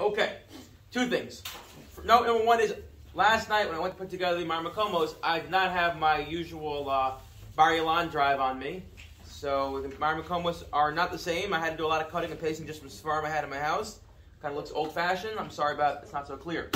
Okay, 0.00 0.38
two 0.90 1.08
things. 1.08 1.42
No, 2.04 2.22
number 2.22 2.44
one 2.44 2.60
is 2.60 2.74
last 3.14 3.48
night 3.48 3.66
when 3.66 3.74
I 3.74 3.80
went 3.80 3.94
to 3.94 3.98
put 3.98 4.10
together 4.10 4.38
the 4.38 4.46
Marmakomos, 4.46 5.14
I 5.22 5.40
did 5.40 5.50
not 5.50 5.72
have 5.72 5.98
my 5.98 6.18
usual 6.18 6.88
uh, 6.88 7.14
Bar 7.56 7.72
Ilan 7.72 8.10
drive 8.10 8.40
on 8.40 8.58
me. 8.58 8.82
So 9.24 9.80
the 9.80 9.88
Marmakomos 9.88 10.64
are 10.72 10.92
not 10.92 11.12
the 11.12 11.18
same. 11.18 11.52
I 11.52 11.58
had 11.58 11.70
to 11.70 11.76
do 11.76 11.86
a 11.86 11.88
lot 11.88 12.04
of 12.04 12.10
cutting 12.10 12.30
and 12.30 12.40
pasting 12.40 12.66
just 12.66 12.80
from 12.80 12.88
Svarm 12.88 13.24
I 13.24 13.30
had 13.30 13.44
in 13.44 13.50
my 13.50 13.58
house. 13.58 14.00
Kind 14.40 14.52
of 14.52 14.56
looks 14.56 14.70
old 14.70 14.92
fashioned. 14.92 15.38
I'm 15.38 15.50
sorry 15.50 15.74
about 15.74 16.02
it's 16.02 16.12
not 16.12 16.26
so 16.26 16.36
clear. 16.36 16.70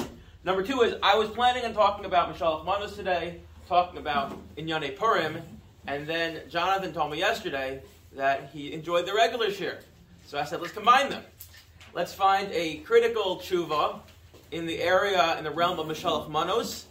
Number 0.45 0.63
two 0.63 0.83
is 0.83 0.95
I 1.03 1.17
was 1.17 1.29
planning 1.29 1.65
on 1.65 1.73
talking 1.73 2.05
about 2.05 2.35
Mishalach 2.35 2.65
Manos 2.65 2.97
today, 2.97 3.41
talking 3.69 3.99
about 3.99 4.37
Inyane 4.57 4.97
Purim, 4.97 5.41
and 5.87 6.07
then 6.07 6.43
Jonathan 6.49 6.93
told 6.93 7.13
me 7.13 7.19
yesterday 7.19 7.83
that 8.15 8.51
he 8.53 8.73
enjoyed 8.73 9.07
the 9.07 9.15
regular 9.15 9.51
share. 9.51 9.81
So 10.27 10.39
I 10.39 10.45
said, 10.45 10.61
let's 10.61 10.73
combine 10.73 11.11
them. 11.11 11.23
Let's 11.95 12.15
find 12.15 12.51
a 12.53 12.77
critical 12.79 13.37
tshuva 13.37 14.01
in 14.51 14.65
the 14.65 14.81
area, 14.81 15.37
in 15.37 15.45
the 15.45 15.51
realm 15.51 15.79
of 15.79 15.87
Mishalach 15.87 16.27
Manos, 16.31 16.87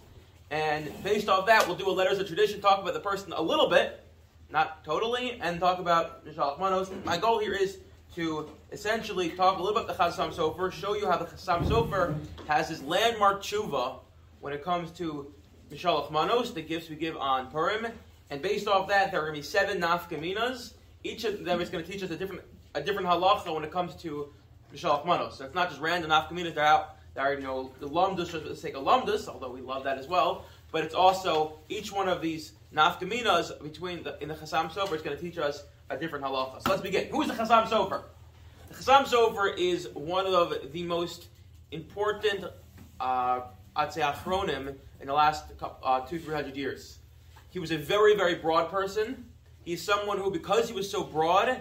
and 0.51 0.91
based 1.03 1.27
off 1.27 1.47
that, 1.47 1.65
we'll 1.65 1.75
do 1.75 1.89
a 1.89 1.91
letters 1.91 2.19
of 2.19 2.27
tradition, 2.27 2.61
talk 2.61 2.79
about 2.79 2.93
the 2.93 2.99
person 2.99 3.33
a 3.33 3.41
little 3.41 3.67
bit, 3.67 4.05
not 4.51 4.83
totally, 4.83 5.39
and 5.41 5.59
talk 5.59 5.79
about 5.79 6.23
Mishalach 6.23 6.59
Manos. 6.59 6.91
My 7.03 7.17
goal 7.17 7.39
here 7.39 7.55
is 7.55 7.79
to 8.13 8.51
essentially 8.71 9.29
talk 9.29 9.57
a 9.57 9.63
little 9.63 9.73
bit 9.73 9.85
about 9.85 9.97
the 9.97 10.21
Chassam 10.21 10.31
Sofer, 10.31 10.71
show 10.71 10.93
you 10.95 11.09
how 11.09 11.17
the 11.17 11.25
Chassam 11.25 11.65
Sofer 11.65 12.15
has 12.47 12.69
his 12.69 12.83
landmark 12.83 13.41
tshuva 13.41 13.95
when 14.39 14.53
it 14.53 14.63
comes 14.63 14.91
to 14.91 15.33
Mishalach 15.71 16.11
Manos, 16.11 16.53
the 16.53 16.61
gifts 16.61 16.91
we 16.91 16.95
give 16.95 17.17
on 17.17 17.49
Purim, 17.49 17.87
and 18.29 18.39
based 18.39 18.67
off 18.67 18.87
that, 18.89 19.11
there 19.11 19.21
are 19.21 19.23
going 19.23 19.33
to 19.33 19.39
be 19.39 19.47
seven 19.47 19.81
nafkaminas. 19.81 20.73
Each 21.03 21.23
of 21.23 21.43
them 21.43 21.59
is 21.59 21.71
going 21.71 21.83
to 21.83 21.91
teach 21.91 22.03
us 22.03 22.11
a 22.11 22.15
different 22.15 22.43
a 22.75 22.81
different 22.81 23.07
halacha 23.07 23.53
when 23.53 23.63
it 23.63 23.71
comes 23.71 23.95
to 23.95 24.31
Manos. 24.73 25.37
So 25.37 25.45
it's 25.45 25.55
not 25.55 25.69
just 25.69 25.81
random 25.81 26.11
nafkaminas; 26.11 26.55
they're 26.55 26.63
out. 26.63 26.97
There 27.13 27.23
are 27.23 27.33
you 27.33 27.41
know 27.41 27.71
the 27.79 27.87
lumdus 27.87 28.29
for 28.29 28.39
the 28.39 28.55
sake 28.55 28.75
of 28.75 28.83
lumdus, 28.83 29.27
although 29.27 29.51
we 29.51 29.61
love 29.61 29.83
that 29.83 29.97
as 29.97 30.07
well. 30.07 30.45
But 30.71 30.83
it's 30.83 30.95
also 30.95 31.59
each 31.69 31.91
one 31.91 32.07
of 32.07 32.21
these 32.21 32.53
nafkaminas 32.73 33.61
between 33.61 34.03
the, 34.03 34.17
in 34.21 34.29
the 34.29 34.35
Chassam 34.35 34.71
Sofer 34.71 34.95
is 34.95 35.01
going 35.01 35.15
to 35.15 35.21
teach 35.21 35.37
us 35.37 35.63
a 35.89 35.97
different 35.97 36.23
halacha. 36.23 36.61
So 36.61 36.69
let's 36.69 36.81
begin. 36.81 37.07
Who 37.07 37.21
is 37.21 37.27
the 37.27 37.33
Chassam 37.33 37.67
Sofer? 37.67 38.03
The 38.69 38.75
Chassam 38.75 39.03
Sofer 39.03 39.57
is 39.57 39.89
one 39.93 40.25
of 40.25 40.71
the 40.71 40.83
most 40.83 41.27
important, 41.71 42.45
uh, 42.99 43.41
I'd 43.75 43.91
say, 43.91 44.01
achronim 44.01 44.75
in 45.01 45.07
the 45.07 45.13
last 45.13 45.45
uh, 45.83 45.99
two, 46.01 46.19
three 46.19 46.33
hundred 46.33 46.55
years. 46.55 46.99
He 47.49 47.59
was 47.59 47.71
a 47.71 47.77
very, 47.77 48.15
very 48.15 48.35
broad 48.35 48.69
person. 48.69 49.25
He's 49.65 49.83
someone 49.83 50.17
who, 50.17 50.31
because 50.31 50.69
he 50.69 50.73
was 50.73 50.89
so 50.89 51.03
broad, 51.03 51.59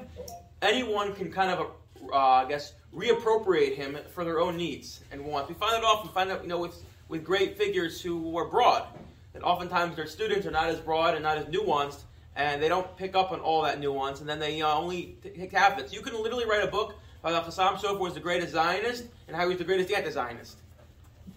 anyone 0.62 1.12
can 1.14 1.32
kind 1.32 1.50
of, 1.50 1.72
uh, 2.12 2.16
I 2.16 2.48
guess, 2.48 2.74
reappropriate 2.94 3.76
him 3.76 3.98
for 4.12 4.24
their 4.24 4.40
own 4.40 4.56
needs 4.56 5.00
and 5.12 5.24
wants. 5.24 5.48
We 5.48 5.54
find 5.54 5.74
that 5.74 5.84
often. 5.84 6.10
Find 6.10 6.30
that, 6.30 6.42
you 6.42 6.48
know, 6.48 6.58
with, 6.58 6.82
with 7.08 7.24
great 7.24 7.56
figures 7.56 8.00
who 8.00 8.36
are 8.36 8.46
broad. 8.46 8.84
That 9.32 9.42
oftentimes 9.42 9.96
their 9.96 10.06
students 10.06 10.46
are 10.46 10.50
not 10.50 10.66
as 10.66 10.80
broad 10.80 11.14
and 11.14 11.22
not 11.22 11.38
as 11.38 11.44
nuanced, 11.46 12.00
and 12.34 12.60
they 12.60 12.68
don't 12.68 12.96
pick 12.96 13.14
up 13.14 13.30
on 13.30 13.40
all 13.40 13.62
that 13.62 13.78
nuance, 13.78 14.20
and 14.20 14.28
then 14.28 14.38
they 14.38 14.60
uh, 14.60 14.74
only 14.74 15.16
take 15.22 15.52
half 15.52 15.74
of 15.74 15.84
it. 15.84 15.90
So 15.90 15.94
you 15.94 16.02
can 16.02 16.20
literally 16.20 16.46
write 16.46 16.64
a 16.64 16.70
book 16.70 16.94
about 17.22 17.44
how 17.44 17.50
Sofer 17.76 17.98
was 17.98 18.14
the 18.14 18.20
greatest 18.20 18.52
Zionist 18.52 19.04
and 19.28 19.36
how 19.36 19.42
he 19.42 19.48
was 19.48 19.58
the 19.58 19.64
greatest 19.64 19.92
anti-Zionist. 19.92 20.58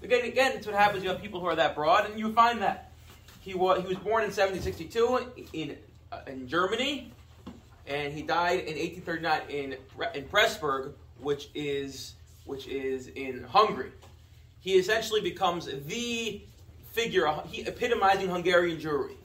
Again, 0.01 0.25
again, 0.25 0.53
it's 0.55 0.65
what 0.65 0.75
happens. 0.75 1.03
You 1.03 1.09
have 1.09 1.21
people 1.21 1.39
who 1.39 1.45
are 1.45 1.55
that 1.55 1.75
broad, 1.75 2.09
and 2.09 2.19
you 2.19 2.33
find 2.33 2.61
that 2.61 2.91
he 3.41 3.53
was 3.53 3.81
he 3.81 3.87
was 3.87 3.97
born 3.97 4.23
in 4.23 4.31
1762 4.31 5.47
in 5.53 5.77
uh, 6.11 6.19
in 6.27 6.47
Germany, 6.47 7.11
and 7.87 8.13
he 8.13 8.21
died 8.21 8.61
in 8.61 8.75
1839 8.77 9.41
in 9.49 9.75
in 10.13 10.25
Pressburg, 10.29 10.93
which 11.23 11.49
is 11.55 12.15
which 12.45 12.67
is 12.67 13.07
in 13.07 13.43
Hungary. 13.43 13.91
He 14.59 14.73
essentially 14.73 15.21
becomes 15.21 15.65
the 15.65 16.41
figure, 16.91 17.33
he 17.47 17.61
epitomizing 17.61 18.29
Hungarian 18.29 18.77
Jewry, 18.79 19.15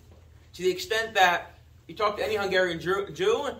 to 0.54 0.62
the 0.62 0.70
extent 0.70 1.14
that 1.14 1.58
you 1.86 1.94
talk 1.94 2.16
to 2.18 2.24
any 2.24 2.36
Hungarian 2.36 2.80
Jew, 2.80 3.08
Jew 3.12 3.50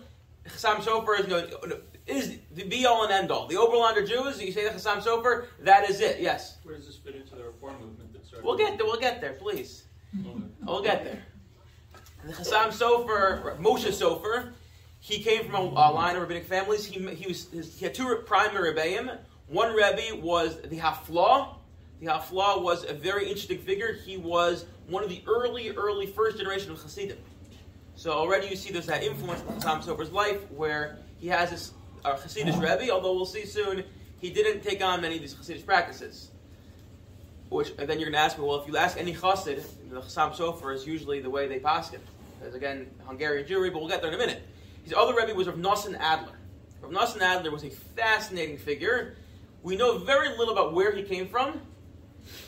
Chassam 0.48 0.76
Sofer 0.76 1.20
is, 1.20 1.82
is 2.06 2.38
the 2.54 2.64
be 2.64 2.86
all 2.86 3.04
and 3.04 3.12
end 3.12 3.30
all. 3.30 3.46
The 3.46 3.56
Oberlander 3.56 4.06
Jews, 4.06 4.40
you 4.40 4.52
say 4.52 4.64
the 4.64 4.70
Chassam 4.70 5.02
Sofer, 5.02 5.46
that 5.60 5.88
is 5.88 6.00
it. 6.00 6.20
Yes. 6.20 6.58
Where 6.62 6.76
does 6.76 6.86
this 6.86 6.96
fit 6.96 7.14
into 7.14 7.34
the 7.34 7.44
reform 7.44 7.74
movement 7.80 8.12
that 8.12 8.26
started? 8.26 8.44
We'll 8.46 8.56
get 8.56 8.78
there. 8.78 8.86
We'll 8.86 9.00
get 9.00 9.20
there, 9.20 9.34
please. 9.34 9.84
We'll 10.64 10.82
get 10.82 11.04
there. 11.04 11.22
The 12.24 12.32
Chassam 12.32 12.68
Sofer, 12.68 13.58
Moshe 13.58 13.88
Sofer, 13.88 14.52
he 15.08 15.22
came 15.22 15.44
from 15.44 15.54
a, 15.54 15.58
a 15.60 15.88
line 15.90 16.16
of 16.16 16.22
rabbinic 16.22 16.44
families. 16.44 16.84
He, 16.84 17.00
he, 17.14 17.26
was, 17.26 17.48
his, 17.50 17.78
he 17.78 17.86
had 17.86 17.94
two 17.94 18.14
primary 18.26 18.74
rebbeim. 18.74 19.16
One 19.46 19.74
rebbe 19.74 20.20
was 20.22 20.60
the 20.60 20.76
Haflah. 20.76 21.54
The 22.00 22.06
Haflah 22.06 22.62
was 22.62 22.84
a 22.84 22.92
very 22.92 23.24
interesting 23.24 23.58
figure. 23.58 23.94
He 23.94 24.18
was 24.18 24.66
one 24.86 25.02
of 25.02 25.08
the 25.08 25.22
early, 25.26 25.70
early 25.70 26.06
first 26.06 26.36
generation 26.36 26.70
of 26.70 26.82
Hasidim. 26.82 27.16
So 27.96 28.12
already 28.12 28.48
you 28.48 28.56
see 28.56 28.70
there's 28.70 28.86
that 28.86 29.02
influence 29.02 29.40
in 29.40 29.46
Chassam 29.60 29.82
Sofer's 29.82 30.12
life 30.12 30.48
where 30.52 30.98
he 31.16 31.26
has 31.28 31.50
this 31.50 31.72
uh, 32.04 32.14
Hasidic 32.14 32.60
rebbe, 32.60 32.92
although 32.92 33.14
we'll 33.14 33.26
see 33.26 33.46
soon 33.46 33.84
he 34.20 34.30
didn't 34.30 34.62
take 34.62 34.84
on 34.84 35.00
many 35.00 35.16
of 35.16 35.22
these 35.22 35.34
Hasidic 35.34 35.64
practices. 35.64 36.30
Which 37.48 37.70
and 37.78 37.88
then 37.88 37.98
you're 37.98 38.10
going 38.10 38.12
to 38.12 38.18
ask 38.18 38.36
me, 38.38 38.44
well, 38.44 38.60
if 38.60 38.68
you 38.68 38.76
ask 38.76 38.98
any 38.98 39.14
chassid, 39.14 39.64
the 39.88 40.02
Chassam 40.02 40.36
Sofer 40.36 40.74
is 40.74 40.86
usually 40.86 41.20
the 41.20 41.30
way 41.30 41.48
they 41.48 41.58
pass 41.58 41.88
him. 41.90 42.02
Because 42.38 42.54
again, 42.54 42.90
Hungarian 43.06 43.48
Jewry, 43.48 43.72
but 43.72 43.80
we'll 43.80 43.88
get 43.88 44.02
there 44.02 44.10
in 44.10 44.14
a 44.14 44.18
minute. 44.18 44.42
His 44.88 44.96
other 44.96 45.14
rebbe 45.14 45.34
was 45.34 45.46
Rav 45.46 45.56
Nosson 45.56 45.98
Adler. 46.00 46.32
Rav 46.80 46.90
Nosson 46.90 47.20
Adler 47.20 47.50
was 47.50 47.62
a 47.62 47.68
fascinating 47.68 48.56
figure. 48.56 49.16
We 49.62 49.76
know 49.76 49.98
very 49.98 50.30
little 50.30 50.50
about 50.50 50.72
where 50.72 50.92
he 50.92 51.02
came 51.02 51.28
from. 51.28 51.60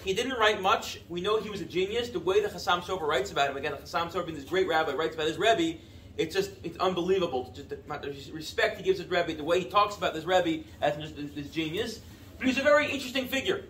He 0.06 0.14
didn't 0.14 0.38
write 0.38 0.62
much. 0.62 1.02
We 1.10 1.20
know 1.20 1.38
he 1.38 1.50
was 1.50 1.60
a 1.60 1.66
genius. 1.66 2.08
The 2.08 2.18
way 2.18 2.40
the 2.40 2.48
Chassam 2.48 2.80
Sofer 2.80 3.06
writes 3.06 3.30
about 3.30 3.50
him, 3.50 3.58
again, 3.58 3.72
the 3.72 3.78
Chassam 3.78 4.10
Sofer 4.10 4.24
being 4.24 4.38
this 4.38 4.48
great 4.48 4.66
rabbi 4.66 4.92
writes 4.94 5.16
about 5.16 5.26
his 5.26 5.36
rebbe, 5.36 5.80
it's 6.16 6.34
just 6.34 6.52
it's 6.62 6.78
unbelievable. 6.78 7.52
Just 7.54 7.68
the, 7.68 7.76
the 7.76 8.30
respect 8.32 8.78
he 8.78 8.84
gives 8.84 8.98
his 8.98 9.10
rebbe, 9.10 9.34
the 9.34 9.44
way 9.44 9.60
he 9.60 9.66
talks 9.66 9.98
about 9.98 10.14
this 10.14 10.24
rebbe 10.24 10.64
as 10.80 10.96
this 11.34 11.50
genius. 11.50 12.00
But 12.38 12.46
he's 12.46 12.56
a 12.56 12.62
very 12.62 12.90
interesting 12.90 13.28
figure 13.28 13.64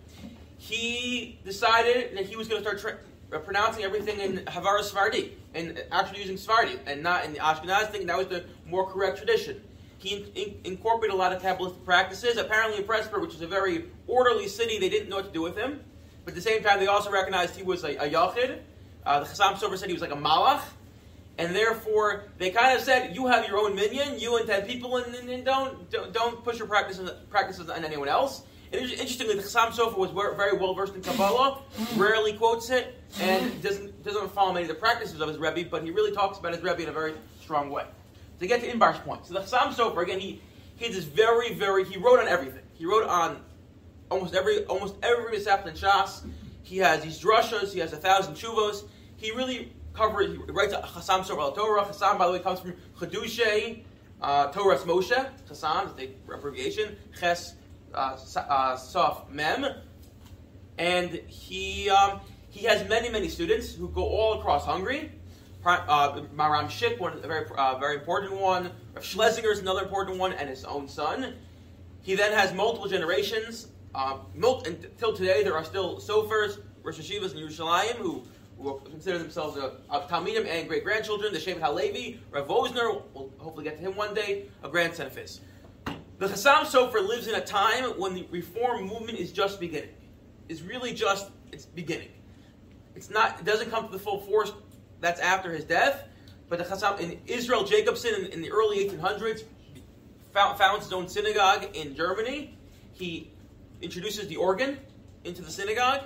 he 0.61 1.39
decided 1.43 2.15
that 2.15 2.25
he 2.27 2.35
was 2.35 2.47
going 2.47 2.63
to 2.63 2.79
start 2.79 2.99
tra- 3.29 3.39
pronouncing 3.39 3.83
everything 3.83 4.19
in 4.19 4.45
Havara 4.45 4.81
Sefardi 4.83 5.31
and 5.53 5.83
actually 5.91 6.19
using 6.19 6.37
Sefardi 6.37 6.79
and 6.85 7.03
not 7.03 7.25
in 7.25 7.33
the 7.33 7.39
Ashkenaz 7.39 7.89
thing. 7.91 8.05
That 8.07 8.17
was 8.17 8.27
the 8.27 8.45
more 8.65 8.89
correct 8.89 9.17
tradition. 9.17 9.61
He 9.97 10.15
in- 10.15 10.31
in- 10.35 10.61
incorporated 10.63 11.13
a 11.13 11.17
lot 11.17 11.33
of 11.33 11.41
Kabbalistic 11.41 11.83
practices. 11.85 12.37
Apparently, 12.37 12.77
in 12.79 12.83
Pressburg, 12.85 13.21
which 13.21 13.35
is 13.35 13.41
a 13.41 13.47
very 13.47 13.85
orderly 14.07 14.47
city, 14.47 14.79
they 14.79 14.89
didn't 14.89 15.09
know 15.09 15.17
what 15.17 15.25
to 15.25 15.31
do 15.31 15.41
with 15.41 15.55
him. 15.55 15.83
But 16.25 16.31
at 16.31 16.35
the 16.35 16.41
same 16.41 16.63
time, 16.63 16.79
they 16.79 16.87
also 16.87 17.11
recognized 17.11 17.55
he 17.55 17.63
was 17.63 17.83
a, 17.83 17.95
a 17.97 18.09
Yachid. 18.09 18.59
Uh, 19.05 19.19
the 19.19 19.25
Chassam 19.25 19.53
Sofer 19.55 19.77
said 19.77 19.87
he 19.87 19.93
was 19.93 20.01
like 20.01 20.11
a 20.11 20.15
Malach. 20.15 20.61
And 21.37 21.55
therefore, 21.55 22.25
they 22.37 22.51
kind 22.51 22.77
of 22.77 22.83
said, 22.83 23.15
you 23.15 23.27
have 23.27 23.47
your 23.47 23.57
own 23.57 23.73
minyan, 23.73 24.19
you 24.19 24.37
and 24.37 24.45
ten 24.45 24.65
people, 24.65 24.97
and, 24.97 25.15
and, 25.15 25.29
and 25.29 25.45
don't, 25.45 25.89
don't, 25.89 26.13
don't 26.13 26.43
push 26.43 26.59
your 26.59 26.67
practices, 26.67 27.09
practices 27.29 27.69
on 27.69 27.83
anyone 27.83 28.09
else. 28.09 28.43
And 28.73 28.89
interestingly, 28.89 29.35
the 29.35 29.41
Chassam 29.41 29.71
Sofer 29.71 29.97
was 29.97 30.11
very 30.11 30.57
well 30.57 30.73
versed 30.73 30.95
in 30.95 31.01
Kabbalah, 31.01 31.61
rarely 31.97 32.33
quotes 32.33 32.69
it, 32.69 32.95
and 33.19 33.61
doesn't, 33.61 34.03
doesn't 34.03 34.31
follow 34.31 34.53
many 34.53 34.63
of 34.63 34.69
the 34.69 34.75
practices 34.75 35.19
of 35.19 35.27
his 35.27 35.37
Rebbe, 35.37 35.69
but 35.69 35.83
he 35.83 35.91
really 35.91 36.11
talks 36.11 36.39
about 36.39 36.53
his 36.53 36.63
Rebbe 36.63 36.83
in 36.83 36.89
a 36.89 36.93
very 36.93 37.13
strong 37.41 37.69
way. 37.69 37.85
To 38.39 38.47
get 38.47 38.61
to 38.61 38.71
Inbar's 38.71 38.97
point, 38.99 39.25
so 39.25 39.33
the 39.33 39.41
Chassam 39.41 39.73
Sofer, 39.73 40.01
again, 40.01 40.19
he, 40.19 40.41
he 40.77 40.87
this 40.87 41.03
very, 41.03 41.53
very, 41.53 41.83
he 41.83 41.97
wrote 41.97 42.19
on 42.19 42.27
everything. 42.27 42.61
He 42.73 42.85
wrote 42.85 43.07
on 43.07 43.41
almost 44.09 44.33
every 44.33 44.65
almost 44.65 44.95
every 45.03 45.35
in 45.35 45.43
Shas. 45.43 46.25
He 46.63 46.77
has 46.77 47.03
these 47.03 47.19
drushas, 47.19 47.73
he 47.73 47.79
has 47.79 47.91
a 47.93 47.97
thousand 47.97 48.35
chuvos. 48.35 48.85
He 49.17 49.31
really 49.31 49.73
covered, 49.93 50.29
he 50.29 50.37
writes 50.51 50.73
Chassam 50.73 51.25
Sofer 51.25 51.53
Torah. 51.53 51.83
Chassam, 51.83 52.17
by 52.17 52.25
the 52.27 52.33
way, 52.33 52.39
comes 52.39 52.61
from 52.61 52.73
Chedushe, 52.97 53.83
uh, 54.21 54.51
Moshe. 54.51 55.29
Chassam 55.49 55.87
is 55.87 55.93
the 55.93 56.09
abbreviation. 56.33 56.95
Ches 57.19 57.55
uh, 57.93 58.17
uh, 58.35 58.75
Sof 58.75 59.29
Mem, 59.29 59.65
and 60.77 61.09
he 61.27 61.89
um, 61.89 62.21
he 62.49 62.65
has 62.65 62.87
many 62.87 63.09
many 63.09 63.29
students 63.29 63.73
who 63.73 63.89
go 63.89 64.03
all 64.03 64.39
across 64.39 64.65
Hungary. 64.65 65.11
Uh, 65.63 66.21
Maharam 66.35 66.65
Schick, 66.65 66.99
one 66.99 67.13
a 67.13 67.27
very 67.27 67.45
uh, 67.55 67.77
very 67.77 67.95
important 67.95 68.33
one. 68.33 68.71
Schlesinger 68.99 69.51
is 69.51 69.59
another 69.59 69.83
important 69.83 70.17
one, 70.17 70.33
and 70.33 70.49
his 70.49 70.65
own 70.65 70.87
son. 70.87 71.35
He 72.01 72.15
then 72.15 72.33
has 72.33 72.53
multiple 72.53 72.89
generations. 72.89 73.67
Uh, 73.93 74.17
until 74.35 75.13
today, 75.13 75.43
there 75.43 75.55
are 75.55 75.63
still 75.63 75.99
Sofers, 75.99 76.59
Rosh 76.81 76.99
Hashivas, 76.99 77.31
and 77.31 77.41
Yerushalayim 77.41 77.95
who, 77.97 78.23
who 78.57 78.79
consider 78.89 79.17
themselves 79.17 79.57
a, 79.57 79.73
a 79.89 79.99
Talmidim 80.01 80.47
and 80.47 80.67
great 80.67 80.83
grandchildren. 80.83 81.33
The 81.33 81.39
Shevet 81.39 81.59
Halevi, 81.59 82.19
Rav 82.31 82.47
Wosner, 82.47 83.03
we'll 83.13 83.31
hopefully 83.37 83.65
get 83.65 83.77
to 83.77 83.81
him 83.81 83.95
one 83.95 84.13
day, 84.13 84.45
a 84.63 84.69
grandson 84.69 85.07
of 85.07 85.15
his. 85.15 85.41
The 86.21 86.27
Chassam 86.27 86.65
Sofer 86.65 87.03
lives 87.03 87.25
in 87.25 87.33
a 87.33 87.41
time 87.41 87.99
when 87.99 88.13
the 88.13 88.27
reform 88.29 88.85
movement 88.85 89.17
is 89.17 89.31
just 89.31 89.59
beginning. 89.59 89.89
It's 90.49 90.61
really 90.61 90.93
just 90.93 91.31
it's 91.51 91.65
beginning. 91.65 92.09
It's 92.95 93.09
not. 93.09 93.39
It 93.39 93.45
doesn't 93.45 93.71
come 93.71 93.87
to 93.87 93.91
the 93.91 93.97
full 93.97 94.19
force. 94.19 94.53
That's 94.99 95.19
after 95.19 95.51
his 95.51 95.63
death. 95.63 96.03
But 96.47 96.59
the 96.59 96.65
Chassam 96.65 96.99
in 96.99 97.19
Israel 97.25 97.63
Jacobson 97.63 98.13
in, 98.13 98.25
in 98.33 98.41
the 98.43 98.51
early 98.51 98.87
1800s 98.87 99.45
found, 100.31 100.59
found 100.59 100.83
his 100.83 100.93
own 100.93 101.09
synagogue 101.09 101.75
in 101.75 101.95
Germany. 101.95 102.55
He 102.93 103.31
introduces 103.81 104.27
the 104.27 104.35
organ 104.35 104.77
into 105.23 105.41
the 105.41 105.49
synagogue. 105.49 106.01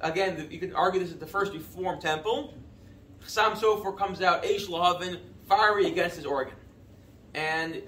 Again, 0.00 0.36
the, 0.36 0.52
you 0.52 0.58
can 0.58 0.74
argue 0.74 0.98
this 0.98 1.10
is 1.10 1.18
the 1.18 1.28
first 1.28 1.52
Reform 1.52 2.00
temple. 2.00 2.54
Chassam 3.24 3.52
Sofer 3.52 3.96
comes 3.96 4.20
out, 4.20 4.42
Eish 4.42 4.66
Lahavin, 4.66 5.20
fiery 5.48 5.86
against 5.86 6.16
his 6.16 6.26
organ. 6.26 6.54
And 7.34 7.80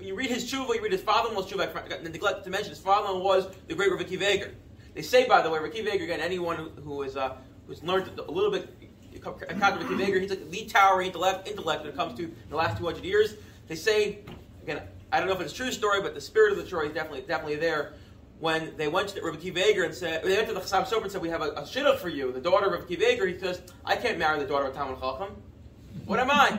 when 0.00 0.08
you 0.08 0.14
read 0.14 0.30
his 0.30 0.50
tshuva, 0.50 0.74
you 0.74 0.82
read 0.82 0.92
his 0.92 1.02
father-in-law's 1.02 1.52
tshuva, 1.52 1.76
I 1.76 2.02
neglected 2.08 2.44
to 2.44 2.50
mention 2.50 2.70
his 2.70 2.78
father-in-law 2.78 3.22
was 3.22 3.48
the 3.68 3.74
great 3.74 3.92
Rav 3.92 4.00
Akiva 4.00 4.50
They 4.94 5.02
say, 5.02 5.28
by 5.28 5.42
the 5.42 5.50
way, 5.50 5.58
Rav 5.58 5.70
Akiva 5.70 5.92
again, 5.92 6.20
anyone 6.20 6.56
who, 6.56 6.68
who 6.80 7.02
is, 7.02 7.18
uh, 7.18 7.36
who's 7.66 7.82
learned 7.82 8.18
a 8.18 8.30
little 8.30 8.50
bit, 8.50 8.74
Rav 9.22 9.38
Akiva 9.38 10.02
Eiger, 10.02 10.18
he's 10.18 10.30
like 10.30 10.50
the 10.50 10.64
towering 10.64 11.08
intellect, 11.08 11.46
intellect 11.46 11.82
when 11.82 11.92
it 11.92 11.96
comes 11.96 12.16
to 12.18 12.34
the 12.48 12.56
last 12.56 12.78
200 12.78 13.04
years. 13.04 13.34
They 13.68 13.74
say, 13.74 14.20
again, 14.62 14.80
I 15.12 15.18
don't 15.18 15.28
know 15.28 15.34
if 15.34 15.40
it's 15.42 15.52
a 15.52 15.56
true 15.56 15.70
story, 15.70 16.00
but 16.00 16.14
the 16.14 16.20
spirit 16.20 16.52
of 16.52 16.58
the 16.58 16.66
story 16.66 16.88
is 16.88 16.94
definitely, 16.94 17.20
definitely 17.20 17.56
there. 17.56 17.92
When 18.38 18.74
they 18.78 18.88
went 18.88 19.08
to 19.08 19.20
Rabbi 19.20 19.36
Akiva 19.36 19.68
Eiger 19.68 19.84
and 19.84 19.94
said, 19.94 20.24
they 20.24 20.34
went 20.34 20.48
to 20.48 20.54
the 20.54 20.60
Chassam 20.60 20.86
Sofer 20.86 21.02
and 21.02 21.12
said, 21.12 21.20
we 21.20 21.28
have 21.28 21.42
a, 21.42 21.50
a 21.50 21.62
shidduch 21.62 21.98
for 21.98 22.08
you, 22.08 22.32
the 22.32 22.40
daughter 22.40 22.72
of 22.72 22.72
Rabbi 22.72 23.26
he 23.26 23.38
says, 23.38 23.60
I 23.84 23.96
can't 23.96 24.18
marry 24.18 24.38
the 24.38 24.46
daughter 24.46 24.64
of 24.64 24.74
Talmud 24.74 24.98
Chacham. 24.98 25.36
What 26.06 26.20
am 26.20 26.30
I? 26.30 26.58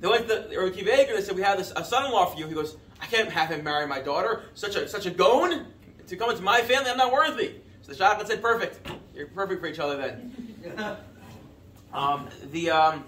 They 0.00 0.08
went 0.08 0.28
to 0.28 0.46
the 0.50 0.58
Rabbi 0.58 0.76
Akiva 0.76 0.92
Eiger 0.92 1.10
and 1.10 1.18
they 1.18 1.22
said, 1.22 1.36
we 1.36 1.42
have 1.42 1.58
this, 1.58 1.72
a 1.74 1.84
son-in-law 1.84 2.26
for 2.26 2.38
you. 2.38 2.46
He 2.46 2.54
goes, 2.54 2.76
I 3.00 3.06
can't 3.06 3.30
have 3.30 3.50
him 3.50 3.64
marry 3.64 3.86
my 3.86 4.00
daughter. 4.00 4.42
Such 4.54 4.76
a 4.76 4.88
such 4.88 5.06
a 5.06 5.10
gaon 5.10 5.66
to 6.06 6.16
come 6.16 6.30
into 6.30 6.42
my 6.42 6.60
family. 6.60 6.90
I'm 6.90 6.96
not 6.96 7.12
worthy. 7.12 7.56
So 7.82 7.92
the 7.92 7.98
shadchan 7.98 8.26
said, 8.26 8.42
"Perfect. 8.42 8.90
You're 9.14 9.26
perfect 9.28 9.60
for 9.60 9.66
each 9.66 9.78
other 9.78 9.96
then." 9.96 10.96
um, 11.92 12.28
the 12.52 12.70
um, 12.70 13.04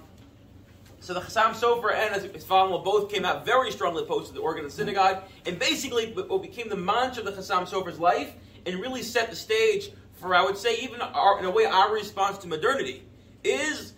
so 1.01 1.15
the 1.15 1.21
Chassam 1.21 1.53
Sofer 1.53 1.95
and 1.95 2.33
his 2.33 2.45
father 2.45 2.77
both 2.79 3.11
came 3.11 3.25
out 3.25 3.45
very 3.45 3.71
strongly 3.71 4.03
opposed 4.03 4.29
to 4.29 4.35
the 4.35 4.41
organ 4.41 4.65
of 4.65 4.71
the 4.71 4.77
synagogue, 4.77 5.23
and 5.47 5.59
basically 5.59 6.13
what 6.13 6.43
became 6.43 6.69
the 6.69 6.77
mantra 6.77 7.25
of 7.25 7.35
the 7.35 7.41
Chassam 7.41 7.69
Sofer's 7.69 7.99
life, 7.99 8.35
and 8.67 8.81
really 8.81 9.03
set 9.03 9.31
the 9.31 9.37
stage 9.37 9.91
for 10.15 10.35
I 10.35 10.45
would 10.45 10.59
say 10.59 10.77
even 10.79 11.01
our, 11.01 11.39
in 11.39 11.45
a 11.45 11.51
way 11.51 11.65
our 11.65 11.93
response 11.93 12.39
to 12.39 12.49
modernity 12.49 13.05
is 13.45 13.95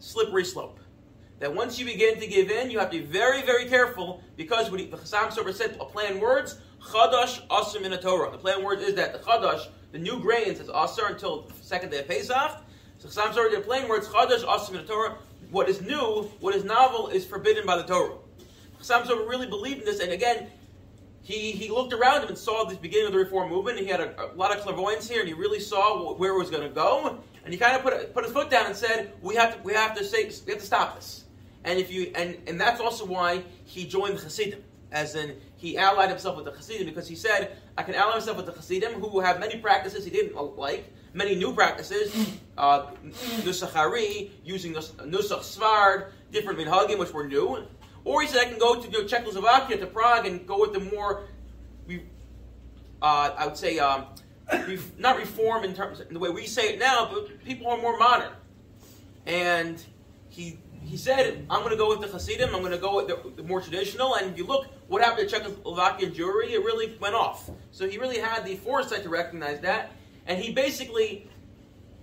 slippery 0.00 0.44
slope 0.44 0.80
that 1.38 1.54
once 1.54 1.78
you 1.78 1.84
begin 1.84 2.18
to 2.20 2.26
give 2.26 2.50
in, 2.50 2.70
you 2.70 2.78
have 2.78 2.90
to 2.90 2.98
be 2.98 3.04
very, 3.04 3.42
very 3.42 3.66
careful 3.66 4.22
because 4.36 4.70
what 4.70 4.80
he, 4.80 4.86
the 4.86 4.96
Chassam 4.96 5.28
Sofer 5.28 5.54
said, 5.54 5.76
a 5.80 5.84
plan 5.84 6.20
words, 6.20 6.56
Chadash 6.82 7.46
Asim 7.48 7.82
in 7.82 7.92
a 7.92 8.00
Torah. 8.00 8.30
The 8.30 8.38
plan 8.38 8.64
words 8.64 8.82
is 8.82 8.94
that 8.94 9.12
the 9.12 9.18
Chadash, 9.20 9.68
the 9.92 9.98
new 9.98 10.20
grains, 10.20 10.60
is 10.60 10.68
Asar 10.68 11.10
until 11.10 11.42
the 11.42 11.54
second 11.62 11.90
day 11.90 12.00
of 12.00 12.08
Pesach. 12.08 12.62
So 12.98 13.08
Chassam 13.08 13.32
Sofer 13.32 13.50
did 13.50 13.64
plain 13.64 13.88
words, 13.88 14.08
Chadash 14.08 14.44
Asim 14.44 14.70
in 14.70 14.76
a 14.76 14.84
Torah. 14.84 15.16
What 15.50 15.68
is 15.68 15.80
new, 15.80 16.30
what 16.40 16.54
is 16.54 16.64
novel, 16.64 17.08
is 17.08 17.24
forbidden 17.24 17.64
by 17.64 17.76
the 17.76 17.84
Torah. 17.84 18.14
Chassam 18.80 19.04
Sofer 19.04 19.28
really 19.28 19.46
believed 19.46 19.80
in 19.80 19.84
this, 19.84 20.00
and 20.00 20.12
again, 20.12 20.48
he, 21.22 21.52
he 21.52 21.68
looked 21.68 21.92
around 21.92 22.22
him 22.22 22.28
and 22.28 22.38
saw 22.38 22.64
the 22.64 22.74
beginning 22.76 23.08
of 23.08 23.12
the 23.12 23.18
Reform 23.18 23.50
movement. 23.50 23.76
And 23.76 23.86
he 23.86 23.92
had 23.92 24.00
a, 24.00 24.32
a 24.32 24.34
lot 24.34 24.56
of 24.56 24.62
clairvoyance 24.62 25.06
here, 25.06 25.20
and 25.20 25.28
he 25.28 25.34
really 25.34 25.60
saw 25.60 26.14
where 26.14 26.32
it 26.32 26.38
was 26.38 26.48
going 26.48 26.62
to 26.62 26.74
go. 26.74 27.18
And 27.44 27.52
he 27.52 27.58
kind 27.58 27.76
of 27.76 27.82
put, 27.82 28.14
put 28.14 28.24
his 28.24 28.32
foot 28.32 28.48
down 28.48 28.64
and 28.64 28.74
said, 28.74 29.12
"We 29.20 29.34
have 29.34 29.56
to 29.56 29.62
we 29.62 29.74
have 29.74 29.94
to 29.96 30.04
say 30.04 30.30
we 30.46 30.52
have 30.52 30.60
to 30.60 30.66
stop 30.66 30.96
this." 30.96 31.24
And 31.64 31.78
if 31.78 31.90
you 31.90 32.12
and, 32.14 32.36
and 32.46 32.60
that's 32.60 32.80
also 32.80 33.04
why 33.04 33.42
he 33.64 33.86
joined 33.86 34.18
the 34.18 34.22
Hasidim, 34.22 34.62
as 34.92 35.14
in 35.14 35.36
he 35.56 35.76
allied 35.76 36.08
himself 36.08 36.36
with 36.36 36.44
the 36.44 36.52
Hasidim 36.52 36.86
because 36.86 37.08
he 37.08 37.16
said, 37.16 37.56
I 37.76 37.82
can 37.82 37.94
ally 37.94 38.14
myself 38.14 38.36
with 38.36 38.46
the 38.46 38.52
Hasidim 38.52 38.92
who 38.94 39.20
have 39.20 39.40
many 39.40 39.58
practices 39.58 40.04
he 40.04 40.10
didn't 40.10 40.36
like, 40.56 40.92
many 41.12 41.34
new 41.34 41.52
practices, 41.52 42.14
uh, 42.56 42.86
Nusach 43.42 43.72
Hari, 43.72 44.30
using 44.44 44.72
Nusach 44.72 45.40
Sefard, 45.40 46.12
different 46.30 46.58
minhagim 46.58 46.98
which 46.98 47.12
were 47.12 47.26
new. 47.26 47.64
Or 48.04 48.22
he 48.22 48.28
said, 48.28 48.46
I 48.46 48.48
can 48.48 48.58
go 48.58 48.80
to 48.80 49.04
Czechoslovakia, 49.04 49.76
to 49.78 49.86
Prague, 49.86 50.26
and 50.26 50.46
go 50.46 50.60
with 50.60 50.72
the 50.72 50.80
more, 50.80 51.24
uh, 53.02 53.30
I 53.36 53.46
would 53.46 53.56
say, 53.56 53.78
um, 53.78 54.06
not 54.96 55.18
reform 55.18 55.64
in 55.64 55.74
terms 55.74 56.00
in 56.00 56.14
the 56.14 56.20
way 56.20 56.30
we 56.30 56.46
say 56.46 56.74
it 56.74 56.78
now, 56.78 57.10
but 57.12 57.44
people 57.44 57.66
are 57.66 57.76
more 57.76 57.98
modern. 57.98 58.32
And 59.26 59.84
he 60.28 60.58
he 60.88 60.96
said, 60.96 61.44
I'm 61.50 61.60
going 61.60 61.70
to 61.70 61.76
go 61.76 61.90
with 61.90 62.00
the 62.00 62.08
Hasidim, 62.08 62.54
I'm 62.54 62.62
going 62.62 62.72
to 62.72 62.78
go 62.78 62.96
with 62.96 63.08
the, 63.08 63.42
the, 63.42 63.46
more 63.46 63.60
traditional. 63.60 64.14
And 64.14 64.30
if 64.30 64.38
you 64.38 64.46
look 64.46 64.66
what 64.88 65.02
happened 65.02 65.28
to 65.28 65.40
Czechoslovakian 65.40 66.14
Jewry, 66.14 66.52
it 66.52 66.64
really 66.64 66.96
went 66.98 67.14
off. 67.14 67.50
So 67.72 67.86
he 67.86 67.98
really 67.98 68.18
had 68.18 68.44
the 68.46 68.56
foresight 68.56 69.02
to 69.02 69.10
recognize 69.10 69.60
that. 69.60 69.92
And 70.26 70.40
he 70.40 70.50
basically, 70.50 71.28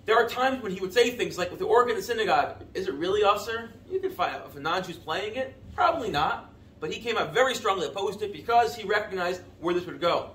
there 0.06 0.16
are 0.16 0.30
times 0.30 0.62
when 0.62 0.72
he 0.72 0.80
would 0.82 0.94
say 0.94 1.10
things 1.10 1.36
like 1.36 1.50
with 1.50 1.60
the 1.60 1.66
organ 1.66 1.92
in 1.92 1.98
the 1.98 2.04
synagogue, 2.04 2.64
is 2.76 2.88
it 2.88 2.94
really 2.94 3.24
assur? 3.24 3.72
You 3.90 4.00
can 4.00 4.12
find 4.12 4.36
out 4.36 4.46
if 4.48 4.56
a 4.56 4.60
non-Jew's 4.60 4.98
playing 4.98 5.36
it. 5.36 5.56
Probably 5.74 6.12
not. 6.12 6.54
But 6.80 6.94
he 6.94 7.00
came 7.00 7.18
out 7.18 7.34
very 7.34 7.56
strongly 7.56 7.88
opposed 7.88 8.20
to 8.20 8.26
it 8.26 8.34
because 8.34 8.76
he 8.76 8.84
recognized 8.84 9.42
where 9.60 9.74
this 9.74 9.86
would 9.88 10.00
go. 10.00 10.30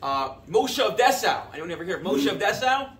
Uh, 0.00 0.34
Moshe 0.48 0.78
of 0.78 0.96
Dessau. 0.96 1.46
Anyone 1.52 1.72
ever 1.72 1.84
hear 1.84 1.98
Moshe 1.98 2.30
of 2.30 2.38
Dessau? 2.38 2.90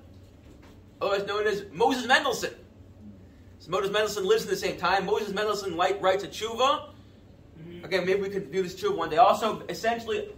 Otherwise 1.01 1.27
known 1.27 1.47
as 1.47 1.65
Moses 1.73 2.07
Mendelssohn. 2.07 2.55
So 3.63 3.71
Moses 3.71 3.93
Mendelssohn 3.93 4.25
lives 4.25 4.43
in 4.43 4.51
the 4.51 4.57
same 4.57 4.77
time. 4.77 5.07
Moses 5.07 5.33
Mendelssohn 5.33 5.77
writes 5.77 6.25
a 6.25 6.27
tshuva. 6.27 6.89
Mm-hmm. 7.61 7.85
Again, 7.85 8.05
maybe 8.05 8.21
we 8.21 8.29
could 8.29 8.51
do 8.51 8.61
this 8.61 8.75
tshuva 8.75 8.97
one 8.97 9.09
day. 9.09 9.19
Also, 9.19 9.63
essentially 9.69 10.31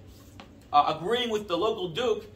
uh, 0.75 0.95
agreeing 0.95 1.31
with 1.31 1.49
the 1.49 1.57
local 1.57 1.89
duke 1.89 2.27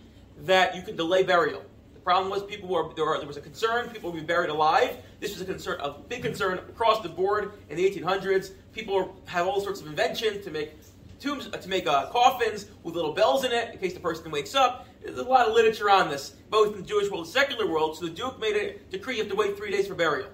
that 0.44 0.74
you 0.74 0.80
could 0.80 0.96
delay 0.96 1.24
burial. 1.24 1.62
The 1.92 2.00
problem 2.00 2.30
was 2.30 2.42
people 2.42 2.70
were 2.70 2.88
there, 2.94 3.04
were, 3.04 3.18
there 3.18 3.26
was 3.26 3.36
a 3.36 3.42
concern 3.42 3.90
people 3.90 4.10
would 4.10 4.18
be 4.18 4.24
buried 4.24 4.48
alive. 4.48 4.96
This 5.20 5.32
was 5.32 5.42
a 5.42 5.44
concern, 5.44 5.78
a 5.82 5.90
big 5.90 6.22
concern 6.22 6.56
across 6.56 7.02
the 7.02 7.10
board 7.10 7.52
in 7.68 7.76
the 7.76 7.84
1800s. 7.84 8.52
People 8.72 9.14
have 9.26 9.46
all 9.46 9.60
sorts 9.60 9.82
of 9.82 9.88
inventions 9.88 10.42
to 10.46 10.50
make 10.50 10.72
tombs, 11.20 11.50
uh, 11.52 11.58
to 11.58 11.68
make 11.68 11.86
uh, 11.86 12.06
coffins 12.06 12.64
with 12.82 12.94
little 12.94 13.12
bells 13.12 13.44
in 13.44 13.52
it 13.52 13.74
in 13.74 13.78
case 13.78 13.92
the 13.92 14.00
person 14.00 14.30
wakes 14.30 14.54
up. 14.54 14.86
There's 15.02 15.18
a 15.18 15.22
lot 15.22 15.48
of 15.48 15.52
literature 15.52 15.90
on 15.90 16.08
this, 16.08 16.30
both 16.48 16.72
in 16.72 16.80
the 16.80 16.88
Jewish 16.88 17.10
world 17.10 17.26
and 17.26 17.32
secular 17.32 17.66
world. 17.66 17.98
So 17.98 18.06
the 18.06 18.10
duke 18.10 18.40
made 18.40 18.56
a 18.56 18.78
decree: 18.90 19.16
you 19.16 19.24
have 19.24 19.30
to 19.30 19.36
wait 19.36 19.54
three 19.54 19.70
days 19.70 19.86
for 19.86 19.94
burial 19.94 20.28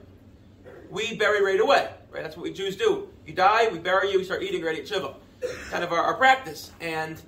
we 0.95 1.17
bury 1.17 1.45
right 1.45 1.61
away. 1.61 1.91
Right? 2.11 2.23
That's 2.23 2.37
what 2.37 2.45
we 2.45 2.53
Jews 2.53 2.77
do. 2.77 3.09
You 3.27 3.35
die, 3.35 3.69
we 3.71 3.79
bury 3.79 4.13
you, 4.13 4.19
we 4.19 4.25
start 4.25 4.43
eating 4.43 4.63
right 4.63 4.79
at 4.79 4.89
Shiva. 4.89 5.15
Kind 5.71 5.85
of 5.85 5.93
our, 5.93 6.01
our 6.01 6.15
practice. 6.15 6.71
And, 6.81 7.21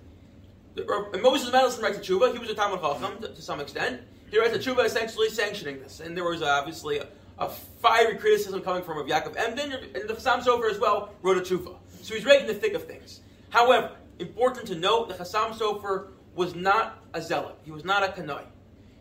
the, 0.75 0.89
uh, 0.89 1.11
and 1.13 1.21
Moses 1.21 1.53
Mendelssohn 1.53 1.83
writes 1.83 1.99
a 1.99 2.01
tshuva. 2.01 2.33
He 2.33 2.39
was 2.39 2.49
a 2.49 2.55
Talmud 2.55 2.81
Chacham 2.81 3.21
to, 3.21 3.29
to, 3.29 3.43
some 3.43 3.61
extent. 3.61 4.01
He 4.31 4.39
writes 4.39 4.55
a 4.55 4.59
tshuva 4.59 4.85
essentially 4.85 5.29
sanctioning 5.29 5.81
this. 5.81 6.01
And 6.01 6.17
there 6.17 6.25
was 6.25 6.41
uh, 6.41 6.47
obviously 6.47 6.99
a, 6.99 7.09
a 7.39 7.49
fiery 7.49 8.17
criticism 8.17 8.63
coming 8.63 8.83
from 8.83 8.99
Rav 8.99 9.07
Yaakov 9.07 9.37
Emden, 9.37 9.73
and 9.73 10.09
the 10.09 10.15
Chassam 10.15 10.41
Sofer 10.41 10.71
as 10.71 10.79
well 10.79 11.11
wrote 11.23 11.37
a 11.37 11.41
tshuva. 11.41 11.75
So 12.03 12.15
he's 12.15 12.25
right 12.25 12.41
in 12.41 12.47
the 12.47 12.55
thick 12.55 12.75
of 12.75 12.85
things. 12.85 13.21
However, 13.51 13.91
important 14.21 14.67
to 14.69 14.77
note, 14.77 15.09
the 15.09 15.15
Chassam 15.15 15.53
Sofer 15.53 16.09
was 16.35 16.55
not 16.55 17.03
a 17.13 17.21
zealot. 17.21 17.57
He 17.65 17.73
was 17.73 17.85
not 17.85 18.05
a 18.05 18.13
kanoi. 18.13 18.45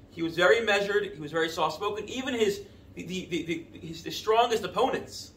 He 0.09 0.23
was 0.23 0.35
very 0.35 0.61
measured. 0.61 1.11
He 1.13 1.21
was 1.21 1.31
very 1.31 1.49
soft-spoken. 1.49 2.09
Even 2.09 2.33
his 2.33 2.61
the, 2.95 3.25
the, 3.25 3.43
the, 3.43 3.79
his, 3.79 4.15
strongest 4.15 4.63
opponents, 4.63 5.31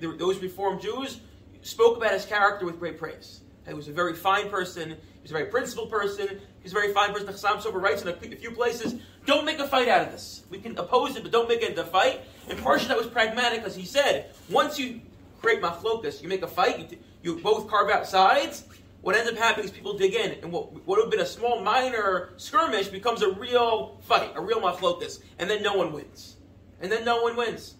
those 0.00 0.38
Reformed 0.40 0.82
Jews, 0.82 1.20
spoke 1.62 1.96
about 1.96 2.12
his 2.12 2.24
character 2.24 2.66
with 2.66 2.78
great 2.78 2.98
praise. 2.98 3.40
He 3.66 3.74
was 3.74 3.88
a 3.88 3.92
very 3.92 4.14
fine 4.14 4.48
person. 4.48 4.90
He 4.90 5.22
was 5.22 5.30
a 5.30 5.34
very 5.34 5.46
principled 5.46 5.90
person. 5.90 6.28
He 6.28 6.62
was 6.62 6.72
a 6.72 6.74
very 6.74 6.92
fine 6.92 7.12
person. 7.12 7.26
The 7.26 7.32
Chassam 7.32 7.60
Sofer 7.60 7.80
writes 7.80 8.02
in 8.02 8.08
a, 8.08 8.14
few 8.14 8.50
places, 8.50 8.94
don't 9.26 9.44
make 9.44 9.58
a 9.58 9.68
fight 9.68 9.88
out 9.88 10.06
of 10.06 10.10
this. 10.10 10.44
We 10.50 10.58
can 10.58 10.76
oppose 10.78 11.16
it, 11.16 11.22
but 11.22 11.32
don't 11.32 11.48
make 11.48 11.62
it 11.62 11.70
into 11.70 11.82
a 11.82 11.86
fight. 11.86 12.22
And 12.48 12.58
partially 12.58 12.88
that 12.88 12.96
was 12.96 13.06
pragmatic, 13.06 13.60
because 13.60 13.76
he 13.76 13.84
said, 13.84 14.30
once 14.48 14.78
you 14.78 15.02
create 15.40 15.60
machlokas, 15.60 16.22
you 16.22 16.28
make 16.28 16.42
a 16.42 16.48
fight, 16.48 16.90
you, 16.90 16.98
you 17.22 17.42
both 17.42 17.68
carve 17.68 17.90
out 17.90 18.06
sides, 18.06 18.64
what 19.02 19.14
ends 19.14 19.30
up 19.30 19.36
happening 19.36 19.66
is 19.66 19.70
people 19.70 19.96
dig 19.96 20.14
in, 20.14 20.32
and 20.42 20.50
what, 20.50 20.72
what 20.72 20.86
would 20.86 21.02
have 21.02 21.10
been 21.10 21.20
a 21.20 21.26
small, 21.26 21.60
minor 21.60 22.30
skirmish 22.38 22.88
becomes 22.88 23.22
a 23.22 23.30
real 23.32 23.98
fight, 24.00 24.32
a 24.34 24.40
real 24.40 24.60
machlokas, 24.60 25.20
and 25.38 25.48
then 25.48 25.62
no 25.62 25.74
one 25.74 25.92
wins 25.92 26.37
and 26.80 26.90
then 26.90 27.04
no 27.04 27.22
one 27.22 27.36
wins. 27.36 27.74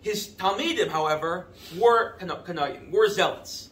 His 0.00 0.28
Talmidim, 0.28 0.88
however, 0.88 1.48
were 1.78 2.18
Kanayim, 2.18 2.90
were 2.90 3.08
zealots. 3.08 3.70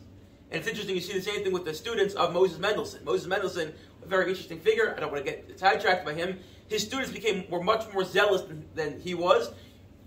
And 0.51 0.59
it's 0.61 0.69
interesting, 0.69 0.95
you 0.95 1.01
see 1.01 1.13
the 1.13 1.23
same 1.23 1.45
thing 1.45 1.53
with 1.53 1.65
the 1.65 1.75
students 1.75 2.15
of 2.15 2.33
Moses 2.33 2.59
Mendelssohn. 2.59 3.05
Moses 3.05 3.27
Mendelssohn, 3.27 3.73
a 4.03 4.07
very 4.07 4.29
interesting 4.29 4.59
figure. 4.59 4.95
I 4.97 5.01
don't 5.01 5.13
want 5.13 5.25
to 5.25 5.31
get 5.31 5.59
sidetracked 5.59 6.05
by 6.05 6.15
him. 6.15 6.39
His 6.69 6.83
students 6.83 7.13
became 7.13 7.45
were 7.51 7.63
much 7.63 7.93
more 7.93 8.05
zealous 8.05 8.43
than, 8.43 8.65
than 8.75 9.01
he 9.01 9.15
was. 9.15 9.53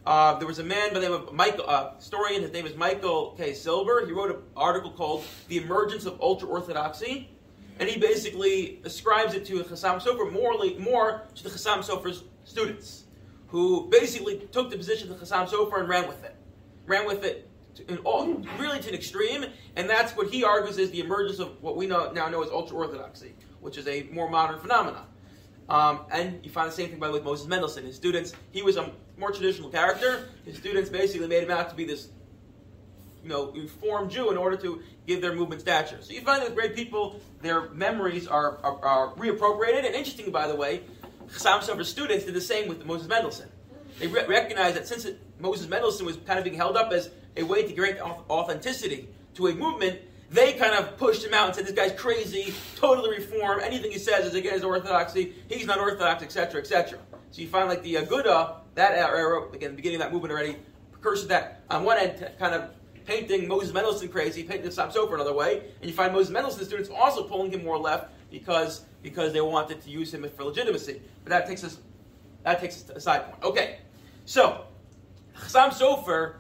Uh, 0.06 0.38
there 0.38 0.48
was 0.48 0.60
a 0.60 0.64
man 0.64 0.94
by 0.94 1.00
the 1.00 1.08
name 1.08 1.14
of 1.14 1.34
Michael, 1.34 1.66
uh, 1.68 1.96
historian. 1.96 2.42
His 2.42 2.52
name 2.52 2.66
is 2.66 2.76
Michael 2.76 3.36
K. 3.38 3.54
Silber. 3.54 4.06
He 4.06 4.12
wrote 4.12 4.30
an 4.30 4.42
article 4.56 4.92
called 4.92 5.24
"The 5.48 5.58
Emergence 5.58 6.06
of 6.06 6.22
Ultra 6.22 6.48
Orthodoxy," 6.48 7.30
and 7.80 7.90
he 7.90 8.00
basically 8.00 8.82
ascribes 8.84 9.34
it 9.34 9.46
to 9.46 9.64
Chassam 9.64 10.00
Sofer, 10.00 10.32
morally 10.32 10.78
more 10.78 11.24
to 11.34 11.44
the 11.44 11.50
Chassam 11.50 11.80
Sofer's 11.80 12.24
students 12.44 13.05
who 13.48 13.90
basically 13.90 14.48
took 14.52 14.70
the 14.70 14.78
position 14.78 15.12
of 15.12 15.20
Chassam 15.20 15.48
Sofer 15.48 15.80
and 15.80 15.90
ran 15.90 16.08
with 16.08 16.24
it. 16.24 16.36
Ran 16.86 17.06
with 17.06 17.24
it 17.24 17.50
in 17.88 17.98
all, 18.00 18.26
really 18.58 18.80
to 18.80 18.90
an 18.90 18.96
extreme, 18.96 19.46
and 19.76 19.90
that's 19.90 20.16
what 20.16 20.28
he 20.28 20.44
argues 20.44 20.78
is 20.78 20.92
the 20.92 21.02
emergence 21.02 21.40
of 21.40 21.62
what 21.62 21.76
we 21.76 21.88
know, 21.88 22.12
now 22.12 22.30
know 22.30 22.42
as 22.42 22.50
ultra 22.50 22.78
orthodoxy, 22.78 23.34
which 23.60 23.78
is 23.78 23.88
a 23.88 24.04
more 24.12 24.30
modern 24.30 24.60
phenomenon. 24.60 25.06
Um, 25.68 26.02
and 26.12 26.40
you 26.44 26.52
find 26.52 26.70
the 26.70 26.76
same 26.76 26.90
thing 26.90 27.00
by 27.00 27.10
with 27.10 27.24
Moses 27.24 27.48
Mendelssohn. 27.48 27.86
His 27.86 27.96
students, 27.96 28.34
he 28.52 28.62
was 28.62 28.78
a 28.78 28.92
more 29.18 29.32
traditional 29.32 29.70
character. 29.70 30.30
His 30.46 30.58
students 30.58 30.90
basically 30.90 31.28
made 31.28 31.44
him 31.44 31.52
out 31.52 31.70
to 31.70 31.76
be 31.76 31.86
this 31.86 32.10
you 33.26 33.30
know, 33.30 33.52
reformed 33.54 34.12
Jew 34.12 34.30
in 34.30 34.38
order 34.38 34.56
to 34.58 34.84
give 35.08 35.20
their 35.20 35.34
movement 35.34 35.60
stature. 35.60 35.98
So 36.02 36.14
you 36.14 36.22
find 36.22 36.42
that 36.42 36.50
with 36.50 36.56
great 36.56 36.76
people, 36.76 37.20
their 37.42 37.70
memories 37.72 38.28
are, 38.28 38.60
are, 38.64 38.86
are 38.86 39.16
reappropriated. 39.16 39.84
And 39.84 39.96
interesting, 39.96 40.32
by 40.32 40.46
the 40.48 40.56
way, 40.56 40.84
Chassam 41.36 41.62
Sofer's 41.62 41.90
students 41.90 42.26
did 42.26 42.34
the 42.34 42.42
same 42.42 42.68
with 42.70 42.86
Moses 42.86 43.08
Mendelssohn. 43.08 43.50
They 44.00 44.08
re- 44.08 44.26
recognized 44.26 44.78
that 44.78 44.88
since 44.88 45.06
it, 45.06 45.20
Moses 45.40 45.68
Mendelssohn 45.68 46.06
was 46.06 46.18
kind 46.26 46.40
of 46.40 46.46
being 46.46 46.56
held 46.56 46.78
up 46.78 46.92
as 46.92 47.12
a 47.36 47.44
way 47.44 47.68
to 47.68 47.74
create 47.74 48.00
authenticity 48.00 49.10
to 49.36 49.48
a 49.48 49.54
movement, 49.54 50.00
they 50.32 50.54
kind 50.54 50.74
of 50.74 50.98
pushed 50.98 51.24
him 51.24 51.34
out 51.34 51.48
and 51.48 51.56
said, 51.56 51.66
"This 51.66 51.74
guy's 51.74 51.98
crazy, 52.00 52.54
totally 52.76 53.18
reformed. 53.18 53.62
Anything 53.62 53.92
he 53.92 54.00
says 54.00 54.26
is 54.26 54.34
against 54.34 54.64
orthodoxy. 54.64 55.34
He's 55.50 55.66
not 55.66 55.80
orthodox, 55.80 56.24
etc., 56.24 56.62
etc." 56.62 57.00
So 57.32 57.42
you 57.42 57.48
find 57.48 57.68
like 57.68 57.84
the 57.84 57.98
uh, 57.98 58.06
Aguda, 58.06 58.56
that 58.76 58.94
era, 58.94 59.50
again, 59.52 59.72
the 59.72 59.76
beginning 59.76 59.98
of 59.98 60.04
that 60.04 60.14
movement 60.14 60.32
already, 60.32 60.58
precurses 60.92 61.28
that 61.28 61.62
on 61.70 61.84
one 61.84 61.98
end, 61.98 62.32
kind 62.40 62.56
of 62.56 62.72
painting 63.06 63.48
Moses 63.48 63.74
Mendelssohn 63.74 64.08
crazy, 64.10 64.44
painting 64.44 64.72
Sam 64.72 64.90
Sofer 64.90 65.14
another 65.14 65.34
way, 65.34 65.64
and 65.82 65.90
you 65.90 65.96
find 65.96 66.12
Moses 66.14 66.32
Mendelssohn 66.32 66.66
students 66.66 66.90
also 66.90 67.24
pulling 67.24 67.52
him 67.52 67.64
more 67.64 67.78
left 67.78 68.10
because 68.36 68.84
because 69.02 69.32
they 69.32 69.40
wanted 69.40 69.82
to 69.82 69.90
use 69.90 70.14
him 70.14 70.30
for 70.36 70.44
legitimacy. 70.44 71.02
But 71.24 71.30
that 71.30 71.48
takes 71.48 71.64
us 71.64 71.78
that 72.44 72.60
takes 72.60 72.76
us 72.76 72.84
to 72.84 72.98
a 72.98 73.00
side 73.00 73.24
point. 73.26 73.42
Okay, 73.44 73.78
so 74.26 74.66
Chassam 75.38 75.70
Sofer 75.70 76.36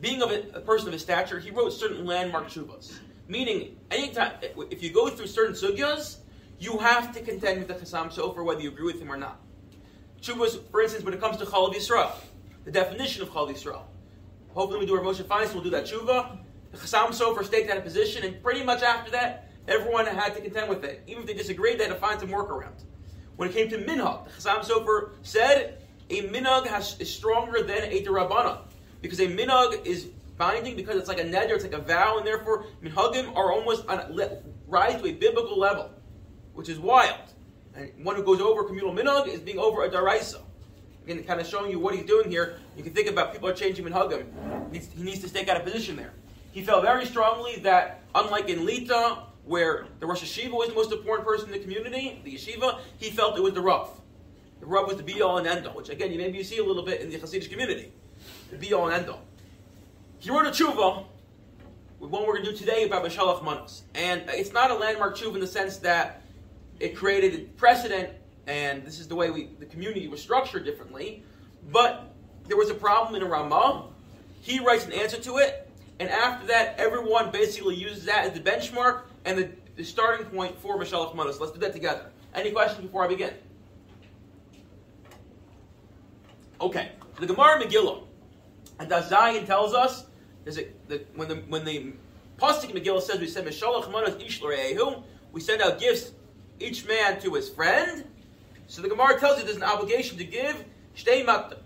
being 0.00 0.22
of 0.22 0.30
a, 0.30 0.40
a, 0.54 0.60
person 0.62 0.88
of 0.88 0.94
his 0.94 1.02
stature, 1.02 1.38
he 1.38 1.50
wrote 1.50 1.74
certain 1.74 2.06
landmark 2.06 2.48
chuvas. 2.48 2.98
Meaning, 3.28 3.76
anytime, 3.90 4.32
if 4.70 4.82
you 4.82 4.90
go 4.90 5.10
through 5.10 5.26
certain 5.26 5.54
sugyas, 5.54 6.16
you 6.58 6.78
have 6.78 7.12
to 7.12 7.20
contend 7.20 7.58
with 7.58 7.68
the 7.68 7.74
Chassam 7.74 8.10
Sofer 8.10 8.42
whether 8.42 8.62
you 8.62 8.70
agree 8.70 8.86
with 8.86 9.00
him 9.00 9.12
or 9.12 9.18
not. 9.18 9.38
Chuvas, 10.22 10.58
for 10.70 10.80
instance, 10.80 11.04
when 11.04 11.12
it 11.12 11.20
comes 11.20 11.36
to 11.36 11.44
Chalav 11.44 11.74
Yisrael, 11.74 12.12
the 12.64 12.70
definition 12.70 13.22
of 13.22 13.28
Chalav 13.28 13.50
Yisrael. 13.50 13.82
Hopefully, 14.54 14.80
we 14.80 14.86
do 14.86 14.96
our 14.96 15.02
Moshe 15.02 15.22
Feinstein, 15.22 15.54
we'll 15.54 15.64
do 15.64 15.70
that 15.70 15.84
tshuva. 15.84 16.38
The 16.72 16.78
Chassam 16.78 17.08
Sofer 17.08 17.44
staked 17.44 17.68
that 17.68 17.84
position, 17.84 18.24
and 18.24 18.42
pretty 18.42 18.64
much 18.64 18.82
after 18.82 19.10
that, 19.10 19.49
everyone 19.68 20.06
had 20.06 20.34
to 20.34 20.40
contend 20.40 20.68
with 20.68 20.84
it. 20.84 21.02
Even 21.06 21.22
if 21.22 21.26
they 21.26 21.34
disagreed, 21.34 21.78
they 21.78 21.84
had 21.84 21.92
to 21.92 21.98
find 21.98 22.20
some 22.20 22.30
workaround. 22.30 22.84
When 23.36 23.48
it 23.48 23.52
came 23.52 23.68
to 23.70 23.78
Minhag, 23.78 24.24
the 24.24 24.30
Chassam 24.30 24.64
Sofer 24.64 25.10
said 25.22 25.78
a 26.10 26.22
Minhag 26.28 26.66
has, 26.66 26.98
is 27.00 27.12
stronger 27.12 27.62
than 27.62 27.84
a 27.84 28.04
Derabana. 28.04 28.58
Because 29.00 29.20
a 29.20 29.26
minhag 29.26 29.86
is 29.86 30.08
binding 30.36 30.76
because 30.76 30.96
it's 30.96 31.08
like 31.08 31.20
a 31.20 31.24
neder, 31.24 31.52
it's 31.52 31.64
like 31.64 31.72
a 31.72 31.80
vow, 31.80 32.18
and 32.18 32.26
therefore 32.26 32.66
minhagim 32.82 33.34
are 33.36 33.52
almost 33.52 33.86
on 33.86 34.14
rise 34.66 35.00
to 35.00 35.08
a 35.08 35.12
biblical 35.12 35.58
level, 35.58 35.90
which 36.54 36.68
is 36.68 36.78
wild. 36.78 37.20
And 37.74 37.92
one 38.04 38.16
who 38.16 38.22
goes 38.22 38.40
over 38.40 38.64
communal 38.64 38.92
minhag 38.92 39.28
is 39.28 39.40
being 39.40 39.58
over 39.58 39.84
a 39.84 39.90
daraisa. 39.90 40.40
Again, 41.04 41.22
kind 41.24 41.40
of 41.40 41.46
showing 41.46 41.70
you 41.70 41.78
what 41.78 41.94
he's 41.94 42.04
doing 42.04 42.28
here. 42.28 42.58
You 42.76 42.82
can 42.82 42.92
think 42.92 43.08
about 43.08 43.32
people 43.32 43.48
are 43.48 43.54
changing 43.54 43.86
minhagim. 43.86 44.26
He 44.66 44.72
needs, 44.72 44.88
he 44.92 45.02
needs 45.02 45.20
to 45.20 45.28
stake 45.28 45.48
out 45.48 45.56
a 45.56 45.60
position 45.60 45.96
there. 45.96 46.12
He 46.52 46.62
felt 46.62 46.82
very 46.82 47.06
strongly 47.06 47.56
that, 47.60 48.02
unlike 48.14 48.48
in 48.48 48.66
Lita, 48.66 49.18
where 49.50 49.86
the 49.98 50.06
Rosh 50.06 50.22
Yeshiva 50.22 50.52
was 50.52 50.68
the 50.68 50.74
most 50.76 50.92
important 50.92 51.26
person 51.26 51.48
in 51.48 51.52
the 51.52 51.58
community, 51.58 52.20
the 52.22 52.36
yeshiva, 52.36 52.78
he 52.98 53.10
felt 53.10 53.36
it 53.36 53.42
was 53.42 53.52
the 53.52 53.60
Rav. 53.60 53.90
The 54.60 54.66
Rav 54.66 54.86
was 54.86 54.96
the 54.96 55.02
be 55.02 55.20
all 55.22 55.38
and 55.38 55.46
end 55.48 55.66
all, 55.66 55.74
which 55.74 55.88
again, 55.88 56.16
maybe 56.16 56.38
you 56.38 56.44
see 56.44 56.58
a 56.58 56.64
little 56.64 56.84
bit 56.84 57.00
in 57.00 57.10
the 57.10 57.18
Hasidic 57.18 57.50
community 57.50 57.90
the 58.52 58.56
be 58.56 58.72
all 58.72 58.86
and 58.86 58.94
end 58.94 59.10
all. 59.10 59.22
He 60.20 60.30
wrote 60.30 60.46
a 60.46 60.50
tshuva, 60.50 61.04
one 61.98 62.26
we're 62.26 62.34
going 62.34 62.44
to 62.44 62.52
do 62.52 62.56
today 62.56 62.84
about 62.84 63.04
Mishalach 63.04 63.42
Manos. 63.42 63.82
And 63.96 64.22
it's 64.28 64.52
not 64.52 64.70
a 64.70 64.74
landmark 64.74 65.16
tshuva 65.16 65.34
in 65.34 65.40
the 65.40 65.48
sense 65.48 65.78
that 65.78 66.22
it 66.78 66.94
created 66.94 67.34
a 67.34 67.38
precedent, 67.58 68.10
and 68.46 68.86
this 68.86 69.00
is 69.00 69.08
the 69.08 69.16
way 69.16 69.30
we, 69.30 69.48
the 69.58 69.66
community 69.66 70.06
was 70.06 70.22
structured 70.22 70.64
differently, 70.64 71.24
but 71.72 72.14
there 72.46 72.56
was 72.56 72.70
a 72.70 72.74
problem 72.74 73.20
in 73.20 73.28
Ramah. 73.28 73.86
He 74.42 74.60
writes 74.60 74.86
an 74.86 74.92
answer 74.92 75.20
to 75.22 75.38
it, 75.38 75.68
and 75.98 76.08
after 76.08 76.46
that, 76.46 76.78
everyone 76.78 77.32
basically 77.32 77.74
uses 77.74 78.04
that 78.04 78.26
as 78.26 78.32
the 78.32 78.40
benchmark 78.40 79.02
and 79.24 79.38
the, 79.38 79.50
the 79.76 79.84
starting 79.84 80.26
point 80.26 80.58
for 80.58 80.78
Mishalach 80.78 81.14
Manos. 81.14 81.40
Let's 81.40 81.52
do 81.52 81.60
that 81.60 81.72
together. 81.72 82.10
Any 82.34 82.50
questions 82.50 82.82
before 82.82 83.04
I 83.04 83.08
begin? 83.08 83.32
Okay, 86.60 86.92
the 87.18 87.26
Gemara 87.26 87.62
Megillah 87.62 88.02
and 88.80 88.90
as 88.92 89.08
Zion 89.08 89.46
tells 89.46 89.74
us, 89.74 90.06
is 90.46 90.56
it 90.56 90.88
the, 90.88 91.02
when 91.14 91.28
the 91.28 91.36
when 91.48 91.64
the 91.64 91.92
Pasuk 92.38 92.72
Megillah 92.72 93.02
says 93.02 93.20
we 93.20 93.28
send 93.28 93.46
Mishalach 93.46 93.90
Manas 93.92 94.20
Ish 94.22 94.42
we 95.32 95.40
send 95.40 95.62
out 95.62 95.78
gifts 95.78 96.12
each 96.58 96.86
man 96.86 97.20
to 97.20 97.34
his 97.34 97.48
friend. 97.48 98.04
So 98.66 98.82
the 98.82 98.88
Gemara 98.88 99.18
tells 99.20 99.38
you 99.38 99.44
there's 99.44 99.56
an 99.56 99.62
obligation 99.62 100.16
to 100.18 100.24
give 100.24 100.64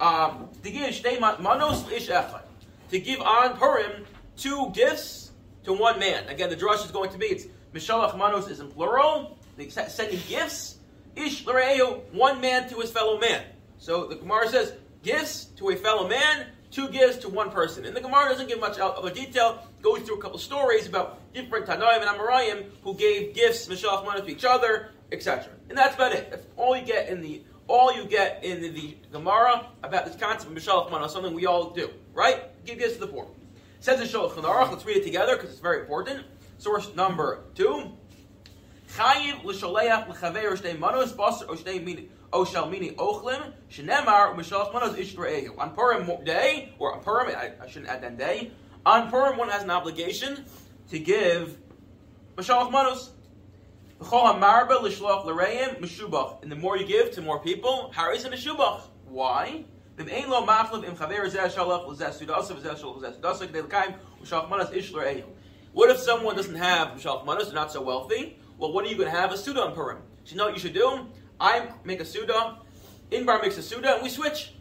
um, 0.00 0.49
to 0.62 0.70
give 0.70 1.20
manos 1.40 1.90
ish 1.90 2.08
echad 2.08 2.42
to 2.90 3.00
give 3.00 3.20
on 3.20 3.56
Purim 3.56 4.04
two 4.37 4.70
gifts 4.75 5.24
to 5.64 5.73
one 5.73 5.99
man. 5.99 6.28
Again, 6.28 6.50
the 6.50 6.56
drush 6.56 6.85
is 6.85 6.90
going 6.90 7.11
to 7.11 7.18
be 7.18 7.26
it's 7.26 7.47
Mishalach 7.75 8.16
Manos 8.16 8.49
is 8.49 8.61
in 8.61 8.71
plural. 8.71 9.38
Sending 9.68 10.21
gifts 10.28 10.78
ish 11.16 11.47
l're'ehu 11.47 12.00
one 12.12 12.40
man 12.40 12.68
to 12.68 12.76
his 12.80 12.90
fellow 12.90 13.18
man. 13.18 13.42
So 13.78 14.06
the 14.06 14.16
Gemara 14.16 14.49
says 14.49 14.75
gifts 15.02 15.47
to 15.56 15.71
a 15.71 15.76
fellow 15.76 16.09
man 16.09 16.47
two 16.75 16.88
gifts 16.88 17.18
to 17.18 17.28
one 17.28 17.50
person. 17.50 17.85
And 17.85 17.97
the 17.97 18.00
Gemara 18.00 18.30
doesn't 18.30 18.49
give 18.49 18.59
much 18.59 18.78
other 18.80 19.11
detail, 19.11 19.64
goes 19.80 20.00
through 20.00 20.16
a 20.16 20.21
couple 20.21 20.38
stories 20.38 20.88
about 20.88 21.33
different 21.33 21.66
Tanaim 21.66 22.00
and 22.00 22.18
Amoraim 22.18 22.64
who 22.83 22.94
gave 22.94 23.33
gifts, 23.33 23.68
Mishach 23.68 24.04
Mana 24.04 24.23
to 24.23 24.28
each 24.28 24.44
other, 24.44 24.90
etc. 25.12 25.52
And 25.68 25.78
that's 25.78 25.94
about 25.94 26.12
it. 26.12 26.30
That's 26.30 26.44
all 26.56 26.76
you 26.76 26.85
get 26.85 27.09
in 27.09 27.23
the 27.23 27.42
all 27.66 27.94
you 27.94 28.04
get 28.04 28.44
in 28.44 28.61
the, 28.61 28.68
the 28.68 28.97
Gemara 29.12 29.66
about 29.83 30.04
this 30.04 30.16
concept 30.16 30.50
of 30.50 30.56
Mishalach 30.56 30.90
Mana, 30.90 31.09
something 31.09 31.33
we 31.33 31.47
all 31.47 31.71
do, 31.71 31.88
right? 32.12 32.42
Give 32.66 32.78
gifts 32.78 32.94
to 32.94 33.00
the 33.00 33.06
poor. 33.06 33.26
Says 33.85 34.00
in 34.00 34.07
Shulchan 34.07 34.45
Aruch, 34.45 34.71
let's 34.71 34.87
read 34.87 34.97
it 34.97 35.05
together 35.05 35.37
because 35.37 35.50
it's 35.50 35.61
very 35.61 35.81
important. 35.81 36.25
Source 36.57 36.95
number 36.95 37.45
two. 37.55 37.93
Chayiv 38.97 39.45
l'sholeach 39.45 40.09
l'chaver 40.09 40.57
shtei 40.57 40.79
manos 40.79 41.12
basar 41.12 41.50
o 41.50 41.55
shtei 41.55 42.09
Oshel 42.33 42.71
meaning 42.71 42.95
Ochlim, 42.95 43.53
Shenemar, 43.71 44.35
Mishalach 44.35 44.73
Manos 44.73 44.97
Ishraehu. 44.97 45.59
On 45.59 45.75
Purim 45.75 46.25
day, 46.25 46.73
or 46.79 46.95
on 46.95 47.00
Purim, 47.03 47.37
I, 47.37 47.53
I, 47.62 47.69
shouldn't 47.69 47.91
add 47.91 48.03
that 48.03 48.17
day, 48.17 48.53
on 48.87 49.11
Purim 49.11 49.37
one 49.37 49.50
has 49.50 49.62
an 49.62 49.71
obligation 49.71 50.47
to 50.88 50.99
give 50.99 51.59
Mishalach 52.37 52.73
Manos. 52.73 53.11
And 54.00 54.11
the 56.50 56.57
more 56.57 56.79
you 56.79 56.87
give 56.87 57.11
to 57.11 57.21
more 57.21 57.38
people, 57.41 57.93
Haris 57.95 58.25
and 58.25 58.33
Meshubach. 58.33 58.81
Why? 59.05 59.67
What 65.74 65.90
if 65.90 65.98
someone 65.98 66.36
doesn't 66.36 66.54
have 66.54 66.88
Mishalach 66.88 67.24
Manos, 67.24 67.44
they're 67.46 67.54
not 67.54 67.72
so 67.72 67.82
wealthy? 67.82 68.38
Well, 68.58 68.72
what 68.72 68.84
are 68.84 68.88
you 68.88 68.96
going 68.96 69.10
to 69.10 69.16
have? 69.16 69.32
A 69.32 69.36
Suda 69.36 69.60
on 69.62 69.72
Purim. 69.72 69.98
So 70.24 70.32
you 70.32 70.38
know 70.38 70.46
what 70.46 70.54
you 70.54 70.60
should 70.60 70.74
do? 70.74 71.06
I 71.38 71.68
make 71.84 72.00
a 72.00 72.04
Suda, 72.04 72.58
Inbar 73.10 73.40
makes 73.42 73.58
a 73.58 73.62
Suda, 73.62 73.94
and 73.94 74.02
we 74.02 74.08
switch. 74.08 74.54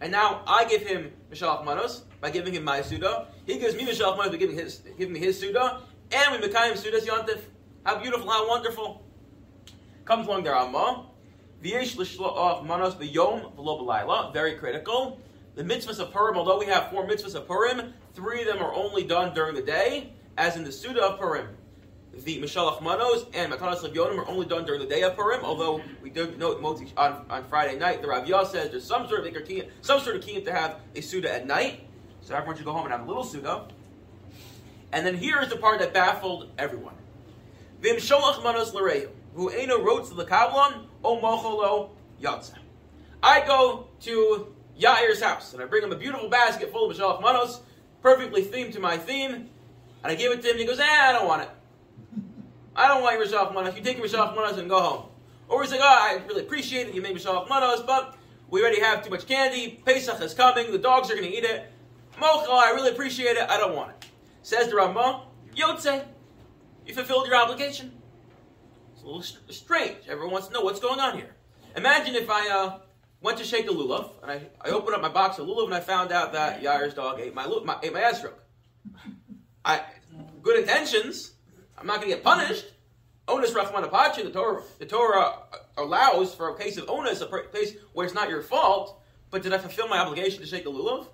And 0.00 0.12
now 0.12 0.42
I 0.46 0.64
give 0.64 0.82
him 0.82 1.12
Mishalach 1.30 1.64
Manos 1.64 2.04
by 2.20 2.30
giving 2.30 2.54
him 2.54 2.64
my 2.64 2.82
Suda. 2.82 3.28
He 3.46 3.58
gives 3.58 3.74
me 3.74 3.84
Mishalach 3.84 4.16
Manos 4.16 4.30
by 4.32 4.36
giving, 4.36 4.56
his, 4.56 4.82
giving 4.96 5.14
me 5.14 5.20
his 5.20 5.38
Suda. 5.38 5.80
And 6.12 6.40
we 6.40 6.46
Mekayim 6.46 6.72
Sudas 6.74 7.04
Yontif. 7.06 7.40
How 7.84 8.00
beautiful, 8.00 8.30
how 8.30 8.48
wonderful. 8.48 9.04
Comes 10.04 10.26
along 10.26 10.44
the 10.44 10.50
Ramah. 10.50 11.06
Very 14.32 14.54
critical. 14.54 15.20
The 15.54 15.64
mitzvahs 15.64 15.98
of 15.98 16.12
Purim, 16.12 16.36
although 16.36 16.58
we 16.58 16.66
have 16.66 16.90
four 16.90 17.06
mitzvahs 17.06 17.34
of 17.34 17.46
Purim, 17.46 17.92
three 18.14 18.42
of 18.42 18.46
them 18.46 18.58
are 18.58 18.72
only 18.72 19.04
done 19.04 19.34
during 19.34 19.54
the 19.54 19.62
day, 19.62 20.12
as 20.36 20.56
in 20.56 20.64
the 20.64 20.70
Suda 20.70 21.02
of 21.02 21.18
Purim 21.18 21.48
the 22.24 22.40
Mishalach 22.40 22.82
Manos 22.82 23.26
and 23.34 23.52
Matanas 23.52 23.80
Levyonim 23.80 24.18
are 24.18 24.28
only 24.28 24.46
done 24.46 24.64
during 24.64 24.80
the 24.80 24.86
day 24.86 25.02
of 25.02 25.14
Purim, 25.14 25.44
although 25.44 25.80
we 26.02 26.10
do 26.10 26.34
note 26.36 26.62
on, 26.96 27.26
on 27.30 27.44
Friday 27.44 27.78
night, 27.78 28.02
the 28.02 28.08
Rav 28.08 28.26
Yah 28.26 28.44
says 28.44 28.70
there's 28.70 28.84
some 28.84 29.08
sort 29.08 29.26
of 29.26 29.32
ikar 29.32 29.68
some 29.82 30.00
sort 30.00 30.16
of 30.16 30.22
kiyum 30.22 30.44
to 30.44 30.52
have 30.52 30.76
a 30.94 31.00
Suda 31.00 31.32
at 31.32 31.46
night. 31.46 31.80
So 32.22 32.34
everyone 32.34 32.56
should 32.56 32.64
go 32.64 32.72
home 32.72 32.84
and 32.84 32.92
have 32.92 33.02
a 33.02 33.06
little 33.06 33.24
Suda. 33.24 33.68
And 34.92 35.06
then 35.06 35.16
here 35.16 35.40
is 35.40 35.48
the 35.48 35.56
part 35.56 35.80
that 35.80 35.94
baffled 35.94 36.50
everyone. 36.58 36.94
Vim 37.80 37.96
Sholach 37.96 38.42
Manos 38.42 38.74
L'Reyu, 38.74 39.08
who 39.34 39.50
Eno 39.50 39.82
wrote 39.82 40.08
to 40.08 40.14
the 40.14 40.24
Kavlan, 40.24 40.86
O 41.04 41.20
Mocholo 41.20 41.90
Yatza. 42.20 42.54
I 43.22 43.44
go 43.46 43.88
to 44.02 44.54
Yair's 44.78 45.22
house, 45.22 45.52
and 45.52 45.62
I 45.62 45.66
bring 45.66 45.82
him 45.82 45.92
a 45.92 45.96
beautiful 45.96 46.28
basket 46.28 46.72
full 46.72 46.90
of 46.90 46.96
Mishalach 46.96 47.20
Manos, 47.20 47.60
perfectly 48.02 48.44
themed 48.44 48.72
to 48.74 48.80
my 48.80 48.96
theme, 48.96 49.32
and 50.02 50.12
I 50.12 50.14
give 50.14 50.32
it 50.32 50.42
to 50.42 50.48
him, 50.48 50.52
and 50.52 50.60
he 50.60 50.66
goes, 50.66 50.78
eh, 50.78 50.84
I 50.84 51.12
don't 51.12 51.26
want 51.26 51.42
it. 51.42 51.48
I 52.78 52.86
don't 52.86 53.02
want 53.02 53.18
your 53.18 53.26
Mishach 53.26 53.52
Manos. 53.52 53.74
You 53.74 53.82
take 53.82 53.98
your 53.98 54.06
Mishach 54.06 54.36
Manos 54.36 54.56
and 54.56 54.68
go 54.68 54.80
home. 54.80 55.06
Or 55.48 55.62
he's 55.62 55.72
like, 55.72 55.80
oh, 55.82 55.84
I 55.84 56.22
really 56.28 56.42
appreciate 56.42 56.86
it. 56.86 56.94
You 56.94 57.02
made 57.02 57.16
Mishach 57.16 57.48
Manos, 57.48 57.82
but 57.82 58.14
we 58.50 58.60
already 58.60 58.80
have 58.80 59.02
too 59.02 59.10
much 59.10 59.26
candy. 59.26 59.82
Pesach 59.84 60.20
is 60.22 60.32
coming. 60.32 60.70
The 60.70 60.78
dogs 60.78 61.10
are 61.10 61.16
going 61.16 61.28
to 61.28 61.36
eat 61.36 61.42
it. 61.42 61.72
Mocha, 62.20 62.50
I 62.50 62.70
really 62.76 62.90
appreciate 62.90 63.36
it. 63.36 63.50
I 63.50 63.56
don't 63.56 63.74
want 63.74 63.90
it. 63.90 64.10
Says 64.42 64.68
the 64.68 64.76
Ramah, 64.76 65.24
Yotze, 65.56 66.04
you 66.86 66.94
fulfilled 66.94 67.26
your 67.26 67.34
obligation. 67.34 67.92
It's 68.98 69.04
a 69.04 69.06
little 69.06 69.52
strange. 69.52 70.08
Everyone 70.08 70.32
wants 70.32 70.48
to 70.48 70.52
know 70.52 70.62
what's 70.62 70.80
going 70.80 70.98
on 70.98 71.16
here. 71.16 71.30
Imagine 71.76 72.16
if 72.16 72.28
I 72.28 72.48
uh, 72.48 72.78
went 73.20 73.38
to 73.38 73.44
shake 73.44 73.66
a 73.66 73.72
lulav, 73.72 74.10
and 74.22 74.30
I, 74.30 74.42
I 74.60 74.70
opened 74.70 74.96
up 74.96 75.00
my 75.00 75.08
box 75.08 75.38
of 75.38 75.46
lulav, 75.46 75.66
and 75.66 75.74
I 75.74 75.78
found 75.78 76.10
out 76.10 76.32
that 76.32 76.62
Yair's 76.62 76.94
dog 76.94 77.20
ate 77.20 77.32
my, 77.32 77.46
my, 77.64 77.76
ate 77.80 77.92
my 77.92 78.00
esrog. 78.00 78.32
I 79.64 79.82
good 80.42 80.58
intentions. 80.58 81.34
I'm 81.76 81.86
not 81.86 82.00
going 82.00 82.10
to 82.10 82.16
get 82.16 82.24
punished. 82.24 82.72
Onus 83.28 83.54
Apache, 83.54 84.22
the 84.22 84.30
Torah, 84.30 84.62
the 84.80 84.86
Torah 84.86 85.44
allows 85.76 86.34
for 86.34 86.48
a 86.48 86.58
case 86.58 86.76
of 86.76 86.88
onus, 86.90 87.20
a 87.20 87.26
place 87.26 87.74
where 87.92 88.04
it's 88.04 88.14
not 88.16 88.28
your 88.28 88.42
fault, 88.42 89.00
but 89.30 89.44
did 89.44 89.52
I 89.52 89.58
fulfill 89.58 89.86
my 89.86 89.98
obligation 89.98 90.40
to 90.40 90.46
shake 90.46 90.64
the 90.64 90.72
lulav? 90.72 91.06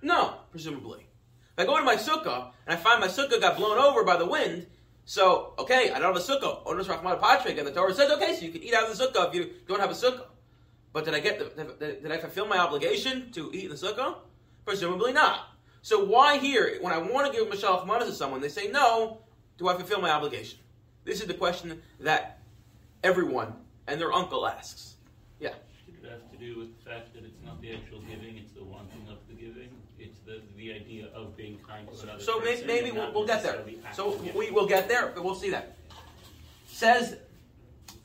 No, 0.00 0.34
presumably. 0.52 1.08
If 1.56 1.64
I 1.64 1.66
go 1.66 1.76
into 1.76 1.86
my 1.86 1.96
sukkah 1.96 2.52
and 2.66 2.74
I 2.74 2.76
find 2.76 3.00
my 3.00 3.08
sukkah 3.08 3.40
got 3.40 3.56
blown 3.56 3.78
over 3.78 4.04
by 4.04 4.16
the 4.16 4.26
wind, 4.26 4.66
so, 5.04 5.54
okay, 5.58 5.90
I 5.90 5.98
don't 5.98 6.14
have 6.14 6.16
a 6.16 6.18
sukkah. 6.18 6.62
Onus 6.66 6.88
Rahman 6.88 7.12
Apache, 7.14 7.58
and 7.58 7.66
the 7.66 7.72
Torah 7.72 7.94
says, 7.94 8.10
okay, 8.12 8.34
so 8.34 8.44
you 8.44 8.52
can 8.52 8.62
eat 8.62 8.74
out 8.74 8.88
of 8.88 8.96
the 8.96 9.04
sukkah 9.04 9.28
if 9.28 9.34
you 9.34 9.50
don't 9.66 9.80
have 9.80 9.90
a 9.90 9.94
sukkah. 9.94 10.26
But 10.92 11.04
did 11.04 11.14
I 11.14 11.20
get 11.20 11.38
the, 11.38 11.76
did 11.78 12.10
I 12.10 12.18
fulfill 12.18 12.46
my 12.46 12.58
obligation 12.58 13.30
to 13.32 13.50
eat 13.52 13.64
in 13.64 13.70
the 13.70 13.76
sukkah? 13.76 14.16
Presumably 14.64 15.12
not. 15.12 15.48
So 15.82 16.04
why 16.04 16.38
here, 16.38 16.78
when 16.80 16.92
I 16.92 16.98
want 16.98 17.32
to 17.32 17.32
give 17.32 17.48
Mashalach 17.48 17.86
Manas 17.86 18.08
to 18.08 18.14
someone, 18.14 18.40
they 18.40 18.48
say 18.48 18.68
no, 18.68 19.18
do 19.56 19.68
I 19.68 19.74
fulfill 19.74 20.00
my 20.00 20.10
obligation? 20.10 20.58
This 21.04 21.20
is 21.20 21.26
the 21.26 21.34
question 21.34 21.80
that 22.00 22.38
everyone 23.02 23.54
and 23.86 24.00
their 24.00 24.12
uncle 24.12 24.46
asks. 24.46 24.96
Yeah. 25.38 25.54
It 25.88 26.08
has 26.08 26.20
to 26.30 26.36
do 26.36 26.58
with 26.58 26.76
the 26.78 26.90
fact 26.90 27.14
that 27.14 27.24
it's 27.24 27.42
not 27.44 27.60
the 27.62 27.74
actual 27.74 28.00
giving, 28.00 28.36
it's 28.36 28.52
the 28.52 28.62
wanting 28.62 29.08
of 29.08 29.18
the 29.28 29.34
giving. 29.34 29.70
It's 29.98 30.19
the, 30.30 30.40
the 30.56 30.72
idea 30.72 31.08
of 31.12 31.36
being 31.36 31.58
kind 31.66 31.88
to 31.88 32.02
another 32.04 32.22
So 32.22 32.38
person. 32.40 32.66
maybe, 32.66 32.90
and 32.90 32.96
we'll, 32.96 33.06
not 33.06 33.14
we'll 33.14 33.26
get 33.26 33.42
there. 33.42 33.64
necessarily 33.64 33.80
So 33.94 34.38
we 34.38 34.50
will 34.50 34.66
get 34.66 34.88
there, 34.88 35.10
but 35.12 35.24
we'll 35.24 35.34
see 35.34 35.50
that. 35.50 35.76
Says, 36.68 37.16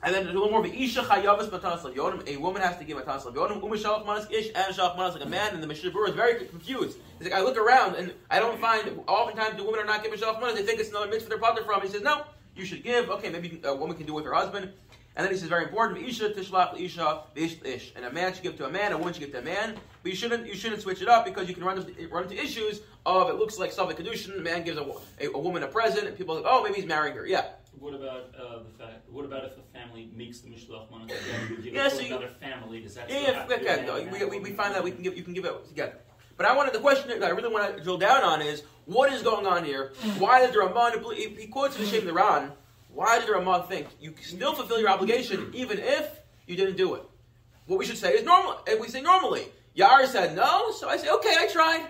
and 0.02 0.14
then 0.14 0.26
a 0.26 0.32
little 0.32 0.50
more. 0.50 0.66
Isha 0.66 1.02
chayavas 1.02 1.48
matas 1.48 1.82
yodim. 1.94 2.28
A 2.28 2.36
woman 2.36 2.62
has 2.62 2.76
to 2.78 2.84
give 2.84 2.98
matas 2.98 3.22
yodim. 3.32 3.62
Uma 3.62 3.76
shalach 3.76 4.04
manas 4.04 4.26
ish 4.30 4.48
and 4.54 4.74
shalach 4.74 4.96
manas 4.96 5.14
like 5.14 5.24
a 5.24 5.28
man. 5.28 5.54
And 5.54 5.62
the 5.62 5.66
Mishnah 5.68 5.90
Berurah 5.90 6.08
is 6.08 6.14
very 6.14 6.44
confused. 6.46 6.98
He's 7.18 7.28
like, 7.28 7.38
I 7.38 7.42
look 7.42 7.56
around 7.56 7.94
and 7.94 8.12
I 8.28 8.40
don't 8.40 8.60
find. 8.60 9.00
Oftentimes, 9.06 9.56
the 9.56 9.64
women 9.64 9.80
are 9.80 9.86
not 9.86 10.02
giving 10.02 10.18
shalach 10.18 10.40
manas. 10.40 10.56
They 10.56 10.64
think 10.64 10.80
it's 10.80 10.90
another 10.90 11.06
mitzvah 11.06 11.28
they're 11.28 11.38
potter 11.38 11.64
from. 11.64 11.80
He 11.82 11.88
says, 11.88 12.02
no, 12.02 12.24
you 12.56 12.64
should 12.64 12.82
give. 12.82 13.08
Okay, 13.08 13.30
maybe 13.30 13.60
a 13.64 13.74
woman 13.74 13.96
can 13.96 14.06
do 14.06 14.12
it 14.12 14.16
with 14.16 14.24
her 14.24 14.34
husband. 14.34 14.72
And 15.16 15.24
then 15.24 15.32
he 15.32 15.38
says, 15.38 15.48
very 15.48 15.64
important. 15.64 16.06
Isha 16.06 16.30
tishlach 16.30 16.78
isha 16.78 17.22
ish 17.34 17.56
ish. 17.64 17.92
And 17.96 18.04
a 18.04 18.12
man 18.12 18.34
should 18.34 18.42
give 18.42 18.58
to 18.58 18.66
a 18.66 18.70
man. 18.70 18.92
A 18.92 18.98
woman 18.98 19.14
should 19.14 19.20
give 19.20 19.32
to 19.32 19.38
a 19.38 19.42
man. 19.42 19.76
But 20.06 20.12
you 20.12 20.16
shouldn't 20.18 20.46
you 20.46 20.54
shouldn't 20.54 20.82
switch 20.82 21.02
it 21.02 21.08
up 21.08 21.24
because 21.24 21.48
you 21.48 21.54
can 21.56 21.64
run 21.64 21.78
into, 21.78 22.06
run 22.06 22.22
into 22.22 22.40
issues 22.40 22.80
of 23.04 23.28
it 23.28 23.34
looks 23.34 23.58
like 23.58 23.72
Savik 23.74 23.96
Kedushin. 23.96 24.38
A 24.38 24.40
man 24.40 24.62
gives 24.62 24.78
a, 24.78 24.82
a, 25.20 25.30
a 25.34 25.36
woman 25.36 25.64
a 25.64 25.66
present, 25.66 26.06
and 26.06 26.16
people 26.16 26.36
are 26.38 26.42
like, 26.42 26.48
oh, 26.48 26.62
maybe 26.62 26.76
he's 26.76 26.86
marrying 26.86 27.16
her. 27.16 27.26
Yeah. 27.26 27.46
What 27.80 27.92
about 27.92 28.32
uh, 28.40 28.58
the 28.62 28.70
fact? 28.78 29.10
What 29.10 29.24
about 29.24 29.46
if 29.46 29.54
a 29.58 29.62
family 29.76 30.08
makes 30.14 30.38
the 30.38 30.48
mishloach 30.50 30.86
and 30.94 31.08
give 31.60 31.74
Yeah, 31.74 31.86
it 31.86 31.90
so 31.90 31.98
to 31.98 32.04
you- 32.04 32.16
another 32.18 32.32
family? 32.40 32.82
Does 32.82 32.94
that 32.94 33.10
Yeah, 33.10 33.20
yeah, 33.20 33.32
have 33.32 33.48
to 33.48 33.54
okay. 33.56 33.84
no, 33.84 34.00
we, 34.12 34.24
we, 34.26 34.38
we 34.38 34.52
find 34.52 34.76
that 34.76 34.84
we 34.84 34.92
can 34.92 35.02
give 35.02 35.16
you 35.16 35.24
can 35.24 35.34
give 35.34 35.44
it 35.44 35.66
together. 35.66 35.98
But 36.36 36.46
I 36.46 36.54
wanted 36.56 36.72
the 36.72 36.78
question 36.78 37.08
that 37.08 37.24
I 37.26 37.30
really 37.30 37.52
want 37.52 37.76
to 37.76 37.82
drill 37.82 37.98
down 37.98 38.22
on 38.22 38.42
is 38.42 38.62
what 38.84 39.12
is 39.12 39.22
going 39.24 39.44
on 39.44 39.64
here? 39.64 39.92
Why 40.18 40.38
did 40.40 40.54
the 40.54 40.60
Ramon 40.60 41.02
he, 41.16 41.30
he 41.30 41.48
quotes 41.48 41.76
the 41.76 41.84
Shem 41.84 42.04
the 42.04 42.12
Ran? 42.12 42.52
Why 42.94 43.18
did 43.18 43.26
the 43.26 43.32
Ramon 43.32 43.66
think 43.66 43.88
you 44.00 44.14
still 44.22 44.54
fulfill 44.54 44.78
your 44.78 44.88
obligation 44.90 45.50
even 45.52 45.80
if 45.80 46.20
you 46.46 46.54
didn't 46.54 46.76
do 46.76 46.94
it? 46.94 47.02
What 47.66 47.80
we 47.80 47.84
should 47.84 47.98
say 47.98 48.12
is 48.12 48.24
normal. 48.24 48.60
If 48.68 48.78
we 48.80 48.86
say 48.86 49.00
normally, 49.00 49.46
Yair 49.76 50.06
said 50.06 50.34
no, 50.34 50.70
so 50.72 50.88
I 50.88 50.96
say 50.96 51.08
okay, 51.08 51.34
I 51.38 51.48
tried. 51.48 51.86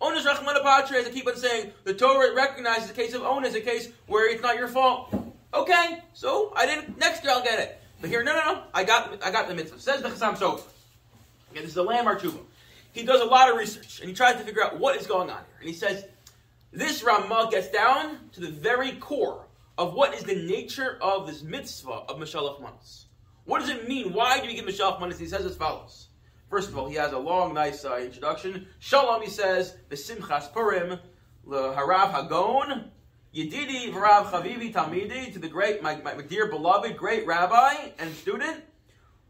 Onus 0.00 0.24
Rachman 0.24 0.60
Apatre, 0.60 0.96
as 0.96 1.06
I 1.06 1.10
keep 1.10 1.26
on 1.26 1.36
saying, 1.36 1.72
the 1.84 1.94
Torah 1.94 2.34
recognizes 2.34 2.88
the 2.88 2.94
case 2.94 3.14
of 3.14 3.22
onus, 3.22 3.54
a 3.54 3.60
case 3.60 3.88
where 4.06 4.30
it's 4.30 4.42
not 4.42 4.56
your 4.56 4.68
fault. 4.68 5.14
Okay, 5.54 6.02
so 6.12 6.52
I 6.54 6.66
didn't. 6.66 6.98
Next 6.98 7.24
year 7.24 7.32
I'll 7.32 7.42
get 7.42 7.58
it. 7.58 7.80
But 8.00 8.10
here, 8.10 8.22
no, 8.22 8.34
no, 8.34 8.52
no. 8.52 8.62
I 8.74 8.84
got, 8.84 9.24
I 9.24 9.30
got 9.30 9.48
the 9.48 9.54
mitzvah. 9.54 9.80
Says 9.80 10.02
the 10.02 10.10
Chassam 10.10 10.36
Sofer. 10.36 10.62
Okay, 11.50 11.62
this 11.62 11.70
is 11.70 11.76
a 11.78 11.82
landmark 11.82 12.20
tshuva. 12.20 12.40
He 12.92 13.04
does 13.04 13.20
a 13.20 13.24
lot 13.24 13.50
of 13.50 13.56
research 13.56 14.00
and 14.00 14.08
he 14.08 14.14
tries 14.14 14.36
to 14.36 14.42
figure 14.42 14.62
out 14.62 14.78
what 14.78 14.96
is 14.96 15.06
going 15.06 15.30
on 15.30 15.36
here. 15.36 15.56
And 15.60 15.68
he 15.68 15.74
says 15.74 16.04
this 16.72 17.02
Ramah 17.02 17.48
gets 17.50 17.70
down 17.70 18.18
to 18.32 18.40
the 18.40 18.50
very 18.50 18.92
core 18.92 19.44
of 19.78 19.94
what 19.94 20.14
is 20.14 20.24
the 20.24 20.34
nature 20.34 20.98
of 21.00 21.26
this 21.26 21.42
mitzvah 21.42 22.04
of 22.08 22.16
Mashalach 22.16 22.60
Manas. 22.60 23.06
What 23.44 23.60
does 23.60 23.68
it 23.70 23.88
mean? 23.88 24.12
Why 24.12 24.40
do 24.40 24.46
we 24.46 24.54
give 24.54 24.64
Mashalach 24.64 25.00
Manas? 25.00 25.18
He 25.18 25.26
says 25.26 25.44
as 25.44 25.56
follows. 25.56 26.05
First 26.48 26.68
of 26.68 26.78
all, 26.78 26.88
he 26.88 26.94
has 26.94 27.12
a 27.12 27.18
long, 27.18 27.54
nice 27.54 27.84
uh, 27.84 27.96
introduction. 27.96 28.68
Shalom, 28.78 29.20
he 29.22 29.28
says, 29.28 29.76
Besimchas 29.90 30.52
Purim, 30.52 31.00
the 31.44 31.72
Harav 31.72 32.12
Hagon, 32.12 32.92
Yedidi 33.34 33.92
Varav 33.92 34.30
Chavivi 34.30 34.72
Talmidi, 34.72 35.32
to 35.32 35.40
the 35.40 35.48
great, 35.48 35.82
my, 35.82 35.96
my 35.96 36.14
dear 36.22 36.46
beloved, 36.46 36.96
great 36.96 37.26
rabbi 37.26 37.90
and 37.98 38.14
student, 38.14 38.62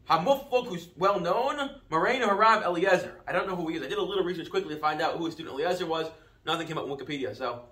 Hamufluk, 0.07 0.67
who's 0.67 0.89
well 0.95 1.19
known, 1.19 1.71
Moreno 1.89 2.27
Harav 2.27 2.63
Eliezer. 2.63 3.19
I 3.27 3.31
don't 3.31 3.47
know 3.47 3.55
who 3.55 3.67
he 3.67 3.77
is. 3.77 3.81
I 3.81 3.87
did 3.87 3.97
a 3.97 4.03
little 4.03 4.23
research 4.23 4.51
quickly 4.51 4.75
to 4.75 4.79
find 4.79 5.01
out 5.01 5.17
who 5.17 5.25
his 5.25 5.33
student 5.33 5.59
Eliezer 5.59 5.87
was. 5.87 6.11
Nothing 6.45 6.67
came 6.67 6.77
up 6.77 6.85
in 6.85 6.91
Wikipedia, 6.91 7.35
so 7.35 7.63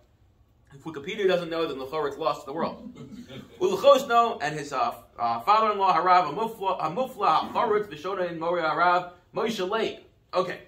if 0.74 0.84
Wikipedia 0.84 1.28
doesn't 1.28 1.50
know, 1.50 1.68
then 1.68 1.78
Lechor 1.78 2.08
it's 2.08 2.18
lost 2.18 2.42
to 2.42 2.48
the 2.48 2.54
world. 2.54 2.94
Ulechos 3.62 4.40
and 4.42 4.60
his 4.60 4.74
uh, 4.74 4.96
uh, 5.18 5.40
father-in-law 5.42 5.96
Harav 5.96 6.34
Hamufla 6.34 6.82
Hamufla 6.82 7.54
Harutz 7.54 7.88
Vishona 7.88 8.30
in 8.30 8.40
Moria 8.40 8.64
Harav 8.64 9.12
Moshe 9.36 9.70
Leib. 9.70 10.00
Okay. 10.34 10.60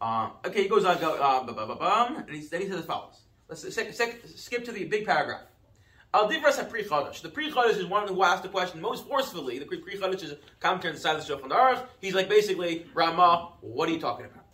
Uh, 0.00 0.30
okay, 0.46 0.62
he 0.62 0.68
goes 0.68 0.84
on, 0.84 0.98
go, 1.00 1.14
uh, 1.14 1.42
bum, 1.42 1.54
bum, 1.54 1.78
bum, 1.78 2.16
and 2.16 2.30
he, 2.30 2.40
then 2.46 2.60
he 2.60 2.68
says 2.68 2.80
as 2.80 2.84
follows. 2.84 3.22
Let's 3.48 3.74
sec, 3.74 3.92
sec, 3.92 4.20
skip 4.34 4.64
to 4.66 4.72
the 4.72 4.84
big 4.84 5.06
paragraph. 5.06 5.42
Al 6.12 6.28
Divras 6.28 6.58
Chodesh. 6.58 7.20
The 7.20 7.28
Pri 7.28 7.50
Chadash 7.50 7.76
is 7.76 7.86
one 7.86 8.08
who 8.08 8.22
asked 8.22 8.42
the 8.42 8.48
question 8.48 8.80
most 8.80 9.06
forcefully. 9.06 9.58
The 9.58 9.66
Pri 9.66 9.78
Chadash 9.96 10.22
is 10.22 10.32
a 10.32 10.38
commentary 10.60 10.94
on 10.94 11.00
the 11.00 11.22
Shulchan 11.22 11.50
Aruch. 11.50 11.84
He's 12.00 12.14
like 12.14 12.28
basically, 12.28 12.86
Ramah, 12.94 13.52
what 13.60 13.88
are 13.88 13.92
you 13.92 14.00
talking 14.00 14.26
about? 14.26 14.44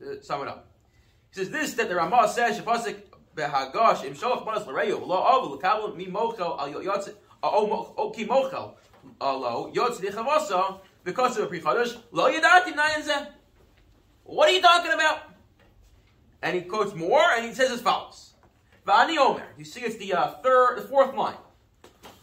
To 0.00 0.22
sum 0.22 0.42
it 0.42 0.48
up. 0.48 0.68
He 1.32 1.40
says 1.40 1.50
this, 1.50 1.74
that 1.74 1.88
the 1.88 1.94
Ramah 1.94 2.28
says, 2.28 2.58
Shapasik 2.58 3.02
Behagosh, 3.36 4.04
Im 4.04 4.14
Sholach 4.14 4.44
Manas 4.44 4.66
L'Reyo, 4.66 5.06
Lo 5.06 5.16
Av, 5.16 5.50
L'Kabel, 5.50 5.96
Mi 5.96 6.06
Mochel, 6.06 6.58
Al 6.58 6.72
Yotz, 6.72 7.14
O 7.42 8.10
Ki 8.14 8.24
Mochel, 8.26 8.74
Lo 9.20 9.72
Yotz 9.74 10.00
Dichavasa, 10.00 10.80
because 11.04 11.36
of 11.36 11.44
a 11.44 11.46
Pri 11.46 11.60
Chadash, 11.60 11.96
Lo 12.10 12.30
Yadati 12.30 12.72
Nayan 12.72 13.02
Zeh. 13.02 13.28
What 14.24 14.48
are 14.48 14.52
you 14.52 14.62
talking 14.62 14.92
about? 14.92 15.22
And 16.42 16.56
he 16.56 16.62
quotes 16.62 16.94
more, 16.94 17.22
and 17.36 17.44
he 17.44 17.54
says 17.54 17.70
as 17.70 17.80
follows. 17.80 18.34
V'ani 18.86 19.16
Omer. 19.16 19.46
You 19.56 19.64
see, 19.64 19.80
it's 19.80 19.96
the 19.96 20.14
uh, 20.14 20.30
third, 20.42 20.78
the 20.78 20.82
fourth 20.82 21.14
line. 21.14 21.36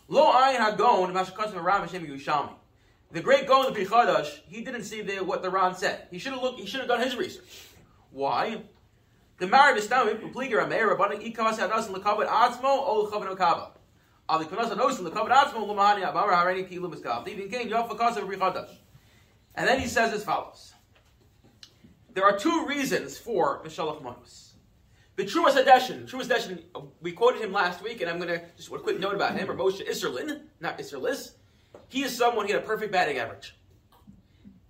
Lo 0.08 0.32
ayin 0.32 0.58
hagon 0.58 1.14
mashakasim 1.14 1.62
Ram 1.64 1.82
Hashem 1.82 2.06
Yerushalmi. 2.06 2.54
The 3.12 3.22
great 3.22 3.48
Gon 3.48 3.66
of 3.66 3.76
Pichadash, 3.76 4.40
he 4.48 4.62
didn't 4.62 4.84
see 4.84 5.02
the, 5.02 5.24
what 5.24 5.42
the 5.42 5.50
Ran 5.50 5.74
said. 5.74 6.08
He 6.12 6.20
should 6.20 6.34
have 6.34 6.42
looked. 6.44 6.60
He 6.60 6.68
should 6.68 6.82
have 6.82 6.90
done 6.90 7.02
his 7.02 7.16
research. 7.16 7.68
Why? 8.12 8.62
The 9.38 9.48
Marav 9.48 9.78
Istamim 9.78 10.22
Upliger 10.22 10.64
Ameir 10.64 10.96
Rabbanik 10.96 11.34
Ikavas 11.34 11.58
Hadas 11.58 11.88
Lekavod 11.88 12.28
Atzmo 12.28 12.64
O 12.66 13.10
Lekavod 13.10 13.36
Okava. 13.36 13.72
Ali 14.30 14.46
Kanas 14.46 14.70
Hados 14.70 15.00
Lekavod 15.00 15.32
Atzmo 15.32 15.68
Lumahani 15.68 16.04
Abar 16.04 16.30
Hareni 16.30 16.70
Ki 16.70 16.78
Lumiskav. 16.78 17.28
Even 17.28 17.50
came 17.50 17.68
Yof 17.68 17.90
Fakas 17.90 18.16
of 18.16 18.26
Pichadash. 18.26 18.70
And 19.56 19.68
then 19.68 19.80
he 19.80 19.88
says 19.88 20.14
as 20.14 20.24
follows. 20.24 20.74
There 22.14 22.24
are 22.24 22.38
two 22.38 22.66
reasons 22.68 23.18
for 23.18 23.64
Mishalach 23.64 24.04
Manos. 24.04 24.54
The 25.16 25.26
Trumas 25.26 25.62
Hadeshin, 25.62 26.08
Trumas 26.08 26.28
Hadeshin, 26.28 26.62
uh, 26.76 26.82
we 27.02 27.12
quoted 27.12 27.42
him 27.42 27.52
last 27.52 27.84
week, 27.84 28.02
and 28.02 28.10
I'm 28.10 28.20
going 28.20 28.30
to 28.30 28.42
just 28.56 28.72
a 28.72 28.78
quick 28.78 29.00
note 29.00 29.16
about 29.16 29.36
him, 29.36 29.50
or 29.50 29.56
Moshe 29.56 29.86
Isserlin, 29.86 30.44
not 30.62 30.78
Isserlis. 30.78 31.32
He 31.90 32.04
is 32.04 32.16
someone, 32.16 32.46
he 32.46 32.54
had 32.54 32.62
a 32.64 32.66
perfect 32.66 32.92
batting 32.92 33.18
average. 33.18 33.56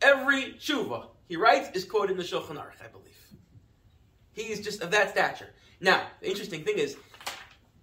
Every 0.01 0.53
tshuva 0.53 1.07
he 1.27 1.35
writes 1.35 1.69
is 1.75 1.83
quoted 1.83 2.13
in 2.13 2.17
the 2.17 2.23
Shulchan 2.23 2.55
Aruch, 2.55 2.81
I 2.83 2.87
believe. 2.87 3.13
He 4.31 4.43
is 4.43 4.61
just 4.61 4.81
of 4.81 4.89
that 4.91 5.11
stature. 5.11 5.49
Now, 5.81 6.01
the 6.21 6.29
interesting 6.29 6.63
thing 6.63 6.77
is, 6.77 6.97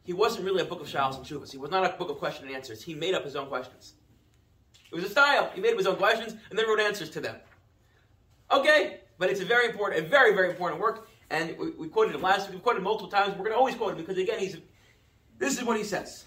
he 0.06 0.12
wasn't 0.12 0.44
really 0.44 0.62
a 0.62 0.64
book 0.64 0.80
of 0.80 0.86
shalos 0.86 1.16
and 1.16 1.26
tshuvas. 1.26 1.50
He 1.50 1.58
was 1.58 1.70
not 1.70 1.84
a 1.84 1.96
book 1.98 2.08
of 2.08 2.18
question 2.18 2.46
and 2.46 2.54
answers. 2.54 2.80
He 2.80 2.94
made 2.94 3.12
up 3.12 3.24
his 3.24 3.34
own 3.34 3.48
questions. 3.48 3.94
It 4.92 4.94
was 4.94 5.04
a 5.04 5.10
style. 5.10 5.50
He 5.52 5.60
made 5.60 5.72
up 5.72 5.78
his 5.78 5.88
own 5.88 5.96
questions 5.96 6.34
and 6.48 6.56
then 6.56 6.68
wrote 6.68 6.78
answers 6.78 7.10
to 7.10 7.20
them. 7.20 7.34
Okay, 8.52 9.00
but 9.18 9.30
it's 9.30 9.40
a 9.40 9.44
very 9.44 9.66
important, 9.66 10.06
a 10.06 10.08
very, 10.08 10.32
very 10.32 10.48
important 10.48 10.80
work. 10.80 11.08
And 11.28 11.58
we, 11.58 11.70
we 11.70 11.88
quoted 11.88 12.14
him 12.14 12.22
last 12.22 12.46
week. 12.46 12.58
We 12.58 12.62
quoted 12.62 12.84
multiple 12.84 13.10
times. 13.10 13.30
We're 13.30 13.38
going 13.38 13.50
to 13.50 13.56
always 13.56 13.74
quote 13.74 13.92
him 13.92 13.98
because 13.98 14.16
again, 14.16 14.38
he's. 14.38 14.56
This 15.38 15.58
is 15.58 15.64
what 15.64 15.76
he 15.76 15.82
says. 15.82 16.24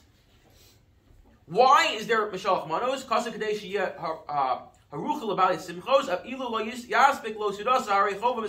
Why 1.46 1.88
is 1.94 2.06
there 2.06 2.30
Mashalach 2.30 2.68
Manos? 2.68 3.06
Kasa 3.06 3.32
Kadesh 3.32 3.63
uh, 3.76 4.60
Harucha 4.94 5.24
Labali 5.24 5.58
Simchos 5.58 6.10
Av 6.10 6.26
Ilu 6.26 6.50
Lo 6.50 6.60
Yaspik 6.60 7.38
Lo 7.38 7.52
Sudas 7.52 7.88
Hari 7.88 8.15
Chova 8.15 8.46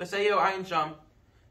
Masayo 0.00 0.38
Ayin 0.38 0.66
Sham. 0.66 0.94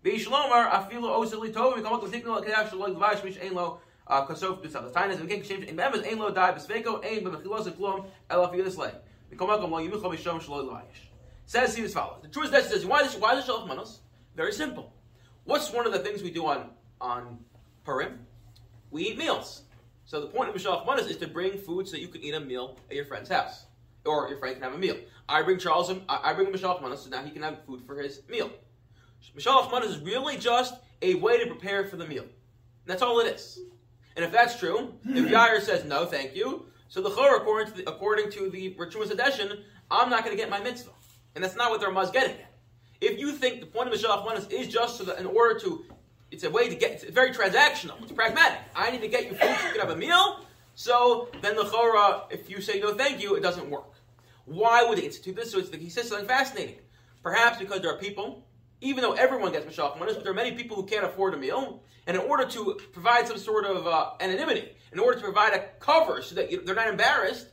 Beishlomar 0.03 0.69
Afilu 0.69 1.09
Osili 1.09 1.53
Tov 1.53 1.75
Mikamot 1.75 2.03
Latikno 2.03 2.43
Kadash 2.43 2.73
Lo 2.73 2.93
Levash 2.93 3.23
Mish 3.23 3.37
Ein 3.41 3.53
Lo 3.53 3.79
uh, 4.07 4.25
Kasof 4.25 4.61
B'Sav. 4.61 4.91
The 4.91 4.99
Tainas 4.99 5.19
and 5.19 5.29
King 5.29 5.43
Shem 5.43 5.63
Ein 5.67 5.75
Members 5.75 6.05
Ein 6.05 6.19
Lo 6.19 6.29
Dai 6.29 6.51
B'Sveko 6.51 7.03
Ein 7.05 7.23
B'Mechilos 7.23 7.71
Klum 7.73 8.05
Elaf 8.29 8.53
Yudis 8.53 8.77
Lay. 8.77 8.91
Mikamakam 9.33 9.69
Lo 9.69 9.79
Yimucho 9.79 10.13
Mishom 10.13 10.41
Shlo 10.41 10.67
Levash. 10.67 11.07
Says 11.45 11.75
he 11.75 11.83
as 11.83 11.93
follows. 11.93 12.21
The 12.21 12.27
truth 12.27 12.45
is 12.45 12.51
that 12.51 12.65
says 12.65 12.85
why 12.85 13.01
is 13.01 13.15
why 13.15 13.37
is 13.37 13.45
Shalach 13.45 13.67
Manos? 13.67 13.99
Very 14.35 14.51
simple. 14.51 14.93
What's 15.45 15.71
one 15.71 15.85
of 15.85 15.93
the 15.93 15.99
things 15.99 16.21
we 16.23 16.31
do 16.31 16.45
on 16.45 16.69
on 16.99 17.39
Purim? 17.83 18.25
We 18.91 19.03
eat 19.03 19.17
meals. 19.17 19.63
So 20.05 20.21
the 20.21 20.27
point 20.27 20.49
of 20.49 20.55
Mishalach 20.55 20.85
Manas 20.85 21.07
is 21.07 21.17
to 21.17 21.27
bring 21.27 21.57
food 21.57 21.87
so 21.87 21.97
you 21.97 22.07
can 22.07 22.21
eat 22.21 22.33
a 22.33 22.39
meal 22.39 22.77
at 22.89 22.95
your 22.95 23.05
friend's 23.05 23.29
house, 23.29 23.65
or 24.05 24.27
your 24.29 24.37
friend 24.37 24.55
can 24.55 24.63
have 24.63 24.73
a 24.73 24.77
meal. 24.77 24.97
I 25.29 25.41
bring 25.41 25.57
Charles, 25.57 25.91
I 26.09 26.33
bring 26.33 26.47
him 26.47 26.53
Mishalach 26.53 26.81
Manas, 26.81 27.01
so 27.03 27.09
now 27.09 27.23
he 27.23 27.31
can 27.31 27.41
have 27.41 27.63
food 27.65 27.81
for 27.85 27.95
his 27.95 28.21
meal. 28.29 28.51
Mishalach 29.35 29.71
Manas 29.71 29.91
is 29.91 29.99
really 29.99 30.37
just 30.37 30.75
a 31.01 31.15
way 31.15 31.39
to 31.39 31.47
prepare 31.47 31.85
for 31.85 31.97
the 31.97 32.05
meal. 32.05 32.25
That's 32.85 33.01
all 33.01 33.19
it 33.19 33.33
is. 33.33 33.59
And 34.15 34.23
if 34.23 34.31
that's 34.31 34.59
true, 34.59 34.93
if 35.05 35.25
Yair 35.31 35.61
says 35.61 35.85
no, 35.85 36.05
thank 36.05 36.35
you, 36.35 36.65
so 36.87 37.01
the 37.01 37.09
Chor, 37.09 37.37
according 37.37 37.73
to 37.73 37.77
the, 37.77 37.89
according 37.89 38.31
to 38.31 38.49
the 38.49 38.75
Adeshin, 38.75 39.61
I'm 39.89 40.09
not 40.09 40.23
going 40.23 40.35
to 40.35 40.41
get 40.41 40.49
my 40.49 40.59
mitzvah. 40.59 40.91
And 41.35 41.43
that's 41.43 41.55
not 41.55 41.71
what 41.71 41.79
the 41.79 41.87
Ramah 41.87 42.01
is 42.01 42.11
getting 42.11 42.35
at. 42.35 42.51
If 43.01 43.19
you 43.19 43.31
think 43.31 43.59
the 43.59 43.65
point 43.65 43.91
of 43.91 43.99
Mishalach 43.99 44.23
Manas 44.25 44.47
is 44.47 44.67
just 44.67 44.97
so 44.97 45.03
that 45.05 45.19
in 45.19 45.25
order 45.25 45.59
to, 45.61 45.85
it's 46.31 46.43
a 46.43 46.49
way 46.49 46.69
to 46.69 46.75
get, 46.75 46.91
it's 46.91 47.05
very 47.05 47.31
transactional, 47.31 48.01
it's 48.03 48.11
pragmatic. 48.11 48.59
I 48.75 48.91
need 48.91 49.01
to 49.01 49.07
get 49.07 49.25
you 49.25 49.31
food 49.31 49.39
so 49.59 49.65
you 49.65 49.71
can 49.71 49.81
have 49.81 49.89
a 49.89 49.95
meal, 49.95 50.45
so 50.75 51.29
then 51.41 51.55
the 51.55 51.63
Chorah, 51.63 51.95
uh, 51.95 52.21
if 52.29 52.49
you 52.49 52.61
say 52.61 52.79
no 52.79 52.93
thank 52.93 53.21
you, 53.21 53.35
it 53.35 53.41
doesn't 53.41 53.69
work. 53.69 53.93
Why 54.45 54.83
would 54.83 54.97
they 54.97 55.03
institute 55.03 55.35
this? 55.35 55.51
So 55.51 55.59
it's, 55.59 55.75
he 55.75 55.89
says 55.89 56.09
something 56.09 56.27
fascinating. 56.27 56.77
Perhaps 57.21 57.59
because 57.59 57.81
there 57.81 57.91
are 57.91 57.97
people, 57.97 58.45
even 58.83 59.01
though 59.01 59.13
everyone 59.13 59.51
gets 59.51 59.65
Mashalach 59.65 59.97
Manas, 59.97 60.15
but 60.15 60.23
there 60.23 60.33
are 60.33 60.35
many 60.35 60.51
people 60.51 60.75
who 60.75 60.83
can't 60.83 61.05
afford 61.05 61.33
a 61.33 61.37
meal. 61.37 61.81
And 62.05 62.17
in 62.17 62.23
order 62.23 62.45
to 62.45 62.79
provide 62.91 63.27
some 63.27 63.37
sort 63.37 63.65
of 63.65 63.87
uh, 63.87 64.11
anonymity, 64.19 64.69
in 64.91 64.99
order 64.99 65.17
to 65.17 65.23
provide 65.23 65.53
a 65.53 65.65
cover 65.79 66.21
so 66.21 66.35
that 66.35 66.49
they're 66.65 66.75
not 66.75 66.89
embarrassed, 66.89 67.47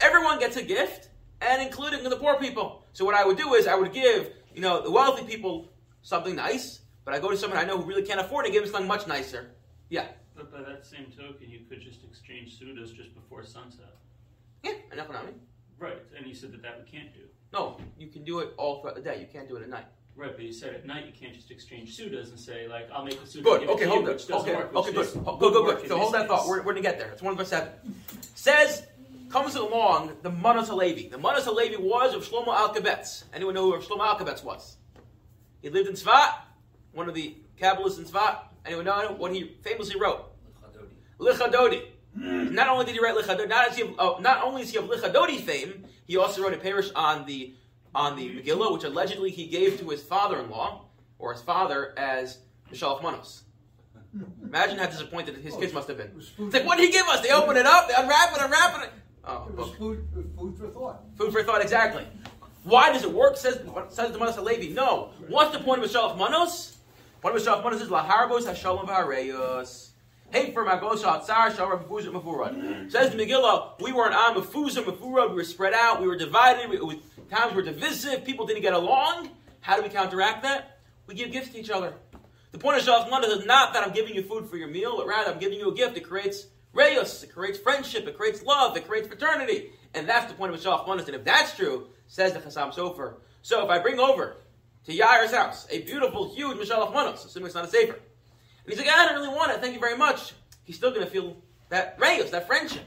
everyone 0.00 0.38
gets 0.38 0.56
a 0.56 0.62
gift, 0.62 1.10
and 1.40 1.60
including 1.60 2.04
the 2.04 2.16
poor 2.16 2.38
people. 2.38 2.84
So 2.92 3.04
what 3.04 3.14
I 3.14 3.24
would 3.24 3.36
do 3.36 3.54
is 3.54 3.66
I 3.66 3.74
would 3.74 3.92
give, 3.92 4.30
you 4.54 4.60
know, 4.60 4.82
the 4.82 4.90
wealthy 4.90 5.24
people 5.24 5.68
something 6.02 6.36
nice, 6.36 6.80
but 7.04 7.14
I 7.14 7.18
go 7.18 7.30
to 7.30 7.36
someone 7.36 7.58
I 7.58 7.64
know 7.64 7.78
who 7.78 7.84
really 7.84 8.02
can't 8.02 8.20
afford 8.20 8.44
it 8.44 8.48
and 8.48 8.54
give 8.54 8.62
them 8.62 8.72
something 8.72 8.88
much 8.88 9.06
nicer. 9.06 9.50
Yeah. 9.88 10.06
But 10.36 10.52
by 10.52 10.62
that 10.62 10.86
same 10.86 11.06
token, 11.06 11.50
you 11.50 11.60
could 11.68 11.80
just 11.80 12.04
exchange 12.04 12.58
sudas 12.58 12.94
just 12.94 13.14
before 13.14 13.44
sunset. 13.44 13.96
Yeah, 14.62 14.72
on 14.98 15.26
me. 15.26 15.32
Right, 15.78 15.98
and 16.16 16.26
you 16.26 16.34
said 16.34 16.52
that 16.52 16.62
that 16.62 16.82
we 16.84 16.90
can't 16.90 17.12
do. 17.12 17.20
No, 17.52 17.78
you 17.98 18.08
can 18.08 18.22
do 18.22 18.38
it 18.38 18.54
all 18.56 18.80
throughout 18.80 18.94
the 18.94 19.02
day. 19.02 19.18
You 19.20 19.26
can't 19.32 19.48
do 19.48 19.56
it 19.56 19.62
at 19.62 19.68
night. 19.68 19.86
Right, 20.20 20.36
but 20.36 20.44
you 20.44 20.52
said 20.52 20.74
at 20.74 20.84
night 20.86 21.06
you 21.06 21.12
can't 21.18 21.34
just 21.34 21.50
exchange 21.50 21.96
sudas 21.96 22.28
and 22.28 22.38
say 22.38 22.68
like 22.68 22.90
I'll 22.92 23.04
make 23.06 23.18
the 23.18 23.26
suda. 23.26 23.42
Good. 23.42 23.68
Okay, 23.70 23.86
hold 23.86 24.00
you, 24.00 24.06
that. 24.06 24.12
which 24.16 24.28
doesn't 24.28 24.48
Okay, 24.50 24.54
work, 24.54 24.74
okay, 24.74 24.92
good. 24.92 25.06
is- 25.06 25.12
Good, 25.14 25.38
good, 25.38 25.78
good. 25.78 25.88
So 25.88 25.96
hold 25.98 26.12
that 26.12 26.28
thought. 26.28 26.46
We're, 26.46 26.58
we're 26.58 26.74
going 26.74 26.76
to 26.76 26.82
get 26.82 26.98
there. 26.98 27.10
It's 27.10 27.22
one 27.22 27.36
verse 27.38 27.48
seven. 27.48 27.70
Says 28.34 28.82
comes 29.30 29.54
along 29.54 30.12
the 30.22 30.30
Manas 30.30 30.68
Halevi. 30.68 31.08
The 31.08 31.16
Manas 31.16 31.46
Halevi 31.46 31.76
was 31.78 32.14
of 32.14 32.28
Shlomo 32.28 32.48
Alkabetz. 32.54 33.24
Anyone 33.32 33.54
know 33.54 33.70
who 33.72 33.78
Shlomo 33.80 34.00
Alkabetz 34.06 34.44
was? 34.44 34.76
He 35.62 35.70
lived 35.70 35.88
in 35.88 35.94
Tzvat, 35.94 36.32
one 36.92 37.08
of 37.08 37.14
the 37.14 37.36
Kabbalists 37.58 37.98
in 37.98 38.04
Tzvat. 38.04 38.40
Anyone 38.66 38.84
know 38.84 39.14
what 39.16 39.32
he 39.32 39.56
famously 39.62 39.98
wrote? 39.98 40.26
Lecha 41.18 41.50
Dodi. 41.50 41.82
Lichadodi. 42.16 42.52
Not 42.52 42.68
only 42.68 42.84
did 42.84 42.92
he 42.94 43.00
write 43.00 43.14
Lecha 43.16 43.38
Dodi, 43.38 43.48
not, 43.48 43.70
is 43.70 43.76
he 43.76 43.84
uh, 43.98 44.14
not 44.20 44.42
only 44.44 44.62
is 44.62 44.70
he 44.70 44.76
of 44.76 44.84
Lecha 44.84 45.10
Dodi 45.14 45.40
fame, 45.40 45.84
he 46.06 46.16
also 46.18 46.42
wrote 46.42 46.52
a 46.52 46.58
perush 46.58 46.90
on 46.94 47.24
the 47.24 47.54
on 47.94 48.16
the 48.16 48.28
Megillah, 48.28 48.72
which 48.72 48.84
allegedly 48.84 49.30
he 49.30 49.46
gave 49.46 49.78
to 49.80 49.88
his 49.88 50.02
father-in-law 50.02 50.84
or 51.18 51.32
his 51.32 51.42
father 51.42 51.94
as 51.98 52.38
Mishalach 52.72 53.02
Manos. 53.02 53.42
Imagine 54.42 54.78
how 54.78 54.86
disappointed 54.86 55.36
his 55.36 55.54
kids 55.54 55.72
must 55.72 55.86
have 55.88 55.96
been. 55.96 56.10
It's 56.16 56.54
like, 56.54 56.66
what 56.66 56.78
did 56.78 56.86
he 56.86 56.92
give 56.92 57.06
us? 57.06 57.20
They 57.20 57.30
open 57.30 57.56
it 57.56 57.66
up, 57.66 57.88
they 57.88 57.94
unwrap 57.94 58.36
it, 58.36 58.42
unwrap 58.42 58.82
it. 58.82 58.90
Oh, 59.24 59.46
It 59.48 59.54
was 59.54 59.70
food, 59.76 60.06
food 60.36 60.56
for 60.58 60.68
thought. 60.68 61.02
Food 61.16 61.32
for 61.32 61.42
thought, 61.42 61.62
exactly. 61.62 62.06
Why 62.64 62.92
does 62.92 63.04
it 63.04 63.12
work? 63.12 63.36
Says 63.36 63.60
says 63.88 64.12
the 64.12 64.18
Manos 64.18 64.34
Halevi. 64.34 64.70
No. 64.70 65.12
What's 65.28 65.56
the 65.56 65.62
point 65.62 65.82
of 65.82 65.88
Mishalach 65.90 66.18
Manos? 66.18 66.76
Point 67.22 67.36
of 67.36 67.42
Mishalach 67.42 67.64
Manos 67.64 67.80
is 67.80 67.88
laharbos 67.88 68.42
hashalom 68.42 68.86
v'hareyos. 68.86 69.90
Hey 70.30 70.52
for 70.52 70.64
magos 70.64 71.02
hatzar 71.02 71.54
shalom 71.56 71.80
mefuzah 71.80 72.12
mefurad. 72.12 72.90
Says 72.90 73.10
the 73.10 73.16
Megillah, 73.16 73.80
we 73.80 73.92
were 73.92 74.06
an 74.06 74.12
ah, 74.14 74.32
am 74.32 74.40
mefuzah 74.40 74.84
mefurad. 74.84 75.30
We 75.30 75.36
were 75.36 75.44
spread 75.44 75.74
out. 75.74 76.00
We 76.00 76.06
were 76.06 76.16
divided. 76.16 76.70
We, 76.70 76.80
we, 76.80 77.02
times 77.30 77.54
were 77.54 77.62
divisive. 77.62 78.24
People 78.24 78.46
didn't 78.46 78.62
get 78.62 78.74
along. 78.74 79.30
How 79.60 79.76
do 79.76 79.82
we 79.82 79.88
counteract 79.88 80.42
that? 80.42 80.78
We 81.06 81.14
give 81.14 81.32
gifts 81.32 81.50
to 81.50 81.58
each 81.58 81.70
other. 81.70 81.94
The 82.52 82.58
point 82.58 82.78
of 82.78 82.84
Shalach 82.84 83.10
Manos 83.10 83.30
is 83.30 83.46
not 83.46 83.72
that 83.74 83.86
I'm 83.86 83.92
giving 83.92 84.14
you 84.14 84.22
food 84.22 84.48
for 84.48 84.56
your 84.56 84.68
meal, 84.68 84.96
but 84.96 85.06
rather 85.06 85.32
I'm 85.32 85.38
giving 85.38 85.58
you 85.58 85.70
a 85.70 85.74
gift. 85.74 85.96
It 85.96 86.00
creates 86.00 86.46
reyos, 86.74 87.22
it 87.22 87.32
creates 87.32 87.58
friendship, 87.58 88.06
it 88.06 88.16
creates 88.16 88.42
love, 88.42 88.76
it 88.76 88.86
creates 88.86 89.06
fraternity. 89.06 89.70
And 89.94 90.08
that's 90.08 90.30
the 90.30 90.36
point 90.36 90.52
of 90.52 90.60
Shalach 90.60 90.86
Manos. 90.86 91.06
And 91.06 91.14
if 91.14 91.24
that's 91.24 91.56
true, 91.56 91.88
says 92.08 92.32
the 92.32 92.40
Chassam 92.40 92.74
Sofer. 92.74 93.14
So 93.42 93.64
if 93.64 93.70
I 93.70 93.78
bring 93.78 93.98
over 93.98 94.36
to 94.84 94.92
Yair's 94.92 95.30
house 95.30 95.66
a 95.70 95.82
beautiful, 95.82 96.34
huge 96.34 96.58
Mishalach 96.58 96.92
Manos, 96.92 97.24
assuming 97.24 97.46
it's 97.46 97.54
not 97.54 97.64
a 97.64 97.68
sefer, 97.68 97.92
and 97.92 98.66
he's 98.66 98.78
like, 98.78 98.88
I 98.88 99.06
don't 99.06 99.14
really 99.14 99.34
want 99.34 99.52
it, 99.52 99.60
thank 99.60 99.74
you 99.74 99.80
very 99.80 99.96
much, 99.96 100.34
he's 100.64 100.76
still 100.76 100.90
going 100.90 101.04
to 101.04 101.10
feel 101.10 101.36
that 101.68 101.98
reyos, 101.98 102.30
that 102.30 102.46
friendship. 102.46 102.84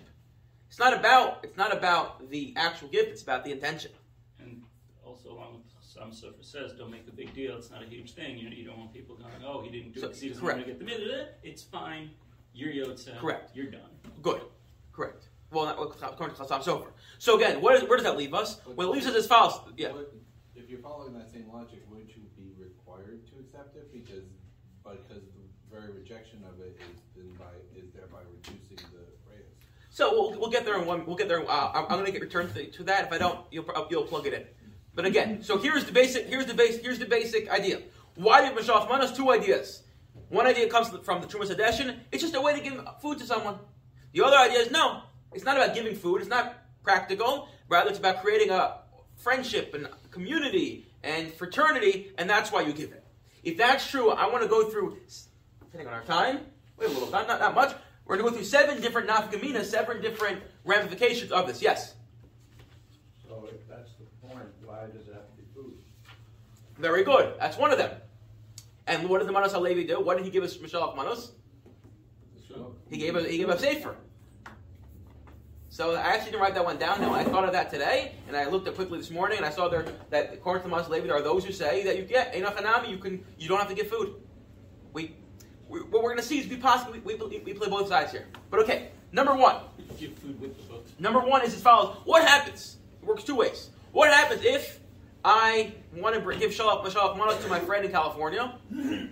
It's 0.67 0.79
not 0.79 0.93
about 0.93 1.41
it's 1.43 1.56
not 1.56 1.71
about 1.71 2.29
the 2.29 2.53
actual 2.58 2.88
gift, 2.88 3.12
it's 3.12 3.21
about 3.21 3.45
the 3.45 3.51
intention. 3.51 3.91
And 6.13 6.23
also, 6.23 6.28
along 6.28 6.38
with 6.38 6.45
some 6.45 6.62
Sofer 6.62 6.69
says, 6.69 6.78
don't 6.78 6.91
make 6.91 7.08
a 7.08 7.12
big 7.12 7.34
deal. 7.34 7.58
It's 7.58 7.71
not 7.71 7.82
a 7.84 7.86
huge 7.86 8.13
thing. 8.13 8.38
You 8.38 8.49
know, 8.49 8.56
you 8.56 8.65
don't 8.65 8.78
want 8.78 8.93
people 8.93 9.15
going, 9.15 9.32
oh, 9.45 9.62
he 9.62 9.69
didn't 9.69 9.93
do 9.93 9.99
So- 9.99 10.08
it 10.08 10.10
'cause 10.10 10.21
he 10.21 10.30
doesn't 10.30 10.43
correct. 10.43 10.58
want 10.58 10.67
to 10.67 10.73
get 10.73 10.80
the 10.80 10.86
mitzvah. 10.86 11.28
It's 11.43 11.63
fine. 11.63 12.12
You're 12.54 12.71
Yotze. 12.71 13.17
Correct. 13.19 13.56
You're 13.56 13.71
done. 13.71 13.89
Good. 14.21 14.41
Correct. 14.91 15.30
Well, 15.52 15.65
not, 15.65 15.78
according 15.80 16.36
to 16.36 16.43
Chassam 16.43 16.63
Sofer. 16.63 16.88
So 17.19 17.36
again, 17.36 17.62
where 17.62 17.78
does, 17.80 17.88
where 17.88 17.97
does 17.97 18.06
that 18.06 18.17
leave 18.17 18.34
us? 18.34 18.60
Well, 18.65 18.89
it 18.89 18.93
leaves 18.93 19.08
us 19.08 19.15
as 19.15 19.28
follows. 19.28 19.60
Yeah. 19.78 19.93
If 20.56 20.69
you're 20.69 20.80
following 20.80 21.13
that 21.13 21.30
same 21.32 21.47
logic, 21.52 21.84
would 21.89 22.10
you 22.10 22.23
be 22.38 22.54
required 22.60 23.26
to 23.28 23.39
accept 23.39 23.76
it 23.76 23.91
because, 23.91 24.23
because 24.84 25.23
the 25.34 25.43
very 25.76 25.91
rejection 25.91 26.43
of 26.47 26.60
it 26.60 26.80
is 26.80 27.02
then 27.15 27.34
by 27.38 27.45
is 27.76 27.91
thereby 27.91 28.19
reducing 28.32 28.78
the 28.91 28.99
reyes? 29.30 29.45
So 29.89 30.12
we'll, 30.12 30.39
we'll 30.39 30.49
get 30.49 30.65
there 30.65 30.80
in 30.80 30.86
one. 30.88 31.06
We'll 31.06 31.15
get 31.15 31.28
there. 31.28 31.41
Uh, 31.49 31.71
I'm, 31.73 31.84
I'm 31.86 31.89
going 31.99 32.06
to 32.06 32.12
get 32.12 32.21
returned 32.21 32.54
to, 32.56 32.65
to 32.71 32.84
that. 32.86 33.06
If 33.06 33.12
I 33.12 33.17
don't, 33.19 33.39
you'll 33.52 33.65
you'll 33.91 34.04
plug 34.06 34.26
it 34.28 34.34
in. 34.34 34.45
But 34.95 35.06
again, 35.06 35.41
so 35.43 35.58
here's 35.58 35.86
the 35.86 35.91
basic. 35.91 36.27
Here's 36.27 36.45
the 36.45 36.53
base. 36.53 36.77
Here's 36.77 36.99
the 36.99 37.06
basic 37.06 37.49
idea. 37.49 37.82
Why 38.15 38.41
did 38.41 38.58
Mashalach 38.58 38.89
Manos? 38.89 39.12
Two 39.12 39.32
ideas. 39.32 39.84
One 40.29 40.45
idea 40.47 40.67
comes 40.69 40.89
from 40.89 41.21
the 41.21 41.27
Trumas 41.27 41.56
Hadeshin. 41.56 41.97
It's 42.12 42.21
just 42.21 42.36
a 42.36 42.41
way 42.41 42.53
to 42.53 42.60
give 42.60 42.84
food 43.01 43.19
to 43.19 43.25
someone. 43.25 43.58
The 44.13 44.23
other 44.23 44.38
idea 44.38 44.60
is 44.60 44.71
no. 44.71 45.03
It's 45.34 45.45
not 45.45 45.58
about 45.58 45.73
giving 45.73 45.95
food. 45.95 46.21
It's 46.21 46.29
not 46.29 46.56
practical. 46.84 47.49
Rather, 47.69 47.89
it's 47.89 47.99
about 47.99 48.21
creating 48.21 48.51
a 48.51 48.79
friendship 49.15 49.73
and 49.73 49.88
community 50.12 50.86
and 51.03 51.34
fraternity, 51.34 52.12
and 52.17 52.29
that's 52.29 52.51
why 52.51 52.62
you 52.62 52.73
give 52.73 52.91
it. 52.91 53.03
If 53.43 53.58
that's 53.58 53.89
true, 53.89 54.12
I 54.12 54.27
want 54.27 54.43
to 54.43 54.49
go 54.49 54.69
through. 54.69 54.97
Depending 55.60 55.88
on 55.88 55.93
our 55.93 56.03
time, 56.03 56.41
we 56.77 56.86
have 56.86 56.91
a 56.91 56.93
little 56.93 57.10
time, 57.10 57.27
not 57.27 57.39
not 57.39 57.56
much. 57.56 57.75
We're 58.06 58.17
going 58.17 58.25
to 58.25 58.32
go 58.32 58.38
through 58.38 58.45
seven 58.45 58.82
different 58.82 59.10
nafkaminas, 59.10 59.65
seven 59.65 60.01
different 60.01 60.41
ramifications 60.65 61.32
of 61.32 61.47
this. 61.47 61.62
Yes. 61.62 61.95
So 63.27 63.47
if 63.49 63.67
that's 63.67 63.91
the 63.93 64.27
point, 64.27 64.49
why 64.65 64.86
does 64.88 65.08
it 65.08 65.13
have 65.13 65.27
to 65.27 65.36
be 65.38 65.43
food? 65.56 65.73
Very 66.84 67.06
good. 67.06 67.36
That's 67.39 67.58
one 67.58 67.72
of 67.72 67.78
them. 67.78 67.91
And 68.88 69.08
what 69.08 69.19
did 69.19 69.28
the 69.30 69.32
Manos 69.32 69.54
Halevi 69.54 69.86
do? 69.86 70.02
What 70.02 70.17
did 70.17 70.26
he 70.26 70.30
give 70.30 70.43
us, 70.43 70.58
Mishalach 70.58 70.98
Manos? 70.98 71.32
He 72.89 72.98
gave 72.98 73.15
us 73.15 73.26
he 73.26 73.38
gave 73.38 73.50
us 73.50 73.62
sefer. 73.62 73.96
So 75.69 75.96
I 75.96 76.02
actually 76.02 76.32
didn't 76.32 76.41
write 76.41 76.56
that 76.56 76.65
one 76.65 76.78
down. 76.78 77.00
Now 77.00 77.13
I 77.13 77.24
thought 77.24 77.46
of 77.46 77.54
that 77.54 77.72
today, 77.72 78.12
and 78.28 78.36
I 78.36 78.50
looked 78.50 78.67
up 78.67 78.76
quickly 78.76 78.98
this 78.98 79.12
morning, 79.12 79.38
and 79.38 79.46
I 79.46 79.50
saw 79.50 79.69
there 79.69 79.86
that 80.10 80.34
according 80.34 80.63
to 80.63 80.67
the 80.67 80.72
Manos 80.72 80.88
Halevi, 80.88 81.08
there 81.08 81.15
are 81.15 81.22
those 81.22 81.46
who 81.46 81.54
say 81.54 81.86
that 81.86 81.96
you 81.96 82.04
get 82.04 82.36
enough 82.36 82.58
enochanami, 82.58 82.89
you 82.89 82.98
can 82.98 83.24
you 83.39 83.48
don't 83.48 83.60
have 83.60 83.69
to 83.69 83.76
get 83.76 83.89
food. 83.89 84.15
We, 84.91 85.15
we 85.69 85.80
what 85.80 86.04
we're 86.04 86.10
going 86.10 86.17
to 86.17 86.24
see 86.24 86.39
is 86.39 86.50
we 86.50 86.58
possibly 86.58 87.00
we, 87.00 87.15
we, 87.15 87.39
we 87.46 87.54
play 87.54 87.69
both 87.69 87.88
sides 87.88 88.12
here. 88.12 88.28
But 88.52 88.60
okay, 88.60 88.89
number 89.13 89.34
one, 89.34 89.56
Give 89.98 90.13
food 90.15 90.38
with 90.41 90.58
the 90.58 90.63
book. 90.63 90.86
Number 91.00 91.22
one 91.22 91.46
is 91.46 91.54
as 91.54 91.62
follows. 91.62 91.96
What 92.04 92.28
happens? 92.28 92.76
It 93.02 93.08
works 93.08 93.24
two 93.24 93.36
ways. 93.36 93.69
What 93.93 94.12
happens 94.12 94.43
if 94.43 94.82
I 95.25 95.73
want 95.95 96.15
to 96.15 96.38
give 96.38 96.51
Shalach 96.51 96.83
Mashalach 96.83 97.17
Manas 97.17 97.41
to 97.43 97.47
my 97.47 97.59
friend 97.59 97.86
in 97.86 97.91
California? 97.91 98.57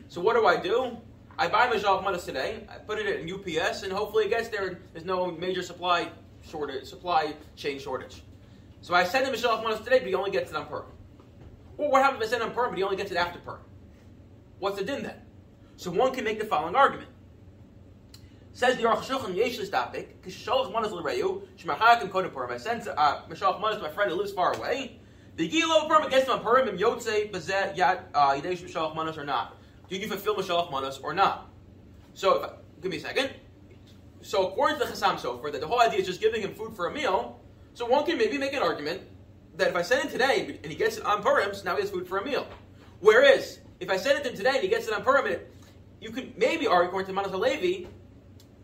So 0.10 0.20
what 0.20 0.36
do 0.36 0.46
I 0.46 0.58
do? 0.60 0.98
I 1.38 1.48
buy 1.48 1.68
Mashalach 1.68 2.04
Manas 2.04 2.26
today. 2.26 2.68
I 2.70 2.76
put 2.80 3.00
it 3.00 3.08
in 3.08 3.34
UPS, 3.34 3.84
and 3.84 3.94
hopefully 3.94 4.26
it 4.26 4.30
gets 4.30 4.50
there. 4.50 4.80
There's 4.92 5.06
no 5.06 5.32
major 5.32 5.64
supply 5.64 6.10
shortage, 6.46 6.86
supply 6.86 7.34
chain 7.56 7.80
shortage. 7.80 8.24
So 8.82 8.94
I 8.94 9.06
send 9.06 9.26
him 9.26 9.34
Mashalach 9.34 9.64
Manas 9.64 9.80
today, 9.80 10.00
but 10.00 10.08
he 10.10 10.14
only 10.14 10.32
gets 10.32 10.52
it 10.52 10.58
on 10.58 10.66
Purim. 10.66 10.88
Well, 11.78 11.90
what 11.90 12.04
happens 12.04 12.24
if 12.24 12.28
I 12.28 12.32
send 12.32 12.44
him 12.44 12.52
Purim, 12.52 12.72
but 12.72 12.78
he 12.78 12.84
only 12.84 12.98
gets 12.98 13.12
it 13.12 13.18
after 13.18 13.40
Purim? 13.40 13.62
What's 14.60 14.78
the 14.78 14.84
din 14.84 15.04
then? 15.04 15.16
So 15.78 15.92
one 15.92 16.14
can 16.14 16.26
make 16.26 16.40
the 16.40 16.46
following 16.46 16.76
argument. 16.76 17.10
Says 18.52 18.76
the 18.76 18.84
Aruch 18.84 19.04
Shulchan 19.04 19.34
Yesh 19.34 19.58
Listapik, 19.60 20.20
Kishalach 20.26 20.74
Manas 20.74 20.92
L'Reyu, 20.92 21.48
Shmachakim 21.58 22.10
Kodem 22.10 22.34
Purim. 22.34 22.52
I 22.52 22.58
send 22.58 22.86
uh, 22.86 23.22
Mashalach 23.30 23.76
to 23.76 23.80
my 23.80 23.90
friend 23.90 24.12
who 24.12 24.18
lives 24.18 24.34
far 24.34 24.54
away. 24.58 25.00
The 25.42 25.50
Gilo 25.50 25.88
Purim 25.88 26.12
him 26.12 26.30
on 26.30 26.42
Purim, 26.42 26.78
Yotze 26.78 27.32
Bazeh 27.32 27.76
Yad 27.76 28.02
uh, 28.14 28.36
Yidesh 28.36 28.60
Mashalach 28.60 28.96
Manas 28.96 29.18
or 29.18 29.24
not. 29.24 29.58
Do 29.90 29.96
you 29.98 30.08
fulfill 30.08 30.36
Mashalach 30.36 30.72
Manas 30.72 31.00
or 31.00 31.16
not? 31.16 31.50
So, 32.14 32.44
I, 32.44 32.50
give 32.80 32.92
me 32.92 32.98
a 32.98 33.00
second. 33.00 33.32
So, 34.22 34.50
according 34.50 34.78
to 34.78 34.86
the 34.86 34.92
Chassam 34.92 35.16
Sofer, 35.16 35.52
that 35.52 35.60
the 35.60 35.66
whole 35.66 35.82
idea 35.82 35.98
is 35.98 36.06
just 36.06 36.22
giving 36.22 36.44
him 36.44 36.54
food 36.54 36.76
for 36.76 36.90
a 36.90 36.94
meal. 36.94 37.42
So, 37.74 37.88
one 37.88 38.06
can 38.06 38.20
maybe 38.20 38.38
make 38.38 38.54
an 38.54 38.62
argument 38.62 39.02
that 39.58 39.70
if 39.70 39.76
I 39.76 39.82
send 39.82 40.08
it 40.08 40.12
today 40.12 40.60
and 40.62 40.72
he 40.72 40.78
gets 40.78 40.98
it 40.98 41.06
on 41.06 41.24
Purim, 41.24 41.56
so 41.56 41.64
now 41.64 41.74
he 41.74 41.82
has 41.82 41.90
food 41.90 42.08
for 42.08 42.20
a 42.20 42.24
meal. 42.24 42.46
Whereas, 43.00 43.62
if 43.80 43.90
I 43.90 43.98
send 43.98 44.20
it 44.20 44.24
to 44.26 44.30
him 44.30 44.38
today 44.38 44.52
and 44.52 44.62
he 44.62 44.68
gets 44.68 44.88
it 44.88 44.94
on 44.94 45.02
Purim, 45.02 45.40
you 46.00 46.12
could 46.12 46.38
maybe 46.38 46.68
argue, 46.68 46.90
according 46.90 47.08
to 47.08 47.14
Manas 47.14 47.32
Halevi, 47.32 47.88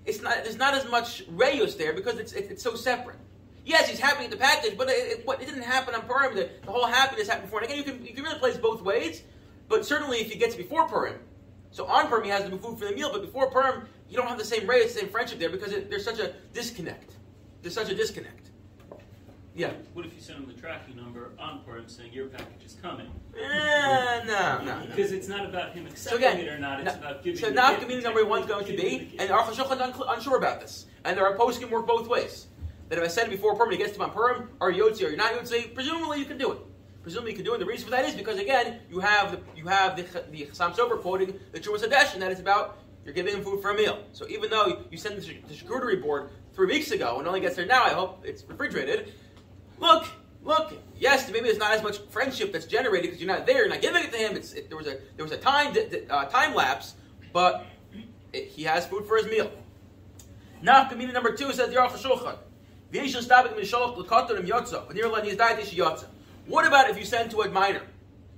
it's 0.06 0.22
not 0.22 0.44
there's 0.44 0.58
not 0.58 0.76
as 0.76 0.88
much 0.92 1.28
rayos 1.30 1.76
there 1.76 1.94
because 1.94 2.20
it's 2.20 2.34
it, 2.34 2.52
it's 2.52 2.62
so 2.62 2.76
separate. 2.76 3.18
Yes, 3.68 3.90
he's 3.90 4.00
happy 4.00 4.22
with 4.22 4.32
the 4.32 4.38
package, 4.38 4.78
but 4.78 4.88
it, 4.90 5.20
it, 5.20 5.26
it 5.28 5.46
didn't 5.46 5.64
happen 5.64 5.94
on 5.94 6.04
Purim. 6.04 6.34
The, 6.34 6.50
the 6.64 6.72
whole 6.72 6.86
happiness 6.86 7.28
happened 7.28 7.48
before. 7.48 7.60
And 7.60 7.70
again, 7.70 7.78
you 7.78 7.84
can 7.84 8.06
you 8.06 8.14
can 8.14 8.24
really 8.24 8.40
this 8.40 8.58
both 8.58 8.82
ways. 8.82 9.24
But 9.68 9.86
certainly 9.86 10.20
if 10.20 10.32
he 10.32 10.40
gets 10.40 10.56
before 10.56 10.88
Purim, 10.88 11.20
so 11.72 11.86
on 11.86 12.08
Purim 12.08 12.24
he 12.24 12.30
has 12.30 12.50
the 12.50 12.58
food 12.58 12.80
for 12.80 12.86
the 12.86 12.94
meal, 12.94 13.10
but 13.12 13.22
before 13.22 13.52
Purim 13.52 13.86
you 14.10 14.16
don't 14.16 14.28
have 14.28 14.38
the 14.38 14.46
same 14.46 14.66
rate, 14.68 14.84
the 14.84 14.94
same 15.02 15.10
friendship 15.10 15.38
there 15.38 15.50
because 15.50 15.74
it, 15.74 15.90
there's 15.90 16.06
such 16.06 16.20
a 16.20 16.34
disconnect. 16.54 17.12
There's 17.62 17.74
such 17.74 17.90
a 17.90 17.96
disconnect. 17.96 18.52
Yeah. 19.54 19.72
What 19.94 20.06
if 20.06 20.14
you 20.14 20.22
send 20.22 20.40
them 20.40 20.56
the 20.56 20.62
tracking 20.62 20.96
number 20.96 21.32
on 21.38 21.60
Purim 21.66 21.90
saying 21.90 22.14
your 22.14 22.28
package 22.28 22.64
is 22.64 22.78
coming? 22.82 23.08
Eh, 23.36 24.24
no, 24.28 24.62
no. 24.64 24.84
Because 24.86 25.12
it's 25.12 25.28
not 25.28 25.46
about 25.46 25.74
him 25.74 25.86
So 25.88 26.16
accepting 26.16 26.20
again, 26.20 26.40
it 26.40 26.48
or 26.48 26.60
not, 26.60 26.80
it's 26.80 26.94
na- 26.94 27.00
about 27.00 27.24
giving 27.24 27.42
so 27.42 27.50
now 27.50 27.74
community 27.74 28.04
number 28.04 28.24
one 28.24 28.44
is 28.44 28.48
going 28.48 28.66
to 28.66 28.78
be, 28.78 29.18
and 29.20 29.30
HaShulchan 29.30 29.94
is 29.94 30.02
unsure 30.08 30.38
about 30.38 30.62
this. 30.62 30.86
And 31.04 31.18
there 31.18 31.26
are 31.26 31.36
poskim 31.36 31.70
work 31.70 31.86
both 31.86 32.08
ways. 32.08 32.48
That 32.90 32.98
if 33.00 33.04
I 33.04 33.08
send 33.08 33.28
it 33.28 33.36
before 33.36 33.56
Purim 33.56 33.74
it 33.74 33.78
gets 33.78 33.94
to 33.94 34.00
my 34.00 34.10
Purim, 34.10 34.50
you 34.62 34.84
Yotzi 34.84 35.04
or 35.04 35.10
you're 35.10 35.18
not 35.18 35.34
Yotzi, 35.34 35.74
presumably 35.74 36.20
you 36.20 36.26
can 36.26 36.38
do 36.38 36.52
it. 36.54 36.60
Presumably 37.04 37.32
you 37.32 37.38
can 37.38 37.46
do 37.46 37.54
it. 37.54 37.60
The 37.60 37.66
reason 37.66 37.86
for 37.86 37.92
that 37.92 38.06
is 38.06 38.16
because 38.16 38.40
again, 38.40 38.80
you 38.90 39.00
have 39.00 39.32
the 39.32 39.40
you 39.56 39.68
have 39.68 39.96
the 39.96 40.04
the 40.32 40.46
Chassam 40.46 40.74
Sofer 40.74 41.02
quoting 41.02 41.40
the 41.52 41.60
Trumas 41.60 41.84
Hadesh, 41.84 42.14
and 42.14 42.22
that 42.22 42.32
is 42.32 42.40
about 42.40 42.80
you're 43.06 43.14
giving 43.14 43.34
him 43.34 43.44
food 43.44 43.62
for 43.62 43.72
a 43.72 43.74
meal. 43.74 44.04
So 44.12 44.28
even 44.28 44.50
though 44.50 44.84
you 44.92 44.98
sent 44.98 45.18
the, 45.18 45.26
the 45.48 45.54
charcuterie 45.54 46.02
board 46.02 46.30
three 46.54 46.68
weeks 46.68 46.92
ago 46.92 47.20
and 47.20 47.28
only 47.28 47.40
gets 47.40 47.56
there 47.56 47.66
now, 47.66 47.84
I 47.84 47.92
hope 47.92 48.24
it's 48.26 48.44
refrigerated. 48.44 49.14
Look, 49.80 50.08
look. 50.44 50.74
Yes, 51.00 51.26
maybe 51.32 51.46
there's 51.46 51.58
not 51.58 51.72
as 51.72 51.82
much 51.82 52.00
friendship 52.10 52.52
that's 52.52 52.66
generated 52.66 53.04
because 53.04 53.22
you're 53.22 53.34
not 53.34 53.46
there. 53.46 53.60
You're 53.60 53.70
not 53.70 53.82
giving 53.82 54.04
it 54.04 54.12
to 54.12 54.18
him. 54.18 54.36
It's, 54.36 54.52
it, 54.54 54.68
there 54.68 54.78
was 54.78 54.88
a 54.88 54.98
there 55.16 55.24
was 55.24 55.32
a 55.32 55.38
time 55.38 55.74
uh, 56.10 56.26
time 56.26 56.54
lapse, 56.54 56.96
but 57.32 57.66
it, 58.34 58.48
he 58.48 58.64
has 58.64 58.86
food 58.86 59.06
for 59.06 59.16
his 59.16 59.28
meal. 59.28 59.50
Now, 60.62 60.90
community 60.90 61.14
number 61.14 61.34
two 61.34 61.54
says 61.54 61.70
the 61.70 61.76
Aruch 61.76 62.38
What 66.48 66.66
about 66.66 66.90
if 66.90 66.98
you 66.98 67.04
send 67.04 67.32
to 67.32 67.42
a 67.42 67.50
minor? 67.50 67.82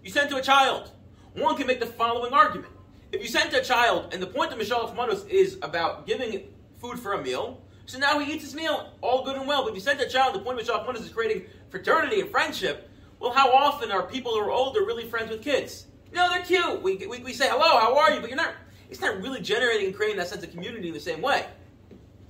You 0.04 0.10
send 0.10 0.30
to 0.32 0.38
a 0.38 0.42
child. 0.42 0.92
One 1.34 1.56
can 1.56 1.68
make 1.68 1.80
the 1.80 1.86
following 1.86 2.34
argument. 2.34 2.74
If 3.12 3.22
you 3.22 3.28
send 3.28 3.52
to 3.52 3.60
a 3.60 3.64
child, 3.64 4.12
and 4.12 4.22
the 4.22 4.28
point 4.28 4.52
of 4.52 4.58
Mishalach 4.58 4.96
Manos 4.96 5.26
is 5.26 5.60
about 5.62 6.08
giving 6.08 6.48
food 6.80 6.98
for 7.00 7.14
a 7.14 7.22
meal, 7.22 7.62
so 7.86 8.00
now 8.00 8.18
he 8.18 8.34
eats 8.34 8.44
his 8.44 8.56
meal, 8.56 8.92
all 9.02 9.24
good 9.24 9.36
and 9.36 9.48
well. 9.48 9.64
But 9.64 9.70
if 9.70 9.76
you 9.76 9.82
send 9.82 10.00
to 10.00 10.08
a 10.08 10.10
child, 10.10 10.34
the 10.34 10.40
point 10.40 10.60
of 10.60 10.66
Mishalach 10.66 10.86
Manos 10.88 11.04
is 11.04 11.10
creating 11.10 11.46
fraternity 11.70 12.20
and 12.20 12.32
friendship. 12.32 12.90
Well, 13.20 13.32
how 13.32 13.52
often 13.52 13.92
are 13.92 14.04
people 14.04 14.32
who 14.34 14.40
are 14.40 14.52
older 14.52 14.82
really 14.82 15.08
friends 15.08 15.30
with 15.30 15.44
kids? 15.44 15.86
No, 16.12 16.28
they're 16.30 16.44
cute. 16.44 16.82
We, 16.82 16.98
we, 17.06 17.20
we 17.20 17.34
say, 17.34 17.48
hello, 17.50 17.80
how 17.80 17.96
are 17.98 18.12
you? 18.12 18.20
But 18.20 18.30
you're 18.30 18.38
not, 18.38 18.54
it's 18.90 19.02
not 19.02 19.22
really 19.22 19.42
generating 19.42 19.88
and 19.88 19.96
creating 19.96 20.18
that 20.18 20.28
sense 20.28 20.44
of 20.44 20.52
community 20.52 20.88
in 20.88 20.94
the 20.96 21.00
same 21.00 21.22
way. 21.22 21.46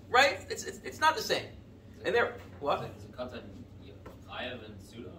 Right? 0.10 0.46
It's, 0.50 0.66
it's, 0.66 0.80
it's 0.84 1.00
not 1.00 1.16
the 1.16 1.22
same. 1.22 1.46
And 2.06 2.16
they're, 2.16 2.34
what? 2.60 2.80
Is 2.98 3.04
it 3.06 3.16
content 3.16 3.44
Chayav 4.30 4.66
and 4.66 4.80
Suda? 4.82 5.10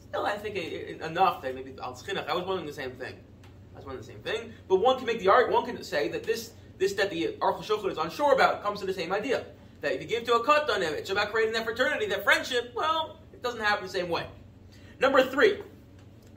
Still, 0.00 0.26
I 0.26 0.36
think 0.36 0.56
i- 0.56 0.60
i- 1.04 1.06
enough 1.06 1.42
that 1.42 1.54
maybe 1.54 1.74
al 1.82 1.92
Tzchinuch, 1.94 2.28
I 2.28 2.34
was 2.34 2.44
wondering 2.44 2.66
the 2.66 2.72
same 2.72 2.92
thing. 2.92 3.14
I 3.74 3.76
was 3.76 3.84
wondering 3.86 4.04
the 4.06 4.12
same 4.12 4.22
thing. 4.22 4.52
But 4.68 4.76
one 4.76 4.96
can 4.96 5.06
make 5.06 5.20
the 5.20 5.28
argument, 5.28 5.54
one 5.66 5.76
can 5.76 5.84
say 5.84 6.08
that 6.08 6.24
this, 6.24 6.52
this 6.78 6.94
that 6.94 7.10
the 7.10 7.36
Aruch 7.40 7.58
HaShulchan 7.62 7.90
is 7.92 7.98
unsure 7.98 8.32
about 8.32 8.62
comes 8.62 8.80
to 8.80 8.86
the 8.86 8.94
same 8.94 9.12
idea. 9.12 9.44
That 9.80 9.92
if 9.92 10.00
you 10.02 10.08
give 10.08 10.24
to 10.24 10.34
a 10.34 10.44
katan, 10.44 10.80
it's 10.82 11.10
about 11.10 11.30
creating 11.30 11.52
that 11.54 11.64
fraternity, 11.64 12.06
that 12.06 12.24
friendship, 12.24 12.72
well, 12.74 13.20
it 13.32 13.42
doesn't 13.42 13.60
happen 13.60 13.84
the 13.86 13.92
same 13.92 14.08
way. 14.08 14.26
Number 14.98 15.22
three. 15.22 15.60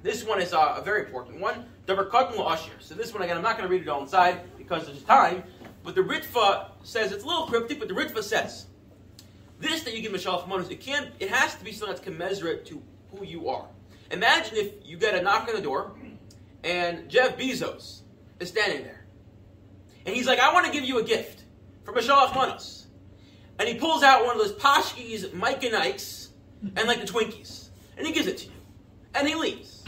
This 0.04 0.24
one 0.24 0.42
is 0.42 0.52
uh, 0.54 0.76
a 0.78 0.82
very 0.84 1.06
important 1.06 1.40
one. 1.40 1.66
Davar 1.88 2.10
katan 2.10 2.34
ashir. 2.52 2.74
So 2.80 2.96
this 2.96 3.14
one, 3.14 3.22
again, 3.24 3.38
I'm 3.38 3.44
not 3.44 3.58
going 3.58 3.68
to 3.68 3.72
read 3.74 3.84
it 3.84 3.88
all 3.88 4.02
inside 4.02 4.42
because 4.58 4.86
there's 4.88 5.04
time. 5.04 5.44
But 5.84 5.96
the 5.96 6.02
Ritva 6.02 6.68
says, 6.84 7.12
it's 7.12 7.24
a 7.24 7.28
little 7.28 7.48
cryptic, 7.48 7.80
but 7.80 7.88
the 7.88 7.94
Ritva 7.94 8.24
says, 8.24 8.68
this 9.60 9.84
that 9.84 9.96
you 9.96 10.02
give 10.02 10.12
Mashalach 10.12 10.48
Manos, 10.48 10.70
it 10.70 10.80
can't, 10.80 11.10
it 11.20 11.30
has 11.30 11.56
to 11.56 11.64
be 11.64 11.72
something 11.72 11.96
that's 11.96 12.04
commensurate 12.04 12.66
to 12.68 12.82
who 13.16 13.26
you 13.26 13.50
are. 13.50 13.68
Imagine 14.12 14.58
if 14.58 14.74
you 14.84 14.98
get 14.98 15.16
a 15.16 15.22
knock 15.22 15.48
on 15.48 15.56
the 15.56 15.62
door, 15.62 15.94
and 16.64 17.10
Jeff 17.10 17.38
Bezos 17.38 18.02
is 18.40 18.50
standing 18.50 18.84
there. 18.84 19.06
And 20.06 20.16
he's 20.16 20.28
like, 20.28 20.40
I 20.40 20.54
want 20.54 20.66
to 20.66 20.72
give 20.72 20.84
you 20.84 21.00
a 21.00 21.04
gift 21.04 21.44
from 21.84 21.96
Mashalach 21.96 22.36
Manos. 22.36 22.88
And 23.60 23.70
he 23.70 23.76
pulls 23.76 24.02
out 24.04 24.26
one 24.26 24.36
of 24.36 24.42
those 24.42 24.54
Poshkis, 24.54 25.34
Mike 25.34 25.64
and 25.64 25.76
Ike's, 25.76 26.30
and 26.76 26.88
like 26.88 27.00
the 27.00 27.08
Twinkies. 27.08 27.70
And 27.98 28.08
he 28.08 28.14
gives 28.14 28.28
it 28.28 28.38
to 28.40 28.46
you. 28.46 28.52
And 29.14 29.28
he 29.28 29.36
leaves. 29.36 29.84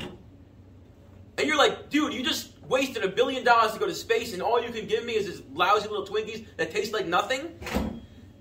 And 1.37 1.47
you're 1.47 1.57
like, 1.57 1.89
dude, 1.89 2.13
you 2.13 2.23
just 2.23 2.51
wasted 2.67 3.03
a 3.03 3.07
billion 3.07 3.43
dollars 3.43 3.73
to 3.73 3.79
go 3.79 3.87
to 3.87 3.93
space, 3.93 4.33
and 4.33 4.41
all 4.41 4.61
you 4.61 4.71
can 4.71 4.87
give 4.87 5.05
me 5.05 5.13
is 5.13 5.25
this 5.25 5.41
lousy 5.53 5.87
little 5.87 6.05
Twinkies 6.05 6.45
that 6.57 6.71
taste 6.71 6.93
like 6.93 7.05
nothing? 7.05 7.59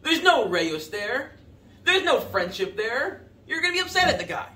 There's 0.02 0.22
no 0.22 0.48
Reyes 0.48 0.88
there. 0.88 1.32
There's 1.84 2.04
no 2.04 2.20
friendship 2.20 2.76
there. 2.76 3.26
You're 3.46 3.60
going 3.60 3.72
to 3.72 3.80
be 3.80 3.84
upset 3.84 4.08
at 4.08 4.18
the 4.18 4.24
guy. 4.24 4.48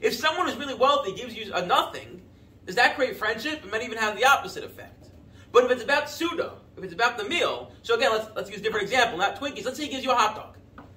If 0.00 0.14
someone 0.14 0.46
who's 0.46 0.56
really 0.56 0.74
wealthy 0.74 1.14
gives 1.14 1.34
you 1.34 1.52
a 1.52 1.64
nothing, 1.64 2.22
does 2.66 2.76
that 2.76 2.96
create 2.96 3.16
friendship? 3.16 3.64
It 3.64 3.70
might 3.70 3.82
even 3.82 3.98
have 3.98 4.16
the 4.16 4.24
opposite 4.24 4.64
effect. 4.64 5.08
But 5.52 5.64
if 5.64 5.70
it's 5.70 5.82
about 5.82 6.08
pseudo, 6.08 6.58
if 6.76 6.84
it's 6.84 6.94
about 6.94 7.18
the 7.18 7.24
meal, 7.24 7.72
so 7.82 7.96
again, 7.96 8.12
let's, 8.12 8.28
let's 8.36 8.50
use 8.50 8.60
a 8.60 8.62
different 8.62 8.84
example, 8.84 9.18
not 9.18 9.40
Twinkies. 9.40 9.64
Let's 9.64 9.76
say 9.76 9.84
he 9.84 9.90
gives 9.90 10.04
you 10.04 10.12
a 10.12 10.14
hot 10.14 10.36
dog. 10.36 10.56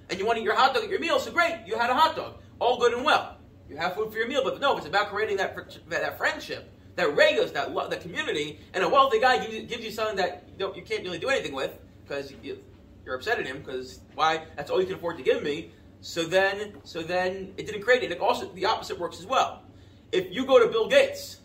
And 0.09 0.19
you 0.19 0.25
want 0.25 0.37
to 0.37 0.41
eat 0.41 0.45
your 0.45 0.55
hot 0.55 0.73
dog 0.73 0.83
at 0.83 0.89
your 0.89 0.99
meal, 0.99 1.19
so 1.19 1.31
great, 1.31 1.61
you 1.65 1.77
had 1.77 1.89
a 1.89 1.95
hot 1.95 2.15
dog. 2.15 2.35
All 2.59 2.79
good 2.79 2.93
and 2.93 3.03
well. 3.03 3.37
You 3.69 3.77
have 3.77 3.95
food 3.95 4.11
for 4.11 4.17
your 4.17 4.27
meal, 4.27 4.43
but 4.43 4.59
no, 4.59 4.73
if 4.73 4.79
it's 4.79 4.87
about 4.87 5.09
creating 5.09 5.37
that, 5.37 5.57
that 5.89 6.17
friendship, 6.17 6.71
that 6.95 7.07
regos, 7.09 7.53
that, 7.53 7.73
lo- 7.73 7.89
that 7.89 8.01
community, 8.01 8.59
and 8.73 8.83
a 8.83 8.89
wealthy 8.89 9.19
guy 9.19 9.39
gives 9.39 9.53
you, 9.53 9.63
gives 9.63 9.83
you 9.83 9.91
something 9.91 10.17
that 10.17 10.47
you, 10.59 10.73
you 10.75 10.81
can't 10.81 11.03
really 11.03 11.19
do 11.19 11.29
anything 11.29 11.53
with, 11.53 11.71
because 12.03 12.33
you, 12.43 12.59
you're 13.05 13.15
upset 13.15 13.39
at 13.39 13.45
him, 13.45 13.59
because 13.59 14.01
why? 14.15 14.45
That's 14.55 14.69
all 14.69 14.79
you 14.79 14.85
can 14.85 14.95
afford 14.95 15.17
to 15.17 15.23
give 15.23 15.43
me. 15.43 15.71
So 16.01 16.23
then, 16.23 16.73
so 16.83 17.01
then 17.01 17.53
it 17.57 17.65
didn't 17.65 17.81
create 17.81 18.03
it. 18.03 18.11
And 18.11 18.19
also, 18.21 18.47
the 18.53 18.65
opposite 18.65 18.99
works 18.99 19.19
as 19.19 19.25
well. 19.25 19.63
If 20.11 20.31
you 20.31 20.45
go 20.45 20.59
to 20.59 20.69
Bill 20.69 20.87
Gates 20.87 21.39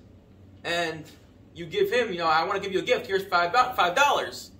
and 0.64 1.04
you 1.54 1.64
give 1.64 1.90
him, 1.90 2.12
you 2.12 2.18
know, 2.18 2.26
I 2.26 2.44
want 2.44 2.54
to 2.54 2.60
give 2.60 2.72
you 2.72 2.80
a 2.80 2.82
gift. 2.82 3.06
Here's 3.06 3.24
five 3.24 3.52
five 3.52 3.94
dollars. 3.94 4.50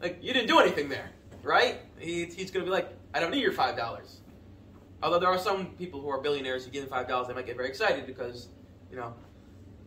Like 0.00 0.18
you 0.20 0.32
didn't 0.32 0.48
do 0.48 0.58
anything 0.58 0.88
there, 0.88 1.10
right? 1.42 1.80
He, 1.98 2.24
he's 2.26 2.50
going 2.50 2.64
to 2.64 2.70
be 2.70 2.70
like, 2.70 2.92
I 3.14 3.20
don't 3.20 3.30
need 3.30 3.40
your 3.40 3.52
five 3.52 3.76
dollars. 3.76 4.20
Although 5.02 5.20
there 5.20 5.28
are 5.28 5.38
some 5.38 5.68
people 5.78 6.00
who 6.00 6.08
are 6.08 6.20
billionaires 6.20 6.64
who 6.64 6.70
give 6.70 6.82
them 6.82 6.90
five 6.90 7.08
dollars, 7.08 7.28
they 7.28 7.34
might 7.34 7.46
get 7.46 7.56
very 7.56 7.68
excited 7.68 8.06
because, 8.06 8.48
you 8.90 8.96
know, 8.96 9.14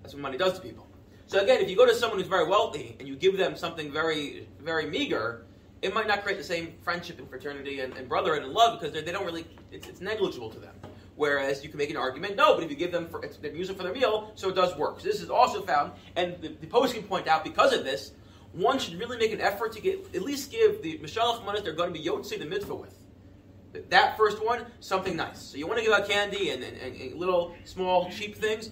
that's 0.02 0.14
what 0.14 0.22
money 0.22 0.38
does 0.38 0.54
to 0.54 0.62
people. 0.62 0.88
So 1.28 1.40
again, 1.40 1.62
if 1.62 1.70
you 1.70 1.76
go 1.76 1.86
to 1.86 1.94
someone 1.94 2.20
who's 2.20 2.28
very 2.28 2.48
wealthy 2.48 2.96
and 3.00 3.08
you 3.08 3.16
give 3.16 3.38
them 3.38 3.56
something 3.56 3.92
very, 3.92 4.48
very 4.62 4.88
meager, 4.88 5.46
it 5.82 5.94
might 5.94 6.08
not 6.08 6.24
create 6.24 6.38
the 6.38 6.44
same 6.44 6.74
friendship 6.82 7.20
and 7.20 7.30
fraternity 7.30 7.82
and, 7.82 7.96
and 7.96 8.10
brotherhood 8.10 8.44
and 8.44 8.52
love 8.52 8.80
because 8.80 8.94
they 8.94 9.12
don't 9.12 9.26
really, 9.26 9.46
it's, 9.72 9.88
it's 9.88 10.02
negligible 10.02 10.50
to 10.50 10.60
them. 10.60 10.74
Whereas 11.16 11.64
you 11.64 11.70
can 11.70 11.78
make 11.78 11.90
an 11.90 11.98
argument, 11.98 12.36
no, 12.36 12.56
but 12.56 12.64
if 12.64 12.70
you 12.70 12.78
give 12.78 12.92
them, 12.92 13.08
for, 13.08 13.22
they 13.42 13.52
use 13.52 13.70
it 13.70 13.78
for 13.78 13.84
their 13.84 13.94
meal, 13.94 14.32
so 14.36 14.50
it 14.50 14.56
does 14.56 14.76
work. 14.78 15.02
So 15.02 15.08
this 15.08 15.22
is 15.22 15.30
also 15.30 15.62
found, 15.62 15.92
and 16.16 16.42
the, 16.42 16.50
the 16.62 16.68
poskim 16.68 17.08
point 17.08 17.28
out 17.28 17.44
because 17.44 17.74
of 17.74 17.84
this, 17.84 18.14
one 18.54 18.80
should 18.80 18.98
really 18.98 19.18
make 19.18 19.32
an 19.32 19.42
effort 19.42 19.74
to 19.74 19.82
get 19.82 20.16
at 20.16 20.22
least 20.22 20.52
give 20.52 20.82
the 20.82 20.98
Mishalach 20.98 21.46
Manas 21.46 21.62
they're 21.62 21.74
going 21.74 21.94
to 21.94 22.00
be 22.00 22.06
Yotzi 22.06 22.40
the 22.40 22.46
mitzvah 22.46 22.76
with. 22.76 22.96
That 23.90 24.18
first 24.18 24.44
one, 24.44 24.66
something 24.80 25.16
nice. 25.16 25.40
So 25.40 25.58
you 25.58 25.68
want 25.68 25.78
to 25.78 25.86
give 25.86 25.94
out 25.94 26.10
candy 26.10 26.50
and, 26.50 26.64
and, 26.64 26.78
and 26.78 27.16
little 27.16 27.56
small 27.66 28.10
cheap 28.10 28.36
things, 28.36 28.72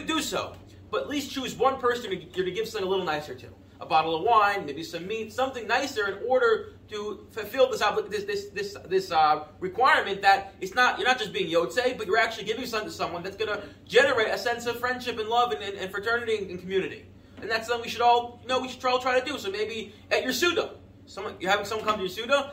do 0.00 0.04
do 0.04 0.22
so. 0.22 0.54
But 0.90 1.04
at 1.04 1.08
least 1.08 1.32
choose 1.32 1.56
one 1.56 1.80
person 1.80 2.12
you're 2.12 2.44
to 2.44 2.50
give 2.50 2.68
something 2.68 2.86
a 2.86 2.90
little 2.90 3.04
nicer 3.04 3.34
to. 3.34 3.46
A 3.80 3.86
bottle 3.86 4.14
of 4.14 4.22
wine, 4.22 4.66
maybe 4.66 4.84
some 4.84 5.06
meat, 5.06 5.32
something 5.32 5.66
nicer 5.66 6.06
in 6.06 6.18
order 6.28 6.74
to 6.90 7.26
fulfill 7.30 7.70
this 7.70 7.80
this 8.10 8.24
this 8.24 8.44
this, 8.50 8.76
this 8.88 9.10
uh, 9.10 9.44
requirement 9.58 10.22
that 10.22 10.54
it's 10.60 10.74
not 10.74 10.98
you're 10.98 11.08
not 11.08 11.18
just 11.18 11.32
being 11.32 11.50
yotze, 11.50 11.96
but 11.96 12.06
you're 12.06 12.18
actually 12.18 12.44
giving 12.44 12.66
something 12.66 12.90
to 12.90 12.94
someone 12.94 13.22
that's 13.22 13.36
going 13.36 13.48
to 13.48 13.62
generate 13.86 14.28
a 14.28 14.38
sense 14.38 14.66
of 14.66 14.78
friendship 14.78 15.18
and 15.18 15.28
love 15.28 15.50
and, 15.52 15.62
and, 15.62 15.76
and 15.78 15.90
fraternity 15.90 16.36
and, 16.36 16.50
and 16.50 16.60
community. 16.60 17.06
And 17.40 17.50
that's 17.50 17.66
something 17.66 17.82
we 17.82 17.88
should 17.88 18.02
all 18.02 18.38
you 18.42 18.48
know 18.48 18.60
we 18.60 18.68
should 18.68 18.84
all 18.84 19.00
try 19.00 19.18
to 19.18 19.24
do. 19.24 19.38
So 19.38 19.50
maybe 19.50 19.94
at 20.10 20.22
your 20.22 20.32
suda, 20.32 20.74
someone 21.06 21.34
you're 21.40 21.50
having 21.50 21.66
someone 21.66 21.86
come 21.86 21.96
to 21.96 22.02
your 22.02 22.10
suda, 22.10 22.52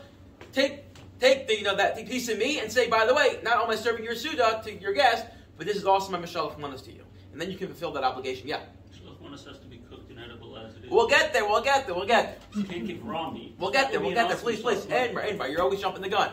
take 0.54 0.86
take 1.20 1.48
the 1.48 1.58
you 1.58 1.64
know 1.64 1.76
that 1.76 1.98
piece 2.08 2.30
of 2.30 2.38
meat 2.38 2.60
and 2.62 2.72
say, 2.72 2.90
by 2.90 3.06
the 3.06 3.14
way, 3.14 3.40
not 3.44 3.62
only 3.62 3.76
serving 3.76 4.06
your 4.06 4.16
suda 4.16 4.62
to 4.64 4.74
your 4.80 4.94
guest, 4.94 5.26
but 5.58 5.68
this 5.68 5.76
is 5.76 5.86
also 5.86 6.12
my 6.12 6.18
mashallah 6.18 6.58
manas 6.58 6.82
to 6.84 6.92
you. 6.92 7.04
And 7.32 7.42
then 7.42 7.52
you 7.52 7.58
can 7.58 7.68
fulfill 7.68 7.92
that 7.94 8.04
obligation. 8.04 8.48
Yeah. 8.48 8.62
Shluch 8.94 9.46
has 9.46 9.60
to 9.60 9.68
be 9.68 9.78
cooked 9.90 10.10
and 10.10 10.20
edible 10.20 10.58
as 10.58 10.76
it 10.76 10.86
is. 10.86 10.92
We'll 10.92 11.08
get 11.08 11.34
there. 11.34 11.46
We'll 11.46 11.62
get 11.62 11.86
there. 11.86 11.96
We'll 11.96 12.08
get. 12.08 12.42
You 12.56 12.64
can't 12.64 12.88
give 12.88 13.06
raw 13.06 13.32
meat. 13.32 13.56
We'll 13.60 13.72
get 13.72 13.92
there. 13.92 14.00
We'll 14.00 14.14
get 14.14 14.28
there. 14.28 14.38
Please, 14.38 14.62
please. 14.62 14.86
Edinburgh, 14.90 15.24
Edinburgh. 15.24 15.48
You're 15.48 15.62
always 15.62 15.80
jumping 15.80 16.02
the 16.02 16.10
gun. 16.10 16.32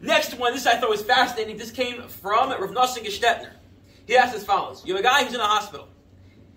Next 0.00 0.34
one. 0.38 0.52
This 0.52 0.66
I 0.66 0.76
thought 0.76 0.90
was 0.90 1.02
fascinating. 1.02 1.56
This 1.56 1.70
came 1.70 2.02
from 2.02 2.50
Rav 2.50 2.70
Nosson 2.70 3.04
Gestetner. 3.04 3.50
He 4.06 4.16
asked 4.16 4.34
as 4.34 4.44
follows: 4.44 4.82
You 4.84 4.94
have 4.94 5.00
a 5.00 5.06
guy 5.06 5.24
who's 5.24 5.34
in 5.34 5.40
a 5.40 5.46
hospital. 5.46 5.88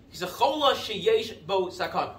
He's 0.10 0.22
a 0.22 0.28
chola 0.28 0.76
sheyesh 0.76 1.46
bo 1.46 1.68
sakana. 1.68 2.16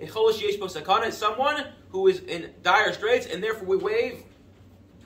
A 0.00 0.06
chola 0.06 0.32
sheyesh 0.32 0.58
bo 0.58 0.66
sakana 0.66 1.08
is 1.08 1.16
someone 1.16 1.66
who 1.90 2.08
is 2.08 2.20
in 2.20 2.50
dire 2.62 2.92
straits, 2.92 3.26
and 3.26 3.42
therefore 3.42 3.66
we 3.66 3.76
waive, 3.76 4.22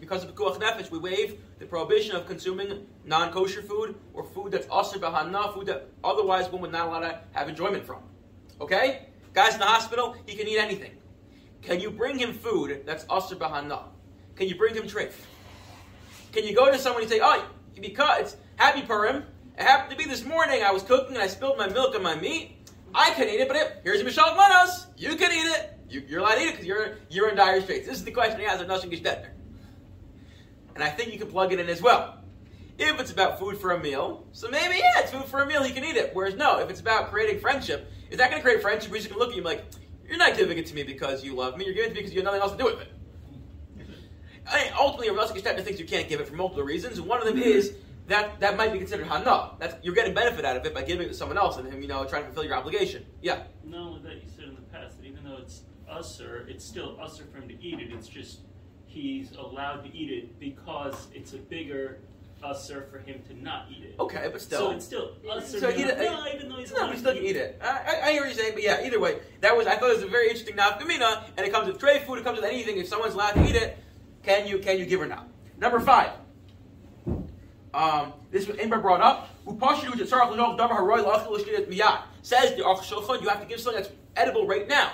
because 0.00 0.24
of 0.24 0.34
pekuach 0.34 0.58
nefesh, 0.60 0.90
we 0.90 0.98
waive 0.98 1.38
the 1.58 1.66
prohibition 1.66 2.14
of 2.14 2.26
consuming 2.26 2.86
non-kosher 3.04 3.62
food 3.62 3.94
or 4.12 4.24
food 4.24 4.52
that's 4.52 4.66
aser 4.66 4.98
b'hana, 4.98 5.54
food 5.54 5.66
that 5.66 5.88
otherwise 6.04 6.50
one 6.50 6.60
would 6.62 6.72
not 6.72 6.88
allow 6.88 7.00
to 7.00 7.20
have 7.32 7.48
enjoyment 7.48 7.84
from. 7.84 8.02
Okay? 8.60 9.06
Guy's 9.32 9.54
in 9.54 9.60
the 9.60 9.66
hospital, 9.66 10.16
he 10.26 10.36
can 10.36 10.46
eat 10.46 10.58
anything. 10.58 10.92
Can 11.62 11.80
you 11.80 11.90
bring 11.90 12.18
him 12.18 12.32
food 12.32 12.82
that's 12.84 13.04
aser 13.04 13.36
b'hana? 13.36 13.84
Can 14.34 14.48
you 14.48 14.56
bring 14.56 14.74
him 14.74 14.84
treif? 14.84 15.12
Can 16.32 16.44
you 16.44 16.54
go 16.54 16.70
to 16.70 16.78
someone 16.78 17.02
and 17.02 17.10
say, 17.10 17.20
oh, 17.22 17.48
because 17.80 18.36
happy 18.56 18.82
Purim, 18.82 19.24
It 19.58 19.62
happened 19.62 19.90
to 19.90 19.96
be 19.96 20.08
this 20.08 20.24
morning. 20.24 20.62
I 20.62 20.70
was 20.70 20.82
cooking 20.82 21.14
and 21.14 21.22
I 21.22 21.26
spilled 21.26 21.56
my 21.56 21.68
milk 21.68 21.94
on 21.94 22.02
my 22.02 22.14
meat. 22.14 22.68
I 22.94 23.10
can 23.12 23.28
eat 23.28 23.40
it, 23.40 23.48
but 23.48 23.56
it, 23.56 23.80
here's 23.84 24.04
Michal 24.04 24.34
Manos. 24.34 24.86
You 24.96 25.16
can 25.16 25.32
eat 25.32 25.50
it. 25.50 25.72
You, 25.88 26.02
you're 26.08 26.20
allowed 26.20 26.34
to 26.36 26.42
eat 26.42 26.48
it 26.48 26.50
because 26.52 26.66
you're 26.66 26.96
you're 27.08 27.28
in 27.30 27.36
dire 27.36 27.60
straits. 27.60 27.86
This 27.86 27.98
is 27.98 28.04
the 28.04 28.10
question 28.10 28.40
he 28.40 28.46
has 28.46 28.60
of 28.60 28.66
Nosson 28.66 28.90
Gestetner. 28.90 29.30
And 30.76 30.84
I 30.84 30.90
think 30.90 31.12
you 31.12 31.18
can 31.18 31.28
plug 31.28 31.52
it 31.52 31.58
in 31.58 31.68
as 31.68 31.80
well. 31.80 32.18
If 32.78 33.00
it's 33.00 33.10
about 33.10 33.38
food 33.38 33.56
for 33.56 33.72
a 33.72 33.80
meal, 33.80 34.26
so 34.32 34.48
maybe 34.50 34.76
yeah, 34.76 35.00
it's 35.00 35.10
food 35.10 35.24
for 35.24 35.40
a 35.40 35.46
meal. 35.46 35.62
He 35.62 35.72
can 35.72 35.82
eat 35.82 35.96
it. 35.96 36.10
Whereas 36.12 36.34
no, 36.34 36.58
if 36.60 36.68
it's 36.68 36.80
about 36.80 37.10
creating 37.10 37.40
friendship, 37.40 37.90
is 38.10 38.18
that 38.18 38.30
going 38.30 38.42
to 38.42 38.46
create 38.46 38.60
friendship? 38.60 38.92
He's 38.94 39.04
you 39.04 39.10
can 39.10 39.18
look 39.18 39.30
at 39.30 39.36
you 39.36 39.42
like, 39.42 39.64
you're 40.06 40.18
not 40.18 40.36
giving 40.36 40.58
it 40.58 40.66
to 40.66 40.74
me 40.74 40.82
because 40.82 41.24
you 41.24 41.34
love 41.34 41.56
me. 41.56 41.64
You're 41.64 41.72
giving 41.72 41.92
it 41.92 41.94
to 41.94 41.96
me 41.96 42.00
because 42.02 42.12
you 42.12 42.18
have 42.18 42.26
nothing 42.26 42.42
else 42.42 42.52
to 42.52 42.58
do 42.58 42.64
with 42.66 42.80
it. 42.80 42.92
I 44.48 44.64
mean, 44.64 44.72
ultimately, 44.78 45.10
Rav 45.10 45.30
Gestetner 45.30 45.64
thinks 45.64 45.80
you 45.80 45.86
can't 45.86 46.08
give 46.08 46.20
it 46.20 46.28
for 46.28 46.36
multiple 46.36 46.62
reasons. 46.62 47.00
One 47.00 47.18
of 47.18 47.26
them 47.26 47.36
mm-hmm. 47.36 47.48
is 47.48 47.74
that 48.06 48.38
that 48.40 48.56
might 48.56 48.72
be 48.72 48.78
considered 48.78 49.06
hana. 49.06 49.52
That's 49.58 49.74
you're 49.82 49.94
getting 49.94 50.14
benefit 50.14 50.44
out 50.44 50.56
of 50.56 50.64
it 50.66 50.74
by 50.74 50.82
giving 50.82 51.06
it 51.06 51.08
to 51.08 51.14
someone 51.14 51.38
else 51.38 51.56
and 51.56 51.66
him, 51.66 51.80
you 51.80 51.88
know, 51.88 52.04
trying 52.04 52.22
to 52.22 52.26
fulfill 52.26 52.44
your 52.44 52.54
obligation. 52.54 53.06
Yeah. 53.22 53.44
No, 53.64 53.98
that 54.00 54.22
you 54.22 54.28
said 54.28 54.44
in 54.44 54.54
the 54.54 54.60
past 54.60 54.98
that 54.98 55.06
even 55.06 55.24
though 55.24 55.38
it's 55.38 55.62
assur, 55.90 56.46
it's 56.48 56.64
still 56.64 57.00
assur 57.00 57.24
for 57.32 57.38
him 57.38 57.48
to 57.48 57.60
eat 57.60 57.80
it. 57.80 57.90
It's 57.90 58.06
just 58.06 58.40
he's 58.96 59.32
allowed 59.36 59.82
to 59.84 59.94
eat 59.94 60.10
it 60.10 60.40
because 60.40 61.08
it's 61.14 61.34
a 61.34 61.38
bigger 61.38 61.98
assur 62.42 62.86
for 62.90 62.98
him 62.98 63.20
to 63.28 63.42
not 63.42 63.66
eat 63.70 63.82
it. 63.84 63.94
Okay, 64.00 64.28
but 64.32 64.40
still. 64.40 64.58
So 64.58 64.70
it's 64.70 64.84
still 64.84 65.10
assur. 65.30 65.58
So 65.60 65.70
to 65.70 65.78
eat 65.78 65.86
not- 65.86 65.98
it- 65.98 66.10
no, 66.10 66.26
even 66.34 66.48
though 66.48 66.56
he's 66.56 66.72
No, 66.72 66.78
allowed 66.78 66.90
we 66.90 66.96
still 66.96 67.12
to 67.12 67.18
can 67.18 67.26
eat 67.28 67.36
it. 67.36 67.60
I, 67.62 67.66
I, 67.66 68.06
I 68.06 68.12
hear 68.12 68.22
what 68.22 68.28
you're 68.28 68.38
saying, 68.38 68.54
but 68.54 68.62
yeah, 68.62 68.84
either 68.86 68.98
way, 69.00 69.18
that 69.42 69.56
was 69.56 69.66
I 69.66 69.76
thought 69.76 69.90
it 69.90 69.96
was 69.96 70.02
a 70.02 70.08
very 70.08 70.28
interesting 70.28 70.56
nafkamina, 70.56 71.24
and 71.36 71.46
it 71.46 71.52
comes 71.52 71.66
with 71.68 71.78
tray 71.78 71.98
food, 72.00 72.18
it 72.18 72.24
comes 72.24 72.36
with 72.40 72.48
anything. 72.50 72.78
If 72.78 72.88
someone's 72.88 73.14
allowed 73.14 73.32
to 73.32 73.44
eat 73.48 73.56
it, 73.56 73.76
can 74.22 74.46
you 74.46 74.58
can 74.58 74.78
you 74.78 74.86
give 74.86 75.00
or 75.00 75.06
not? 75.06 75.28
Number 75.58 75.80
five. 75.80 76.10
Um, 77.74 78.12
this 78.30 78.46
was 78.48 78.58
Amber 78.58 78.78
brought 78.80 79.02
up. 79.02 79.28
Upashu 79.46 79.90
which 79.90 80.00
is 80.00 80.10
tzarach 80.10 80.30
l'noch 80.30 80.58
davar 80.58 80.76
haroy 80.78 81.02
la'achil 81.02 81.30
l'shliat 81.30 81.66
miyad. 81.70 82.00
Says 82.22 82.54
the 82.56 82.62
Aruch 82.62 82.80
Shulchan, 82.80 83.20
you 83.22 83.28
have 83.28 83.40
to 83.40 83.46
give 83.46 83.60
something 83.60 83.82
that's 83.82 83.94
edible 84.16 84.46
right 84.46 84.66
now. 84.66 84.92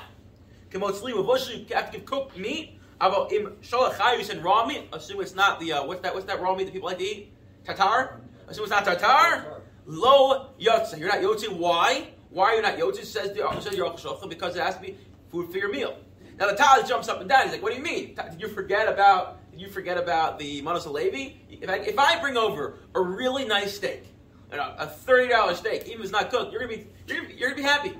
Kemotzli 0.70 1.12
uvushli, 1.12 1.68
you 1.68 1.74
have 1.76 1.90
to 1.92 1.98
give 1.98 2.04
cooked 2.06 2.36
meat. 2.36 2.78
About 3.02 3.32
im 3.32 3.56
shalach 3.62 3.94
chayus 3.94 4.30
and 4.30 4.44
raw 4.44 4.64
meat. 4.64 4.88
Assume 4.92 5.20
it's 5.20 5.34
not 5.34 5.58
the 5.58 5.72
uh, 5.72 5.84
what's 5.84 6.02
that? 6.02 6.14
What's 6.14 6.26
that 6.26 6.40
raw 6.40 6.54
meat 6.54 6.64
that 6.64 6.72
people 6.72 6.88
like 6.88 6.98
to 6.98 7.04
eat? 7.04 7.32
Tartar. 7.64 8.20
Assume 8.46 8.62
it's 8.62 8.70
not 8.70 8.84
tartar. 8.84 9.60
Lo 9.86 10.50
yotze. 10.60 10.96
You're 10.96 11.08
not 11.08 11.18
yotze. 11.18 11.52
Why? 11.52 12.10
Why 12.30 12.52
are 12.52 12.54
you 12.54 12.62
not 12.62 12.78
yotze? 12.78 13.04
Says 13.04 13.32
the 13.32 13.60
says 13.60 13.76
your 13.76 13.90
Shulchan 13.94 14.28
because 14.28 14.54
it 14.54 14.62
has 14.62 14.76
to 14.76 14.80
be 14.80 14.96
food 15.32 15.50
for 15.50 15.58
your 15.58 15.68
meal. 15.68 15.96
Now 16.38 16.46
the 16.46 16.54
Taz 16.54 16.88
jumps 16.88 17.08
up 17.08 17.20
and 17.20 17.28
down. 17.28 17.42
He's 17.42 17.52
like, 17.52 17.62
"What 17.62 17.72
do 17.72 17.78
you 17.78 17.84
mean? 17.84 18.14
Did 18.14 18.40
you 18.40 18.46
forget 18.46 18.86
about? 18.86 19.50
Did 19.50 19.60
you 19.60 19.68
forget 19.68 19.98
about 19.98 20.38
the 20.38 20.62
Manos 20.62 20.86
Levi? 20.86 21.34
If 21.50 21.68
I, 21.68 21.78
if 21.78 21.98
I 21.98 22.20
bring 22.20 22.36
over 22.36 22.78
a 22.94 23.00
really 23.00 23.44
nice 23.44 23.74
steak, 23.74 24.04
you 24.50 24.58
know, 24.58 24.74
a 24.78 24.86
thirty 24.86 25.28
dollars 25.28 25.58
steak, 25.58 25.86
even 25.86 25.98
if 25.98 26.02
it's 26.04 26.12
not 26.12 26.30
cooked, 26.30 26.52
you're 26.52 26.60
gonna 26.60 26.76
be 26.76 26.86
you're 27.08 27.16
gonna 27.16 27.28
be, 27.28 27.34
you're 27.34 27.50
gonna 27.50 27.62
be 27.62 27.68
happy. 27.68 27.90
I 27.90 27.94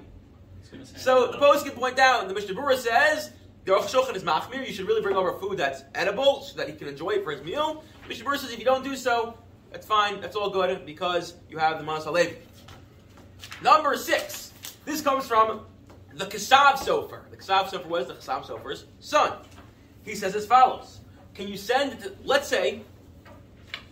was 0.61 0.69
gonna 0.71 0.87
say, 0.87 0.99
So 0.99 1.27
uh, 1.27 1.33
the 1.33 1.39
poskim 1.39 1.75
point 1.75 1.99
out, 1.99 2.29
the 2.29 2.35
Mishnah 2.35 2.55
Berurah 2.55 2.79
says 2.79 3.33
the 3.65 3.73
Aruch 3.73 3.85
Shulchan 3.85 4.17
is 4.17 4.25
machmir. 4.25 4.67
You 4.67 4.73
should 4.73 4.89
really 4.89 5.03
bring 5.03 5.17
over 5.17 5.33
food 5.39 5.59
that's 5.59 5.85
edible 5.95 6.43
so 6.43 6.57
that 6.57 6.69
he 6.69 6.75
can 6.75 6.89
enjoy 6.89 7.11
it 7.11 7.25
for 7.25 7.31
his 7.33 7.43
meal. 7.43 7.85
Mishnah 8.09 8.39
says 8.39 8.53
if 8.53 8.59
you 8.59 8.65
don't 8.65 8.83
do 8.83 8.97
so, 8.97 9.39
that's 9.71 9.87
fine. 9.87 10.21
That's 10.21 10.37
all 10.37 10.51
good 10.51 10.85
because 10.85 11.35
you 11.49 11.59
have 11.59 11.79
the 11.79 11.85
Manas 11.85 12.05
Halevi. 12.05 12.37
Number 13.63 13.97
six. 13.97 14.53
This 14.85 15.01
comes 15.01 15.27
from 15.27 15.65
the 16.15 16.27
Kasav 16.27 16.75
Sofer. 16.75 17.31
The 17.31 17.37
Kasav 17.37 17.67
Sofer 17.67 17.87
was 17.87 18.09
the 18.09 18.15
Kasav 18.15 18.45
Sofer's 18.45 18.87
son. 18.99 19.33
He 20.05 20.15
says 20.17 20.35
as 20.35 20.45
follows: 20.45 20.99
Can 21.35 21.47
you 21.47 21.57
send? 21.57 22.01
To, 22.01 22.13
let's 22.25 22.49
say 22.49 22.83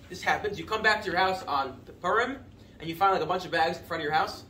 this 0.08 0.20
happens. 0.20 0.58
You 0.58 0.64
come 0.64 0.82
back 0.82 1.00
to 1.02 1.10
your 1.10 1.16
house 1.16 1.44
on 1.44 1.80
the 1.86 1.92
Purim 1.92 2.38
and 2.80 2.88
you 2.88 2.96
find 2.96 3.12
like 3.12 3.22
a 3.22 3.26
bunch 3.26 3.44
of 3.44 3.52
bags 3.52 3.78
in 3.78 3.84
front 3.84 4.00
of 4.00 4.04
your 4.04 4.12
house. 4.12 4.42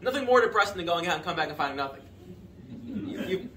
Nothing 0.00 0.24
more 0.24 0.40
depressing 0.40 0.78
than 0.78 0.86
going 0.86 1.06
out 1.06 1.16
and 1.16 1.24
come 1.24 1.36
back 1.36 1.48
and 1.48 1.56
finding 1.56 1.76
nothing. 1.76 2.02
You, 2.86 3.20
you, 3.26 3.50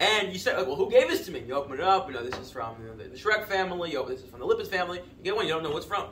and 0.00 0.34
you 0.34 0.52
like, 0.52 0.66
well, 0.66 0.76
who 0.76 0.90
gave 0.90 1.08
this 1.08 1.26
to 1.26 1.30
me? 1.30 1.44
You 1.46 1.54
open 1.54 1.74
it 1.74 1.80
up, 1.80 2.08
you 2.08 2.14
know, 2.14 2.24
this 2.24 2.38
is 2.40 2.50
from 2.50 2.74
you 2.80 2.88
know, 2.88 2.96
the, 2.96 3.04
Shrek 3.16 3.46
family, 3.46 3.92
you 3.92 3.98
open, 3.98 4.14
this 4.14 4.24
is 4.24 4.30
from 4.30 4.40
the 4.40 4.46
Lippis 4.46 4.66
family. 4.66 4.98
You 5.18 5.24
get 5.24 5.36
one, 5.36 5.46
you 5.46 5.52
don't 5.52 5.62
know 5.62 5.70
what's 5.70 5.84
from. 5.84 6.08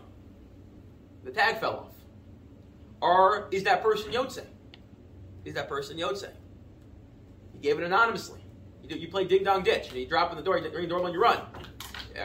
The 1.24 1.30
tag 1.30 1.58
fell 1.58 1.88
off. 1.88 1.94
Or 3.00 3.48
is 3.50 3.64
that 3.64 3.82
person 3.82 4.12
Yotze? 4.12 4.44
Is 5.46 5.54
that 5.54 5.70
person 5.70 5.96
Yotze? 5.96 6.28
You 7.54 7.60
gave 7.60 7.78
it 7.78 7.84
anonymously. 7.84 8.40
You, 8.82 8.94
you 8.96 9.08
play 9.08 9.24
ding 9.24 9.42
dong 9.42 9.62
ditch, 9.62 9.88
and 9.88 9.96
you 9.98 10.06
drop 10.06 10.30
in 10.32 10.36
the 10.36 10.42
door, 10.42 10.58
you 10.58 10.64
ring 10.64 10.82
the 10.82 10.86
doorbell, 10.88 11.10
you 11.10 11.20
run. 11.20 11.40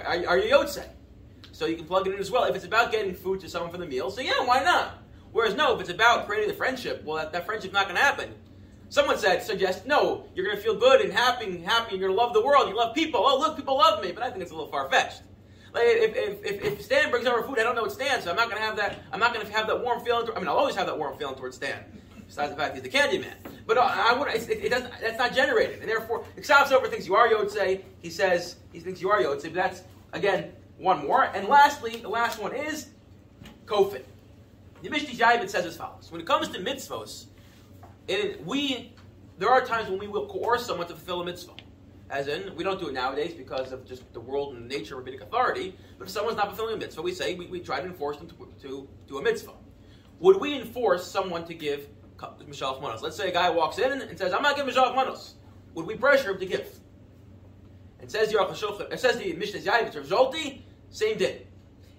Are, 0.06 0.28
are 0.28 0.38
you 0.38 0.54
Yotze? 0.54 0.86
So 1.54 1.66
you 1.66 1.78
can 1.78 1.86
plug 1.86 2.08
it 2.08 2.14
in 2.14 2.20
as 2.20 2.30
well. 2.30 2.44
If 2.44 2.56
it's 2.56 2.66
about 2.66 2.92
getting 2.92 3.14
food 3.14 3.40
to 3.40 3.48
someone 3.48 3.72
for 3.72 3.78
the 3.78 3.86
meal, 3.86 4.12
so 4.12 4.20
yeah, 4.20 4.44
why 4.44 4.62
not? 4.64 4.98
Whereas 5.32 5.56
no, 5.56 5.74
if 5.76 5.82
it's 5.82 5.90
about 5.90 6.28
creating 6.28 6.50
the 6.50 6.56
friendship, 6.56 7.04
well, 7.06 7.16
that, 7.18 7.32
that 7.32 7.46
friendship's 7.46 7.74
not 7.74 7.86
going 7.86 7.96
to 7.96 8.02
happen. 8.02 8.34
Someone 8.94 9.18
said, 9.18 9.42
suggest, 9.42 9.88
no, 9.88 10.24
you're 10.36 10.46
going 10.46 10.56
to 10.56 10.62
feel 10.62 10.76
good 10.76 11.02
and 11.02 11.12
happy, 11.12 11.46
and 11.46 11.66
happy, 11.66 11.94
and 11.94 12.00
you're 12.00 12.10
going 12.10 12.16
to 12.16 12.24
love 12.24 12.32
the 12.32 12.46
world. 12.46 12.70
You 12.70 12.76
love 12.76 12.94
people. 12.94 13.22
Oh, 13.26 13.40
look, 13.40 13.56
people 13.56 13.76
love 13.76 14.04
me. 14.04 14.12
But 14.12 14.22
I 14.22 14.30
think 14.30 14.44
it's 14.44 14.52
a 14.52 14.54
little 14.54 14.70
far 14.70 14.88
fetched. 14.88 15.24
Like 15.74 15.86
if, 15.88 16.46
if, 16.46 16.64
if, 16.64 16.82
Stan 16.84 17.10
brings 17.10 17.26
over 17.26 17.42
food, 17.42 17.58
I 17.58 17.64
don't 17.64 17.74
know 17.74 17.82
what 17.82 17.92
Stan, 17.92 18.22
so 18.22 18.30
I'm 18.30 18.36
not 18.36 18.52
going 18.52 18.62
to 18.62 18.64
have 18.64 18.76
that. 18.76 19.00
I'm 19.12 19.20
not 19.20 19.34
going 19.34 19.48
to 19.48 19.52
have 19.52 19.66
that 19.66 19.84
warm 19.84 20.06
feeling. 20.06 20.30
I 20.36 20.38
mean, 20.38 20.48
I'll 20.48 20.58
always 20.58 20.76
have 20.76 20.86
that 20.86 20.96
warm 20.96 21.18
feeling 21.18 21.34
towards 21.34 21.56
Stan. 21.56 21.84
Besides 22.28 22.52
the 22.52 22.56
fact 22.56 22.76
he's 22.76 22.84
the 22.84 22.90
candy 22.90 23.18
man, 23.18 23.36
but 23.66 23.80
uh, 23.80 23.82
I 23.92 24.14
would. 24.14 24.28
It, 24.28 24.48
it 24.48 24.70
doesn't. 24.70 24.94
That's 25.02 25.18
not 25.18 25.34
generated, 25.34 25.80
and 25.80 25.90
therefore, 25.90 26.24
Kasav 26.38 26.66
Sofer 26.66 26.88
thinks 26.88 27.08
you 27.08 27.16
are 27.16 27.28
Yotze. 27.28 27.82
He 28.00 28.12
says 28.12 28.58
he 28.72 28.80
thinks 28.80 29.02
you 29.02 29.10
are 29.10 29.20
Yotze. 29.20 29.46
But 29.46 29.56
that's 29.56 29.82
again 30.14 30.52
one 30.78 31.08
more. 31.08 31.24
And 31.24 31.48
lastly, 31.48 31.96
the 31.96 32.10
last 32.10 32.40
one 32.40 32.54
is 32.54 32.90
Kofin. 33.66 34.04
The 34.84 34.90
Mishnah 34.92 35.16
Yaavetz 35.16 35.50
says 35.50 35.66
as 35.66 35.78
follows: 35.78 36.12
When 36.12 36.22
it 36.22 36.28
comes 36.28 36.50
to 36.50 36.60
mitzvos, 36.60 37.26
it, 38.08 38.46
we 38.46 38.94
there 39.38 39.50
are 39.50 39.66
times 39.66 39.90
when 39.90 40.00
we 40.00 40.08
will 40.08 40.28
coerce 40.28 40.66
someone 40.66 40.88
to 40.88 40.94
fulfill 40.94 41.22
a 41.22 41.26
mitzvah. 41.26 41.54
As 42.10 42.28
in, 42.28 42.56
we 42.56 42.64
don't 42.64 42.80
do 42.80 42.90
it 42.90 42.94
nowadays 42.94 43.34
because 43.34 43.72
of 43.72 43.86
just 43.86 44.12
the 44.14 44.20
world 44.20 44.56
and 44.56 44.70
the 44.70 44.78
nature 44.78 44.94
of 44.94 45.00
rabbinic 45.00 45.22
authority. 45.22 45.76
But 45.98 46.06
if 46.06 46.12
someone's 46.12 46.38
not 46.38 46.48
fulfilling 46.48 46.76
a 46.76 46.78
mitzvah, 46.78 47.02
we 47.02 47.12
say 47.14 47.34
we, 47.34 47.48
we 47.48 47.60
try 47.60 47.80
to 47.80 47.88
enforce 47.88 48.18
them 48.18 48.28
to, 48.28 48.54
to 48.62 48.88
do 49.08 49.18
a 49.18 49.22
mitzvah. 49.22 49.54
Would 50.20 50.40
we 50.40 50.56
enforce 50.56 51.08
someone 51.10 51.46
to 51.46 51.56
give 51.56 51.88
Mishalach 52.18 52.82
Manos? 52.82 53.02
Let's 53.02 53.18
say 53.18 53.30
a 53.30 53.34
guy 53.34 53.50
walks 53.50 53.80
in 53.80 53.92
and 53.92 54.18
says, 54.18 54.32
I'm 54.32 54.44
not 54.44 54.56
giving 54.56 54.72
Mishalach 54.72 54.96
Manos. 54.96 55.36
Would 55.74 55.88
we 55.88 55.96
pressure 55.96 56.32
him 56.32 56.40
to 56.40 56.46
give? 56.46 56.80
It 58.00 58.12
says 58.12 58.32
the 58.32 58.98
says 58.98 59.18
the 59.18 59.34
Mishnah 59.34 59.62
Yaavetz 59.62 59.96
of 59.96 60.06
Zolti, 60.06 60.62
same 60.90 61.18
day. 61.18 61.48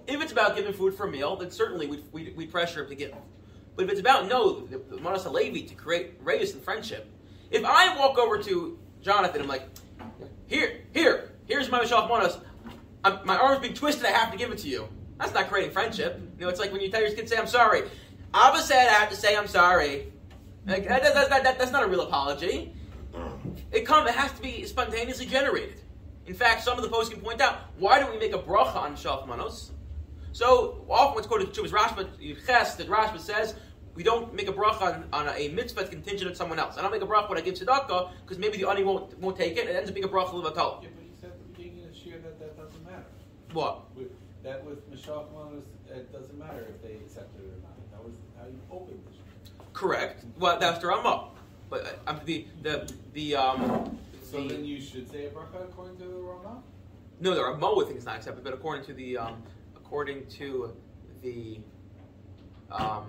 If 0.06 0.22
it's 0.22 0.32
about 0.32 0.54
giving 0.54 0.72
food 0.72 0.94
for 0.94 1.08
a 1.08 1.10
meal, 1.10 1.34
then 1.34 1.50
certainly 1.50 1.86
we 2.12 2.32
we 2.36 2.46
pressure 2.46 2.84
him 2.84 2.90
to 2.90 2.94
give. 2.94 3.14
But 3.76 3.84
if 3.86 3.90
it's 3.90 4.00
about 4.00 4.28
no, 4.28 4.68
Manas 5.00 5.26
Levi 5.26 5.66
to 5.66 5.74
create 5.74 6.14
reyes 6.22 6.52
and 6.54 6.62
friendship, 6.62 7.10
if 7.50 7.64
I 7.64 7.96
walk 7.98 8.18
over 8.18 8.38
to 8.42 8.78
Jonathan, 9.02 9.42
I'm 9.42 9.48
like, 9.48 9.68
here, 10.46 10.82
here, 10.92 11.32
here's 11.46 11.70
my 11.70 11.80
Mishalach 11.80 12.08
Manos. 12.08 12.38
My 13.24 13.36
arm's 13.36 13.60
being 13.60 13.74
twisted. 13.74 14.06
I 14.06 14.10
have 14.12 14.30
to 14.32 14.38
give 14.38 14.50
it 14.50 14.58
to 14.58 14.68
you. 14.68 14.88
That's 15.18 15.34
not 15.34 15.48
creating 15.50 15.72
friendship. 15.72 16.20
You 16.38 16.44
know, 16.44 16.48
it's 16.50 16.60
like 16.60 16.72
when 16.72 16.80
you 16.80 16.90
tell 16.90 17.00
your 17.02 17.10
kid, 17.12 17.28
"Say 17.28 17.36
I'm 17.36 17.46
sorry." 17.46 17.82
Abba 18.32 18.60
said, 18.60 18.88
"I 18.88 18.92
have 18.94 19.10
to 19.10 19.16
say 19.16 19.36
I'm 19.36 19.46
sorry." 19.46 20.12
Like, 20.66 20.88
that, 20.88 21.02
that, 21.02 21.28
that, 21.28 21.44
that- 21.44 21.58
that's 21.58 21.70
not 21.70 21.82
a 21.84 21.86
real 21.86 22.00
apology. 22.00 22.72
It 23.70 23.82
come. 23.86 24.06
It 24.08 24.14
has 24.14 24.32
to 24.32 24.40
be 24.42 24.64
spontaneously 24.64 25.26
generated. 25.26 25.80
In 26.26 26.34
fact, 26.34 26.64
some 26.64 26.78
of 26.78 26.82
the 26.82 26.88
poskim 26.90 27.22
point 27.22 27.40
out 27.42 27.58
why 27.78 27.98
don't 28.00 28.10
we 28.10 28.18
make 28.18 28.32
a 28.34 28.38
bracha 28.38 28.76
on 28.76 28.96
Shalach 28.96 29.26
Manos? 29.28 29.72
So 30.32 30.84
often 30.88 31.14
what's 31.14 31.26
quoted 31.26 31.52
to 31.54 31.64
is 31.64 31.70
Rashba 31.72 32.08
Ches 32.46 32.74
that 32.76 32.88
Rashba 32.88 33.20
says 33.20 33.54
we 33.94 34.02
don't 34.02 34.34
make 34.34 34.48
a 34.48 34.52
bracha 34.52 34.82
on, 34.82 35.04
on 35.12 35.34
a 35.36 35.48
mitzvah 35.48 35.80
that's 35.80 35.90
contingent 35.90 36.30
on 36.30 36.36
someone 36.36 36.58
else. 36.58 36.76
I 36.76 36.82
don't 36.82 36.90
make 36.90 37.02
a 37.02 37.06
bracha 37.06 37.28
when 37.28 37.38
I 37.38 37.42
give 37.42 37.54
tzedakah 37.54 38.10
because 38.22 38.38
maybe 38.38 38.58
the 38.58 38.68
ani 38.68 38.82
won't 38.82 39.18
won't 39.18 39.36
take 39.36 39.56
it. 39.56 39.68
It 39.68 39.76
ends 39.76 39.88
up 39.88 39.94
being 39.94 40.04
a 40.04 40.08
bracha 40.08 40.32
levatol. 40.32 40.82
Yeah, 40.82 40.88
but 40.94 41.04
you 41.04 41.14
said 41.20 41.30
at 41.30 41.38
the 41.38 41.44
beginning 41.62 41.84
of 41.84 41.92
the 41.92 41.98
year 41.98 42.18
that 42.18 42.38
that 42.40 42.56
doesn't 42.56 42.84
matter. 42.84 43.04
What? 43.52 43.96
With, 43.96 44.10
that 44.42 44.64
with 44.64 44.88
Michelle 44.90 45.28
it 45.88 46.12
doesn't 46.12 46.38
matter 46.38 46.66
if 46.68 46.82
they 46.82 46.96
accepted 46.96 47.40
it 47.40 47.52
or 47.54 47.62
not. 47.62 47.92
That 47.92 48.04
was 48.04 48.14
how 48.38 48.46
you 48.46 48.60
opened 48.70 49.00
this 49.06 49.14
year. 49.14 49.66
Correct. 49.72 50.24
Well, 50.38 50.58
that's 50.58 50.80
the 50.80 50.88
Ramah. 50.88 51.28
But 51.70 52.00
uh, 52.06 52.18
the 52.24 52.46
the 52.62 52.92
the 53.12 53.36
um. 53.36 53.98
So 54.22 54.42
the- 54.42 54.54
then 54.54 54.64
you 54.64 54.80
should 54.80 55.10
say 55.10 55.26
a 55.26 55.30
bracha 55.30 55.62
according 55.62 55.96
to 55.98 56.04
the 56.04 56.16
Ramah? 56.16 56.62
No, 57.20 57.34
the 57.34 57.42
Ramah 57.44 57.74
would 57.76 57.86
think 57.86 57.96
it's 57.96 58.06
not 58.06 58.16
accepted, 58.16 58.42
but 58.42 58.52
according 58.52 58.84
to 58.86 58.92
the 58.92 59.16
um, 59.18 59.42
according 59.76 60.26
to 60.26 60.72
the 61.22 61.60
um, 62.70 63.06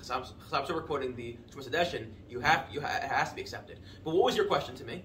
Chasam 0.00 0.26
Sofer 0.50 0.84
quoting 0.84 1.14
the 1.14 1.36
Hadeshin, 1.54 2.08
you 2.28 2.40
have 2.40 2.66
you 2.70 2.80
ha- 2.80 3.00
it 3.02 3.10
has 3.10 3.30
to 3.30 3.34
be 3.34 3.40
accepted. 3.40 3.78
But 4.04 4.14
what 4.14 4.24
was 4.24 4.36
your 4.36 4.46
question 4.46 4.74
to 4.76 4.84
me? 4.84 5.04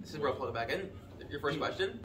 This 0.00 0.12
is 0.12 0.18
where 0.18 0.30
I'll 0.30 0.36
plug 0.36 0.50
it 0.50 0.54
back 0.54 0.70
in. 0.70 0.90
Your 1.30 1.40
first 1.40 1.58
question. 1.58 2.00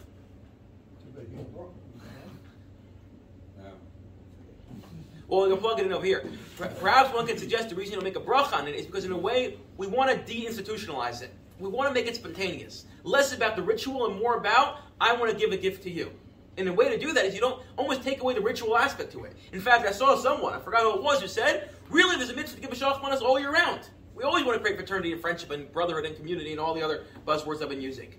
Well, 5.28 5.48
we'll 5.48 5.58
plug 5.58 5.80
it 5.80 5.86
in 5.86 5.94
over 5.94 6.06
here. 6.06 6.26
Perhaps 6.58 7.14
one 7.14 7.28
can 7.28 7.38
suggest 7.38 7.70
the 7.70 7.76
reason 7.76 7.94
you 7.94 7.98
don't 7.98 8.04
make 8.04 8.16
a 8.16 8.20
bracha 8.20 8.54
on 8.54 8.68
it 8.68 8.74
is 8.74 8.88
because, 8.88 9.06
in 9.06 9.12
a 9.12 9.18
way, 9.18 9.60
we 9.78 9.86
want 9.86 10.10
to 10.10 10.34
deinstitutionalize 10.34 11.22
it. 11.22 11.32
We 11.60 11.70
want 11.70 11.88
to 11.90 11.94
make 11.94 12.08
it 12.08 12.16
spontaneous. 12.16 12.86
Less 13.04 13.34
about 13.34 13.56
the 13.56 13.62
ritual 13.62 14.08
and 14.08 14.20
more 14.20 14.38
about, 14.38 14.80
I 15.00 15.14
want 15.14 15.32
to 15.32 15.38
give 15.38 15.52
a 15.52 15.58
gift 15.58 15.84
to 15.84 15.92
you. 15.92 16.12
And 16.60 16.68
the 16.68 16.74
way 16.74 16.90
to 16.90 16.98
do 16.98 17.14
that 17.14 17.26
is 17.26 17.34
you 17.34 17.40
don't 17.40 17.64
almost 17.78 18.04
take 18.04 18.22
away 18.22 18.34
the 18.34 18.42
ritual 18.42 18.78
aspect 18.78 19.14
to 19.14 19.24
it. 19.24 19.34
In 19.54 19.62
fact, 19.62 19.88
I 19.88 19.92
saw 19.92 20.18
someone, 20.18 20.54
I 20.54 20.60
forgot 20.60 20.82
who 20.82 20.96
it 20.96 21.02
was, 21.02 21.22
who 21.22 21.28
said, 21.28 21.70
really, 21.90 22.18
there's 22.18 22.30
a 22.30 22.36
mitzvah 22.36 22.58
to 22.58 22.62
give 22.62 22.72
a 22.72 22.76
shalach 22.76 23.02
manas 23.02 23.22
all 23.22 23.40
year 23.40 23.52
round. 23.52 23.90
We 24.14 24.24
always 24.24 24.44
want 24.44 24.58
to 24.58 24.62
create 24.62 24.76
fraternity 24.76 25.14
and 25.14 25.22
friendship 25.22 25.52
and 25.52 25.72
brotherhood 25.72 26.06
and 26.06 26.18
community 26.18 26.52
and 26.52 26.60
all 26.60 26.74
the 26.74 26.84
other 26.84 27.06
buzzwords 27.26 27.64
I've 27.64 27.70
been 27.70 27.82
using. 27.82 28.14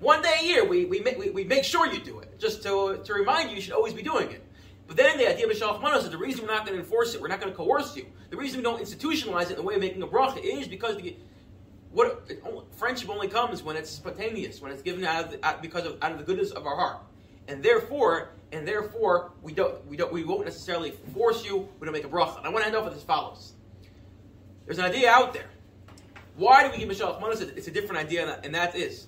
One 0.00 0.22
day 0.22 0.34
a 0.40 0.44
year, 0.44 0.64
we, 0.64 0.86
we, 0.86 1.00
make, 1.00 1.18
we, 1.18 1.28
we 1.28 1.44
make 1.44 1.64
sure 1.64 1.86
you 1.86 2.00
do 2.00 2.18
it, 2.20 2.38
just 2.38 2.62
to, 2.62 3.00
to 3.04 3.12
remind 3.12 3.50
you 3.50 3.56
you 3.56 3.62
should 3.62 3.74
always 3.74 3.92
be 3.92 4.02
doing 4.02 4.30
it. 4.30 4.42
But 4.86 4.96
then 4.96 5.18
the 5.18 5.28
idea 5.28 5.46
of 5.46 5.52
Shalach 5.52 5.82
Manos 5.82 6.04
is 6.04 6.10
the 6.10 6.16
reason 6.16 6.46
we're 6.46 6.54
not 6.54 6.64
going 6.64 6.78
to 6.78 6.82
enforce 6.82 7.14
it, 7.14 7.20
we're 7.20 7.28
not 7.28 7.40
going 7.40 7.52
to 7.52 7.56
coerce 7.56 7.94
you. 7.94 8.06
The 8.30 8.36
reason 8.38 8.58
we 8.58 8.62
don't 8.62 8.80
institutionalize 8.80 9.44
it 9.44 9.50
in 9.50 9.56
the 9.56 9.62
way 9.62 9.74
of 9.74 9.80
making 9.80 10.02
a 10.02 10.06
bracha 10.06 10.38
is 10.42 10.66
because 10.66 10.96
the, 10.96 11.16
what 11.92 12.26
friendship 12.76 13.10
only 13.10 13.28
comes 13.28 13.62
when 13.62 13.76
it's 13.76 13.90
spontaneous, 13.90 14.62
when 14.62 14.72
it's 14.72 14.82
given 14.82 15.04
out 15.04 15.24
of 15.24 15.30
the, 15.32 15.46
out, 15.46 15.60
because 15.60 15.84
of 15.84 15.98
out 16.02 16.12
of 16.12 16.18
the 16.18 16.24
goodness 16.24 16.50
of 16.50 16.66
our 16.66 16.76
heart, 16.76 16.98
and 17.48 17.62
therefore, 17.62 18.30
and 18.52 18.66
therefore, 18.66 19.32
we 19.42 19.52
don't 19.52 19.84
we 19.86 19.96
don't 19.96 20.12
we 20.12 20.24
won't 20.24 20.44
necessarily 20.44 20.92
force 21.12 21.44
you. 21.44 21.68
We 21.78 21.84
don't 21.84 21.92
make 21.92 22.04
a 22.04 22.08
bracha. 22.08 22.38
And 22.38 22.46
I 22.46 22.50
want 22.50 22.62
to 22.62 22.66
end 22.66 22.76
off 22.76 22.84
with 22.84 22.94
as 22.94 23.02
follows. 23.02 23.54
There's 24.64 24.78
an 24.78 24.84
idea 24.84 25.10
out 25.10 25.32
there. 25.32 25.50
Why 26.36 26.64
do 26.64 26.70
we 26.70 26.78
give 26.78 26.90
a 26.90 26.94
shalach 26.94 27.20
manos? 27.20 27.40
It's 27.40 27.68
a 27.68 27.70
different 27.70 28.02
idea, 28.02 28.40
and 28.42 28.54
that 28.54 28.76
is 28.76 29.06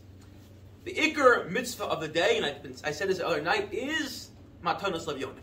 the 0.85 0.95
ikar 0.95 1.51
mitzvah 1.51 1.85
of 1.85 2.01
the 2.01 2.09
day. 2.09 2.39
And 2.39 2.47
I, 2.47 2.89
I 2.89 2.91
said 2.91 3.09
this 3.09 3.19
the 3.19 3.27
other 3.27 3.43
night 3.43 3.73
is 3.73 4.31
matanos 4.65 5.07
levyonim, 5.07 5.35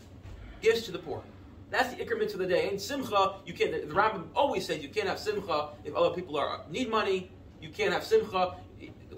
gifts 0.60 0.82
to 0.86 0.92
the 0.92 0.98
poor. 0.98 1.22
That's 1.70 1.94
the 1.94 2.04
ikar 2.04 2.18
mitzvah 2.18 2.42
of 2.42 2.48
the 2.48 2.54
day. 2.54 2.68
And 2.68 2.80
simcha, 2.80 3.36
you 3.44 3.54
can't. 3.54 3.72
The 3.72 3.94
Rambam 3.94 4.24
always 4.34 4.66
says 4.66 4.82
you 4.82 4.88
can't 4.88 5.08
have 5.08 5.18
simcha 5.18 5.68
if 5.84 5.94
other 5.94 6.14
people 6.14 6.36
are 6.36 6.62
need 6.70 6.90
money. 6.90 7.30
You 7.60 7.70
can't 7.70 7.92
have 7.92 8.04
simcha. 8.04 8.56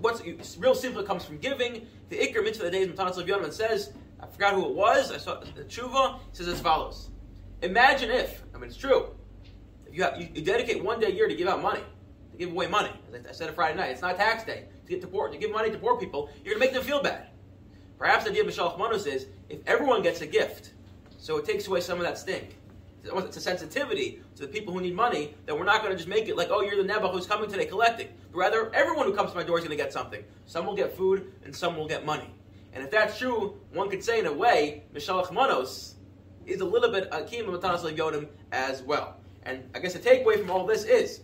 What's 0.00 0.22
real 0.56 0.74
simcha 0.74 1.02
comes 1.02 1.24
from 1.24 1.38
giving. 1.38 1.86
The 2.08 2.16
ikar 2.16 2.42
mitzvah 2.42 2.66
of 2.66 2.72
the 2.72 2.78
day 2.78 2.84
is 2.84 2.88
matanos 2.88 3.14
levyonim, 3.14 3.44
and 3.44 3.52
says 3.52 3.92
I 4.20 4.26
forgot 4.26 4.54
who 4.54 4.66
it 4.66 4.74
was. 4.74 5.12
I 5.12 5.18
saw 5.18 5.40
the 5.40 5.64
tshuva 5.64 6.20
says 6.32 6.48
as 6.48 6.60
follows: 6.60 7.10
Imagine 7.62 8.10
if 8.10 8.42
I 8.54 8.58
mean 8.58 8.68
it's 8.68 8.76
true. 8.76 9.14
If 9.86 9.94
you, 9.94 10.02
have, 10.02 10.20
you, 10.20 10.28
you 10.34 10.42
dedicate 10.42 10.84
one 10.84 11.00
day 11.00 11.06
a 11.06 11.10
year 11.10 11.28
to 11.28 11.34
give 11.34 11.48
out 11.48 11.62
money, 11.62 11.80
to 12.32 12.36
give 12.36 12.50
away 12.50 12.66
money. 12.66 12.90
As 13.12 13.26
I 13.26 13.32
said 13.32 13.48
it 13.48 13.54
Friday 13.54 13.76
night, 13.76 13.90
it's 13.90 14.02
not 14.02 14.16
tax 14.16 14.44
day. 14.44 14.64
To 14.84 14.90
get 14.90 15.00
to 15.00 15.06
poor, 15.06 15.28
to 15.28 15.38
give 15.38 15.50
money 15.50 15.70
to 15.70 15.78
poor 15.78 15.98
people, 15.98 16.30
you're 16.44 16.54
going 16.54 16.56
to 16.56 16.60
make 16.60 16.72
them 16.72 16.82
feel 16.82 17.02
bad. 17.02 17.28
Perhaps 17.98 18.24
the 18.24 18.30
idea 18.30 18.42
of 18.42 18.48
Mishal 18.48 18.78
Manos 18.78 19.06
is 19.06 19.26
if 19.48 19.60
everyone 19.66 20.02
gets 20.02 20.20
a 20.20 20.26
gift, 20.26 20.72
so 21.18 21.36
it 21.38 21.46
takes 21.46 21.66
away 21.66 21.80
some 21.80 21.98
of 21.98 22.04
that 22.04 22.18
stink. 22.18 22.58
It's 23.04 23.36
a 23.36 23.40
sensitivity 23.40 24.20
to 24.36 24.42
the 24.42 24.48
people 24.48 24.72
who 24.72 24.80
need 24.80 24.94
money 24.94 25.34
that 25.46 25.56
we're 25.56 25.64
not 25.64 25.82
going 25.82 25.92
to 25.92 25.96
just 25.96 26.08
make 26.08 26.28
it 26.28 26.36
like, 26.36 26.48
oh, 26.50 26.62
you're 26.62 26.82
the 26.82 26.92
Nebuch 26.92 27.12
who's 27.12 27.26
coming 27.26 27.50
today 27.50 27.66
collecting. 27.66 28.08
But 28.32 28.38
rather, 28.38 28.74
everyone 28.74 29.06
who 29.06 29.14
comes 29.14 29.30
to 29.30 29.36
my 29.36 29.44
door 29.44 29.58
is 29.58 29.64
going 29.64 29.76
to 29.76 29.82
get 29.82 29.92
something. 29.92 30.22
Some 30.46 30.66
will 30.66 30.74
get 30.74 30.96
food 30.96 31.32
and 31.44 31.54
some 31.54 31.76
will 31.76 31.88
get 31.88 32.04
money. 32.04 32.30
And 32.72 32.84
if 32.84 32.90
that's 32.90 33.18
true, 33.18 33.58
one 33.72 33.88
could 33.88 34.04
say 34.04 34.20
in 34.20 34.26
a 34.26 34.32
way, 34.32 34.84
Mishalach 34.94 35.32
Manos 35.32 35.94
is 36.46 36.60
a 36.60 36.64
little 36.64 36.90
bit 36.90 37.12
uh, 37.12 37.20
Akim 37.20 37.46
Matanas 37.46 37.82
Yodim 37.96 38.28
as 38.52 38.82
well. 38.82 39.16
And 39.44 39.62
I 39.74 39.78
guess 39.78 39.94
the 39.94 39.98
takeaway 39.98 40.38
from 40.38 40.50
all 40.50 40.66
this 40.66 40.84
is, 40.84 41.20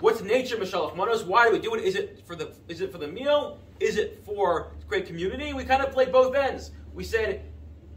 what's 0.00 0.20
the 0.20 0.26
nature 0.26 0.56
of 0.56 0.62
Mishalach 0.62 0.96
Manos? 0.96 1.24
Why 1.24 1.46
do 1.46 1.52
we 1.52 1.58
do 1.58 1.74
it? 1.74 1.84
Is 1.84 1.94
it 1.94 2.22
for 2.26 2.34
the 2.34 2.52
is 2.68 2.80
it 2.80 2.90
for 2.90 2.98
the 2.98 3.08
meal? 3.08 3.58
Is 3.80 3.96
it 3.96 4.22
for 4.24 4.72
great 4.88 5.06
community? 5.06 5.52
We 5.52 5.64
kind 5.64 5.82
of 5.82 5.92
played 5.92 6.12
both 6.12 6.34
ends. 6.34 6.70
We 6.94 7.04
said, 7.04 7.42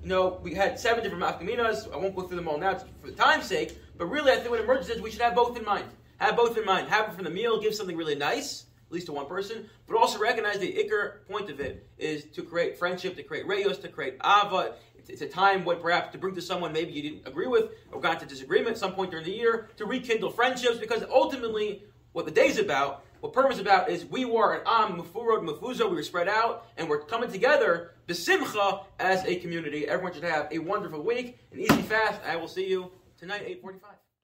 you 0.05 0.09
know, 0.09 0.39
we 0.43 0.53
had 0.53 0.79
seven 0.79 1.03
different 1.03 1.23
Makaminas. 1.23 1.91
I 1.91 1.97
won't 1.97 2.15
go 2.15 2.21
through 2.21 2.37
them 2.37 2.47
all 2.47 2.59
now 2.59 2.75
for 2.75 3.07
the 3.07 3.15
time's 3.15 3.45
sake. 3.45 3.75
But 3.97 4.05
really, 4.05 4.31
I 4.31 4.35
think 4.35 4.51
what 4.51 4.59
emerges 4.59 4.87
is 4.89 5.01
we 5.01 5.09
should 5.09 5.21
have 5.21 5.33
both 5.33 5.57
in 5.57 5.65
mind. 5.65 5.85
Have 6.17 6.35
both 6.35 6.55
in 6.59 6.63
mind. 6.63 6.89
Have 6.89 7.09
it 7.09 7.15
for 7.15 7.23
the 7.23 7.31
meal, 7.31 7.59
give 7.59 7.73
something 7.73 7.97
really 7.97 8.13
nice, 8.13 8.67
at 8.85 8.93
least 8.93 9.07
to 9.07 9.13
one 9.13 9.25
person, 9.25 9.67
but 9.87 9.97
also 9.97 10.19
recognize 10.19 10.59
the 10.59 10.71
ikar 10.71 11.27
point 11.27 11.49
of 11.49 11.59
it 11.59 11.89
is 11.97 12.25
to 12.25 12.43
create 12.43 12.77
friendship, 12.77 13.15
to 13.15 13.23
create 13.23 13.47
rayos, 13.47 13.81
to 13.81 13.87
create 13.87 14.17
ava. 14.23 14.75
It's, 15.07 15.21
a 15.21 15.27
time 15.27 15.65
when 15.65 15.79
perhaps 15.79 16.11
to 16.11 16.19
bring 16.19 16.35
to 16.35 16.41
someone 16.41 16.71
maybe 16.71 16.91
you 16.91 17.01
didn't 17.01 17.27
agree 17.27 17.47
with 17.47 17.71
or 17.91 17.99
got 17.99 18.21
into 18.21 18.27
disagreement 18.27 18.73
at 18.73 18.77
some 18.77 18.93
point 18.93 19.09
during 19.09 19.25
the 19.25 19.31
year, 19.31 19.69
to 19.77 19.85
rekindle 19.85 20.29
friendships, 20.29 20.77
because 20.77 21.03
ultimately 21.11 21.83
what 22.13 22.25
the 22.25 22.31
day's 22.31 22.59
about, 22.59 23.03
what 23.25 23.33
Purim 23.33 23.51
is 23.51 23.57
about, 23.57 23.89
is 23.89 24.05
we 24.05 24.23
were 24.23 24.53
an 24.53 24.61
Am, 24.67 25.01
Mufurod, 25.01 25.43
Mufuzo, 25.43 25.89
we 25.89 25.95
were 25.95 26.03
spread 26.03 26.27
out, 26.27 26.67
and 26.77 26.87
we're 26.87 26.99
coming 26.99 27.31
together, 27.31 27.95
Besimcha, 28.07 28.83
as 28.99 29.25
a 29.25 29.37
community. 29.37 29.87
Everyone 29.87 30.13
should 30.13 30.23
have 30.23 30.47
a 30.51 30.59
wonderful 30.59 31.01
week, 31.01 31.39
an 31.51 31.59
easy 31.59 31.81
fast. 31.81 32.21
I 32.23 32.35
will 32.35 32.47
see 32.47 32.69
you 32.69 32.91
tonight, 33.17 33.41
845. 33.47 33.94